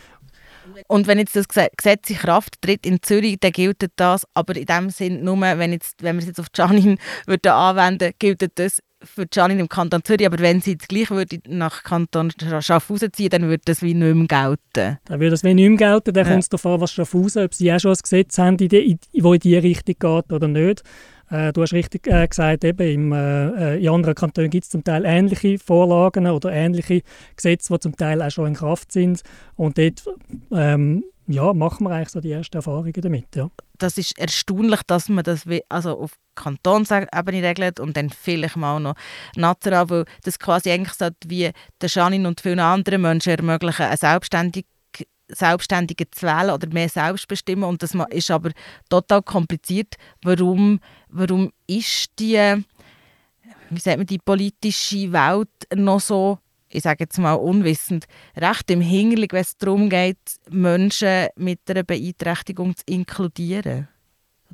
will. 0.72 0.82
Und 0.88 1.06
wenn 1.06 1.18
jetzt 1.18 1.36
das 1.36 1.48
Gese- 1.48 1.70
Gesetz 1.76 2.10
in 2.10 2.16
Kraft 2.16 2.60
tritt 2.60 2.84
in 2.84 3.02
Zürich, 3.02 3.38
dann 3.40 3.52
gilt 3.52 3.88
das, 3.96 4.26
aber 4.34 4.56
in 4.56 4.66
dem 4.66 4.90
Sinn 4.90 5.24
nur, 5.24 5.40
wenn, 5.40 5.72
jetzt, 5.72 6.02
wenn 6.02 6.16
wir 6.16 6.20
es 6.20 6.26
jetzt 6.26 6.40
auf 6.40 6.48
Janine 6.54 6.96
anwenden, 7.44 8.12
gilt 8.18 8.58
das 8.58 8.80
für 9.02 9.26
Janine 9.32 9.60
im 9.60 9.68
Kanton 9.68 10.04
Zürich, 10.04 10.26
aber 10.26 10.38
wenn 10.38 10.60
sie 10.60 10.72
jetzt 10.72 10.88
gleich 10.88 11.10
würde 11.10 11.40
nach 11.48 11.82
Kanton 11.82 12.32
Schaffhausen 12.60 13.12
ziehen, 13.12 13.30
dann 13.30 13.42
würde 13.42 13.62
das 13.64 13.82
wie 13.82 13.94
nicht 13.94 14.14
mehr 14.14 14.26
gelten. 14.26 14.98
Dann 15.04 15.20
würde 15.20 15.34
es 15.34 15.44
wie 15.44 15.54
nicht 15.54 15.68
mehr 15.68 15.78
gelten, 15.78 16.12
dann 16.12 16.26
Ja. 16.26 16.32
kommt 16.32 16.42
es 16.42 16.48
darauf 16.48 16.66
an, 16.66 16.80
was 16.80 16.92
Schaffhausen, 16.92 17.44
ob 17.44 17.54
sie 17.54 17.72
auch 17.72 17.80
schon 17.80 17.92
ein 17.92 17.98
Gesetz 18.02 18.38
haben, 18.38 18.56
in 18.58 18.68
die, 18.68 18.90
in, 18.90 18.98
wo 19.22 19.32
in 19.32 19.40
diese 19.40 19.62
Richtung 19.62 19.94
geht 19.98 20.32
oder 20.32 20.48
nicht. 20.48 20.82
Äh, 21.30 21.52
du 21.52 21.62
hast 21.62 21.72
richtig 21.72 22.06
äh, 22.08 22.26
gesagt, 22.26 22.64
eben 22.64 22.88
im, 22.88 23.12
äh, 23.12 23.74
äh 23.74 23.82
in 23.82 23.88
anderen 23.88 24.14
Kantonen 24.14 24.50
gibt 24.50 24.64
es 24.64 24.70
zum 24.70 24.82
Teil 24.82 25.04
ähnliche 25.04 25.58
Vorlagen 25.58 26.26
oder 26.26 26.52
ähnliche 26.52 27.02
Gesetze, 27.36 27.72
die 27.72 27.80
zum 27.80 27.96
Teil 27.96 28.20
auch 28.20 28.30
schon 28.30 28.48
in 28.48 28.54
Kraft 28.54 28.92
sind. 28.92 29.22
Und 29.54 29.78
dort 29.78 30.04
ähm, 30.50 31.04
ja, 31.28 31.52
machen 31.52 31.86
wir 31.86 31.92
eigentlich 31.92 32.08
so 32.08 32.20
die 32.20 32.32
ersten 32.32 32.56
Erfahrungen 32.56 32.92
damit. 32.92 33.36
Ja. 33.36 33.48
Das 33.80 33.96
ist 33.98 34.18
erstaunlich, 34.18 34.82
dass 34.86 35.08
man 35.08 35.24
das 35.24 35.44
also 35.68 35.98
auf 35.98 36.12
Kantonsebene 36.34 37.42
regelt 37.42 37.80
und 37.80 37.96
dann 37.96 38.10
vielleicht 38.10 38.56
mal 38.56 38.78
noch 38.78 38.94
national, 39.36 39.90
weil 39.90 40.04
das 40.22 40.38
quasi 40.38 40.70
eigentlich 40.70 40.92
so 40.92 41.08
wie 41.26 41.50
der 41.80 41.88
Janine 41.88 42.28
und 42.28 42.40
vielen 42.40 42.60
anderen 42.60 43.02
Menschen 43.02 43.30
ermöglichen, 43.30 43.86
eine 43.86 43.96
selbstständige 43.96 44.68
Selbstständige 45.32 46.10
zu 46.10 46.26
wählen 46.26 46.50
oder 46.50 46.68
mehr 46.68 46.88
selbstbestimmen 46.88 47.64
und 47.64 47.82
das 47.82 47.94
ist 48.10 48.30
aber 48.30 48.50
total 48.88 49.22
kompliziert. 49.22 49.94
Warum, 50.22 50.80
warum 51.08 51.52
ist 51.68 52.10
die, 52.18 52.64
wie 53.70 53.80
sagt 53.80 53.98
man, 53.98 54.06
die 54.06 54.18
politische 54.18 55.12
Welt 55.12 55.48
noch 55.72 56.00
so 56.00 56.38
ich 56.70 56.82
sage 56.82 57.04
jetzt 57.04 57.18
mal 57.18 57.34
unwissend, 57.34 58.06
recht 58.36 58.70
im 58.70 58.80
Hintergrund, 58.80 59.32
wenn 59.32 59.40
es 59.40 59.56
darum 59.56 59.88
geht, 59.88 60.18
Menschen 60.50 61.28
mit 61.36 61.60
einer 61.68 61.82
Beeinträchtigung 61.82 62.76
zu 62.76 62.84
inkludieren? 62.86 63.88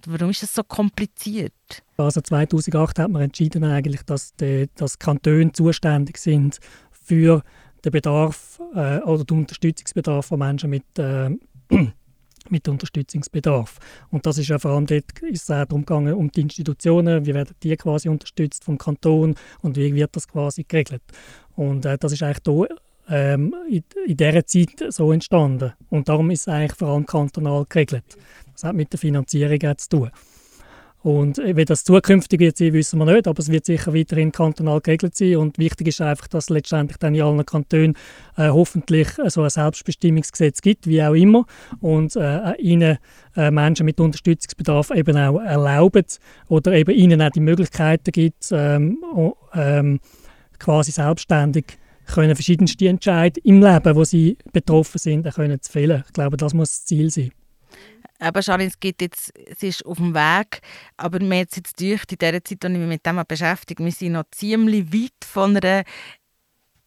Warum 0.07 0.31
ist 0.31 0.43
das 0.43 0.55
so 0.55 0.63
kompliziert? 0.63 1.53
Also 1.97 2.21
2008 2.21 2.99
hat 2.99 3.11
man 3.11 3.23
entschieden 3.23 3.65
eigentlich, 3.65 4.03
dass 4.03 4.35
die 4.35 4.69
dass 4.75 4.99
Kantone 4.99 5.53
zuständig 5.53 6.19
sind 6.19 6.59
für 6.91 7.43
den 7.85 7.93
Bedarf 7.93 8.61
äh, 8.75 8.99
oder 8.99 9.25
den 9.25 9.39
Unterstützungsbedarf 9.39 10.27
von 10.27 10.39
Menschen 10.39 10.71
mit 10.71 10.85
äh, 10.99 11.31
mit 12.51 12.69
Unterstützungsbedarf. 12.69 13.79
Und 14.11 14.27
das 14.27 14.39
ist 14.39 14.49
ja 14.49 14.59
vor 14.59 14.73
allem 14.73 14.87
dort 14.87 15.05
ist 15.23 15.43
es 15.43 15.51
auch 15.51 15.65
darum 15.65 15.83
gegangen, 15.83 16.15
um 16.15 16.31
die 16.31 16.43
Institutionen, 16.43 17.27
wie 17.27 17.35
werden 17.35 17.55
die 17.63 17.77
quasi 17.77 18.09
unterstützt 18.09 18.65
vom 18.65 18.79
Kanton 18.79 19.35
und 19.63 19.77
wie 19.77 19.95
wird 19.95 20.15
das 20.17 20.29
quasi 20.29 20.65
geregelt. 20.65 21.03
Und 21.55 21.85
äh, 21.85 21.99
das 21.99 22.13
ist 22.13 22.23
eigentlich 22.23 22.43
hier 22.45 22.77
ähm, 23.09 23.55
in, 23.69 23.85
in 24.07 24.17
dieser 24.17 24.47
Zeit 24.47 24.85
so 24.89 25.13
entstanden. 25.13 25.73
Und 25.91 26.09
darum 26.09 26.31
ist 26.31 26.43
es 26.43 26.49
eigentlich 26.49 26.75
vor 26.75 26.89
allem 26.89 27.07
kantonal 27.07 27.65
geregelt. 27.69 28.05
Das 28.53 28.65
hat 28.65 28.75
mit 28.75 28.93
der 28.93 28.99
Finanzierung 28.99 29.79
zu 29.79 29.89
tun. 29.89 30.11
Und 31.07 31.39
äh, 31.39 31.57
wie 31.57 31.65
das 31.65 31.85
zukünftig 31.85 32.41
wird 32.41 32.57
sein, 32.57 32.73
wissen 32.73 32.99
wir 32.99 33.05
nicht, 33.05 33.29
aber 33.29 33.39
es 33.39 33.49
wird 33.49 33.65
sicher 33.65 33.95
weiterhin 33.95 34.33
kantonal 34.33 34.81
geregelt 34.81 35.15
sein. 35.15 35.37
Und 35.37 35.57
wichtig 35.57 35.87
ist 35.87 36.01
einfach, 36.01 36.27
dass 36.27 36.51
letztendlich 36.51 36.99
dann 36.99 37.15
in 37.15 37.23
allen 37.23 37.47
Kantonen 37.47 37.95
äh, 38.37 38.49
hoffentlich 38.49 39.17
äh, 39.21 39.31
so 39.31 39.43
ein 39.43 39.51
Selbstbestimmungsgesetz 39.51 40.61
gibt, 40.63 40.89
wie 40.89 41.01
auch 41.01 41.15
immer, 41.15 41.47
und 41.81 42.17
äh, 42.17 42.57
ihnen 42.57 42.99
äh, 43.37 43.53
Menschen 43.53 43.87
mit 43.87 44.01
Unterstützungsbedarf 44.01 44.91
eben 44.91 45.17
auch 45.17 45.39
erlauben 45.39 46.07
oder 46.49 46.73
eben 46.73 46.93
ihnen 46.93 47.23
auch 47.23 47.31
die 47.31 47.39
Möglichkeiten 47.39 48.11
gibt, 48.11 48.49
ähm, 48.51 48.99
ähm, 49.55 50.01
quasi 50.59 50.91
selbstständig 50.91 51.79
können 52.07 52.35
verschiedenste 52.35 52.89
Entscheidungen 52.89 53.47
im 53.47 53.63
Leben, 53.63 53.95
wo 53.95 54.03
sie 54.03 54.39
betroffen 54.53 54.99
sind, 54.99 55.33
können 55.33 55.63
zu 55.63 55.71
fällen. 55.71 56.03
Ich 56.05 56.13
glaube, 56.15 56.37
das 56.37 56.53
muss 56.53 56.71
das 56.71 56.85
Ziel 56.87 57.11
sein. 57.11 57.31
Aber 58.19 58.43
Charlene, 58.43 58.71
es, 58.71 58.81
gibt 58.81 59.03
jetzt, 59.03 59.33
es 59.47 59.63
ist 59.63 59.85
auf 59.85 59.99
dem 59.99 60.15
Weg, 60.15 60.61
aber 60.97 61.21
wir 61.21 61.39
jetzt, 61.39 61.57
jetzt 61.57 61.81
durch 61.81 62.03
in 62.11 62.19
dieser 62.19 62.45
Zeit, 62.45 62.65
als 62.65 62.73
ich 62.73 62.79
mich 62.79 62.89
mit 62.89 63.07
dem 63.07 63.23
beschäftige, 63.27 63.85
wir 63.85 63.93
sind 63.93 64.13
noch 64.13 64.25
ziemlich 64.31 64.93
weit 64.93 65.25
von 65.25 65.57
einer 65.57 65.85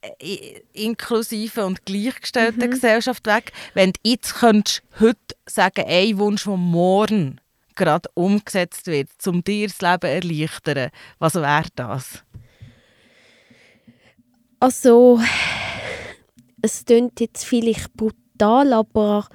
äh, 0.02 0.62
inklusiven 0.74 1.66
und 1.66 1.86
gleichgestellten 1.86 2.66
mhm. 2.66 2.72
Gesellschaft 2.72 3.28
weg. 3.28 3.52
Wenn 3.74 3.92
du 3.92 4.00
jetzt 4.04 4.36
könntest, 4.36 4.82
heute 5.00 5.20
sagen, 5.46 5.86
ein 5.88 6.18
Wunsch, 6.18 6.46
der 6.46 6.58
morgen 6.58 7.42
gerade 7.76 8.10
umgesetzt 8.14 8.88
wird, 8.88 9.10
um 9.28 9.44
dir 9.44 9.68
das 9.68 9.82
Leben 9.82 10.02
zu 10.02 10.08
erleichtern, 10.08 10.92
was 11.20 11.36
wäre 11.36 11.68
das? 11.76 12.24
Also, 14.60 15.22
es 16.62 16.84
klingt 16.84 17.20
jetzt 17.20 17.46
vielleicht 17.46 17.94
brutal, 17.94 18.74
aber 18.74 19.28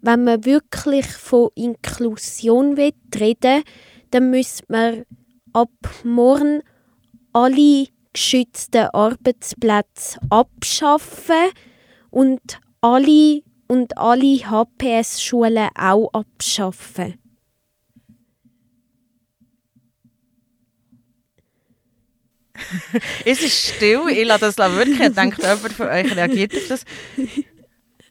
wenn 0.00 0.24
man 0.24 0.44
wirklich 0.44 1.06
von 1.06 1.50
Inklusion 1.54 2.74
reden 2.74 3.00
will, 3.14 3.62
dann 4.10 4.30
müsste 4.30 4.64
man 4.68 5.04
ab 5.52 5.70
morgen 6.04 6.62
alle 7.32 7.86
geschützten 8.12 8.88
Arbeitsplätze 8.92 10.18
abschaffen 10.30 11.50
und 12.10 12.60
alle 12.80 13.42
und 13.68 13.96
alle 13.96 14.38
HPS-Schulen 14.38 15.68
auch 15.76 16.10
abschaffen. 16.12 17.14
es 23.24 23.42
ist 23.42 23.74
still, 23.74 24.02
ich 24.10 24.26
lasse 24.26 24.52
das 24.52 24.58
wirklich. 24.58 25.00
Ich 25.00 25.14
denke, 25.14 25.40
jemand 25.40 25.72
von 25.72 25.88
euch 25.88 26.14
reagiert 26.14 26.54
auf 26.54 26.68
das 26.68 26.84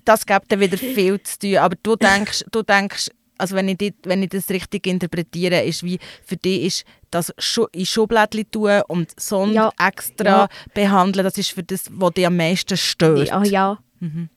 das 0.10 0.26
gibt 0.26 0.51
dann 0.51 0.60
wieder 0.60 0.78
viel 0.78 1.22
zu 1.22 1.38
tun. 1.39 1.57
Aber 1.57 1.76
du 1.82 1.95
denkst, 1.95 2.43
du 2.51 2.64
denkst 2.64 3.10
also 3.38 3.55
wenn 3.55 3.70
ich, 3.70 3.78
die, 3.78 3.93
wenn 4.03 4.22
ich 4.22 4.30
das 4.30 4.49
richtig 4.49 4.86
interpretiere, 4.86 5.64
ist 5.64 5.84
wie 5.84 5.97
für 6.26 6.36
dich 6.36 6.62
ist 6.62 6.84
das 7.10 7.34
in 7.72 7.86
Schubladen 7.86 8.51
tun 8.51 8.82
und 8.89 9.18
Sonne 9.18 9.53
ja. 9.53 9.72
extra 9.80 10.26
ja. 10.26 10.49
behandeln, 10.74 11.24
das 11.24 11.38
ist 11.38 11.51
für 11.51 11.64
das, 11.64 11.86
was 11.89 12.14
dich 12.16 12.28
am 12.28 12.36
meisten 12.36 12.76
stört. 12.76 13.30
Ja, 13.30 13.43
ja. 13.43 13.80
Mhm. 14.01 14.30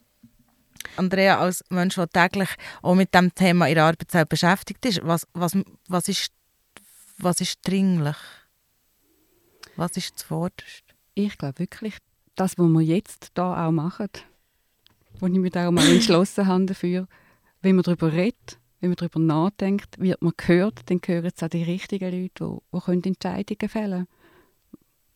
Andrea, 0.97 1.41
als 1.41 1.65
Mensch, 1.69 1.97
der 1.97 2.09
täglich 2.09 2.51
auch 2.81 2.95
mit 2.95 3.13
dem 3.13 3.35
Thema 3.35 3.69
ihrer 3.69 3.87
Arbeitszeit 3.87 4.29
beschäftigt 4.29 4.87
ist, 4.87 5.01
was, 5.03 5.27
was, 5.33 5.57
was, 5.89 6.09
ist, 6.09 6.31
was 7.19 7.41
ist 7.41 7.59
dringlich? 7.65 8.17
Was 9.75 9.97
ist 9.97 10.17
zuvorderst? 10.17 10.85
Ich 11.15 11.37
glaube 11.39 11.59
wirklich, 11.59 11.97
das, 12.37 12.57
was 12.57 12.69
wir 12.69 12.83
jetzt 12.83 13.31
da 13.35 13.67
auch 13.67 13.73
machen, 13.73 14.11
wo 15.21 15.27
ich 15.27 15.33
mich 15.33 15.57
auch 15.57 15.71
mal 15.71 15.87
entschlossen 15.89 16.47
habe 16.47 16.67
dafür. 16.67 17.07
Wenn 17.61 17.77
man 17.77 17.85
darüber 17.85 18.13
redet, 18.13 18.59
wenn 18.81 18.91
man 18.91 18.97
darüber 18.97 19.21
nachdenkt, 19.21 19.99
wird 20.01 20.21
man 20.23 20.33
gehört, 20.37 20.91
dann 20.91 21.01
gehören 21.01 21.31
es 21.35 21.43
auch 21.43 21.49
die 21.49 21.63
richtigen 21.63 22.11
Leute, 22.11 22.61
die, 22.73 23.01
die 23.01 23.09
Entscheidungen 23.09 23.69
fällen 23.69 23.91
können. 23.91 24.09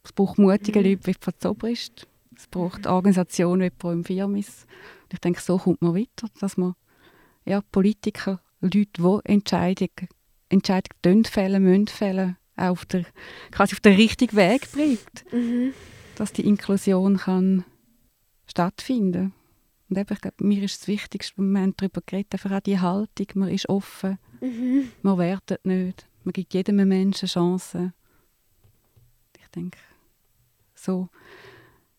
Es 0.04 0.12
braucht 0.12 0.38
mutige 0.38 0.78
mhm. 0.78 0.86
Leute 0.86 1.06
wie 1.08 1.14
Frau 1.20 1.32
Zobrist. 1.36 2.06
Es 2.36 2.46
braucht 2.46 2.86
Organisationen 2.86 3.62
wie 3.62 3.70
Pro 3.70 4.00
Firmis. 4.02 4.66
Ich 5.12 5.18
denke, 5.18 5.40
so 5.40 5.58
kommt 5.58 5.82
man 5.82 5.96
weiter, 5.96 6.28
dass 6.38 6.56
man 6.56 6.74
ja, 7.44 7.60
Politiker, 7.72 8.40
Leute, 8.60 8.86
die 8.86 9.18
Entscheidungen, 9.24 10.08
Entscheidungen 10.48 11.24
fällen, 11.24 11.62
müssen 11.62 11.88
fällen, 11.88 12.36
auch 12.56 12.70
auf 12.70 12.86
der, 12.86 13.04
quasi 13.50 13.74
auf 13.74 13.80
den 13.80 13.94
richtigen 13.94 14.36
Weg 14.36 14.70
bringt. 14.70 15.32
Mhm. 15.32 15.72
Dass 16.14 16.32
die 16.32 16.46
Inklusion 16.46 17.16
kann 17.16 17.64
stattfinden 18.46 19.32
kann. 19.32 19.45
Und 19.88 19.98
eben, 19.98 20.12
ich 20.12 20.20
glaube, 20.20 20.44
mir 20.44 20.62
ist 20.62 20.80
das 20.80 20.88
Wichtigste, 20.88 21.40
wir 21.40 21.60
haben 21.60 21.74
darüber 21.76 22.02
geredet, 22.04 22.32
einfach 22.32 22.50
auch 22.50 22.60
die 22.60 22.80
Haltung, 22.80 23.26
man 23.34 23.50
ist 23.50 23.68
offen, 23.68 24.18
mhm. 24.40 24.90
man 25.02 25.18
wertet 25.18 25.64
nicht, 25.64 26.06
man 26.24 26.32
gibt 26.32 26.54
jedem 26.54 26.76
Menschen 26.76 27.28
Chancen. 27.28 27.92
Ich 29.40 29.48
denke, 29.48 29.78
so. 30.74 31.08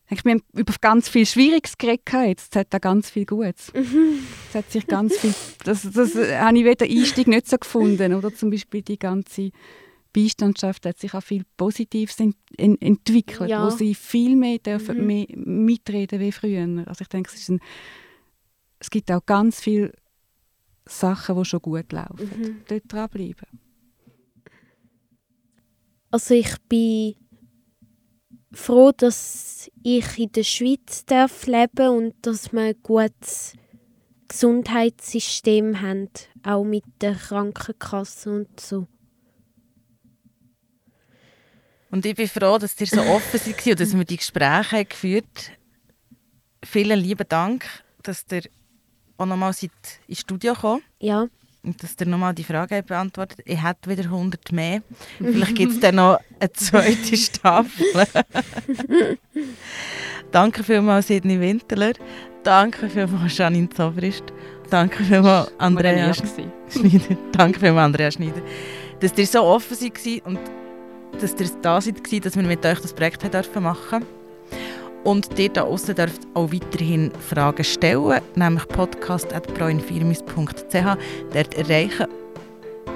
Ich 0.10 0.24
wir 0.24 0.34
haben 0.34 0.44
über 0.54 0.74
ganz 0.80 1.10
viel 1.10 1.26
Schwieriges 1.26 1.78
geredet 1.78 2.10
jetzt, 2.14 2.56
es 2.56 2.60
hat 2.60 2.74
da 2.74 2.80
ganz 2.80 3.10
viel 3.10 3.26
Gutes. 3.26 3.74
Mhm. 3.74 4.20
Es 4.50 4.56
hat 4.56 4.72
sich 4.72 4.88
ganz 4.88 5.18
viel, 5.18 5.34
das, 5.66 5.82
das 5.84 6.16
habe 6.16 6.58
ich 6.58 6.66
weder 6.66 6.86
Einstieg 6.86 7.28
nicht 7.28 7.48
so 7.48 7.58
gefunden, 7.58 8.14
oder 8.14 8.34
zum 8.34 8.50
Beispiel 8.50 8.82
die 8.82 9.00
ganze 9.00 9.52
Beistandschaft 10.18 10.88
hat 10.88 10.98
sich 10.98 11.14
auch 11.14 11.22
viel 11.22 11.44
Positives 11.58 12.20
ent 12.20 12.36
ent 12.58 12.82
entwickelt, 12.82 13.52
ja. 13.52 13.64
wo 13.64 13.70
sie 13.70 13.94
viel 13.94 14.36
mehr 14.36 14.58
dürfen 14.58 14.98
mhm. 14.98 15.06
mehr 15.06 15.26
mitreden 15.36 16.20
wie 16.20 16.32
früher. 16.32 16.68
Also 16.88 17.04
ich 17.04 17.08
denke, 17.08 17.30
es, 17.36 17.48
ein, 17.50 17.60
es 18.80 18.90
gibt 18.90 19.12
auch 19.12 19.24
ganz 19.24 19.60
viele 19.60 19.94
Sachen, 20.88 21.38
die 21.38 21.46
schon 21.46 21.62
gut 21.62 21.92
laufen. 21.92 22.32
Mhm. 22.36 22.62
Dort 22.68 22.84
dranbleiben. 22.88 23.48
Also 26.10 26.34
ich 26.34 26.56
bin 26.68 27.14
froh, 28.52 28.92
dass 28.98 29.70
ich 29.84 30.18
in 30.18 30.32
der 30.32 30.44
Schweiz 30.44 31.06
darf 31.06 31.46
leben 31.46 31.90
und 31.90 32.16
dass 32.24 32.52
wir 32.52 32.62
ein 32.62 32.82
gutes 32.82 33.54
Gesundheitssystem 34.28 35.80
haben, 35.80 36.10
auch 36.42 36.64
mit 36.64 36.86
der 37.02 37.14
Krankenkasse 37.14 38.32
und 38.32 38.60
so. 38.60 38.88
Und 41.90 42.06
ich 42.06 42.16
bin 42.16 42.28
froh, 42.28 42.58
dass 42.58 42.80
ihr 42.82 42.88
so 42.88 43.02
offen 43.02 43.40
seid 43.40 43.66
und 43.68 43.80
dass 43.80 43.96
wir 43.98 44.04
die 44.06 44.18
Gespräche 44.18 44.86
geführt 44.86 45.26
haben. 45.26 45.56
Vielen 46.66 47.00
lieben 47.00 47.26
Dank, 47.30 47.66
dass 48.04 48.26
ihr 48.32 48.42
auch 49.18 49.26
nochmal 49.26 49.54
ins 50.08 50.20
Studio 50.20 50.54
gekommen 50.54 50.82
Ja. 51.00 51.28
Und 51.64 51.82
dass 51.84 51.96
ihr 52.00 52.06
nochmal 52.08 52.34
die 52.34 52.44
Frage 52.44 52.82
beantwortet 52.84 53.40
Ich 53.46 53.62
hätte 53.62 53.90
wieder 53.90 54.04
100 54.04 54.52
mehr. 54.52 54.82
Vielleicht 55.18 55.56
gibt 55.56 55.74
es 55.74 55.80
dann 55.80 55.96
noch 55.96 56.20
eine 56.40 56.52
zweite 56.54 57.18
Staffel. 57.18 58.08
Danke 60.32 60.64
vielmals, 60.64 61.08
Sidney 61.08 61.40
Winterler. 61.40 61.94
Danke 62.44 62.90
vielmals, 62.90 63.38
Janine 63.38 63.70
Zobrist. 63.70 64.24
Danke 64.70 65.04
vielmals, 65.04 65.52
Andrea 65.58 66.14
Schneider. 66.70 67.18
Danke 67.32 67.60
vielmals, 67.60 67.86
Andrea 67.86 68.12
Schneider. 68.12 68.42
dass 69.00 69.18
ihr 69.18 69.28
so 69.28 69.42
offen 69.44 69.76
seid 69.76 70.26
und 70.26 70.40
dass 71.22 71.40
ihr 71.40 71.50
da 71.62 71.80
seid, 71.82 72.26
dass 72.26 72.36
wir 72.36 72.44
mit 72.44 72.66
euch 72.66 72.80
das 72.80 72.94
Projekt 72.94 73.24
machen 73.24 74.00
dürfen. 74.00 74.18
Und 75.04 75.38
ihr 75.40 75.50
da 75.50 75.64
außen 75.64 75.96
dürft 75.96 76.22
auch 76.34 76.52
weiterhin 76.52 77.12
Fragen 77.30 77.64
stellen, 77.64 78.20
nämlich 78.36 78.68
podcast.proinfirmis.ch. 78.68 80.98
Dort 81.34 81.54
erreichen 81.56 82.08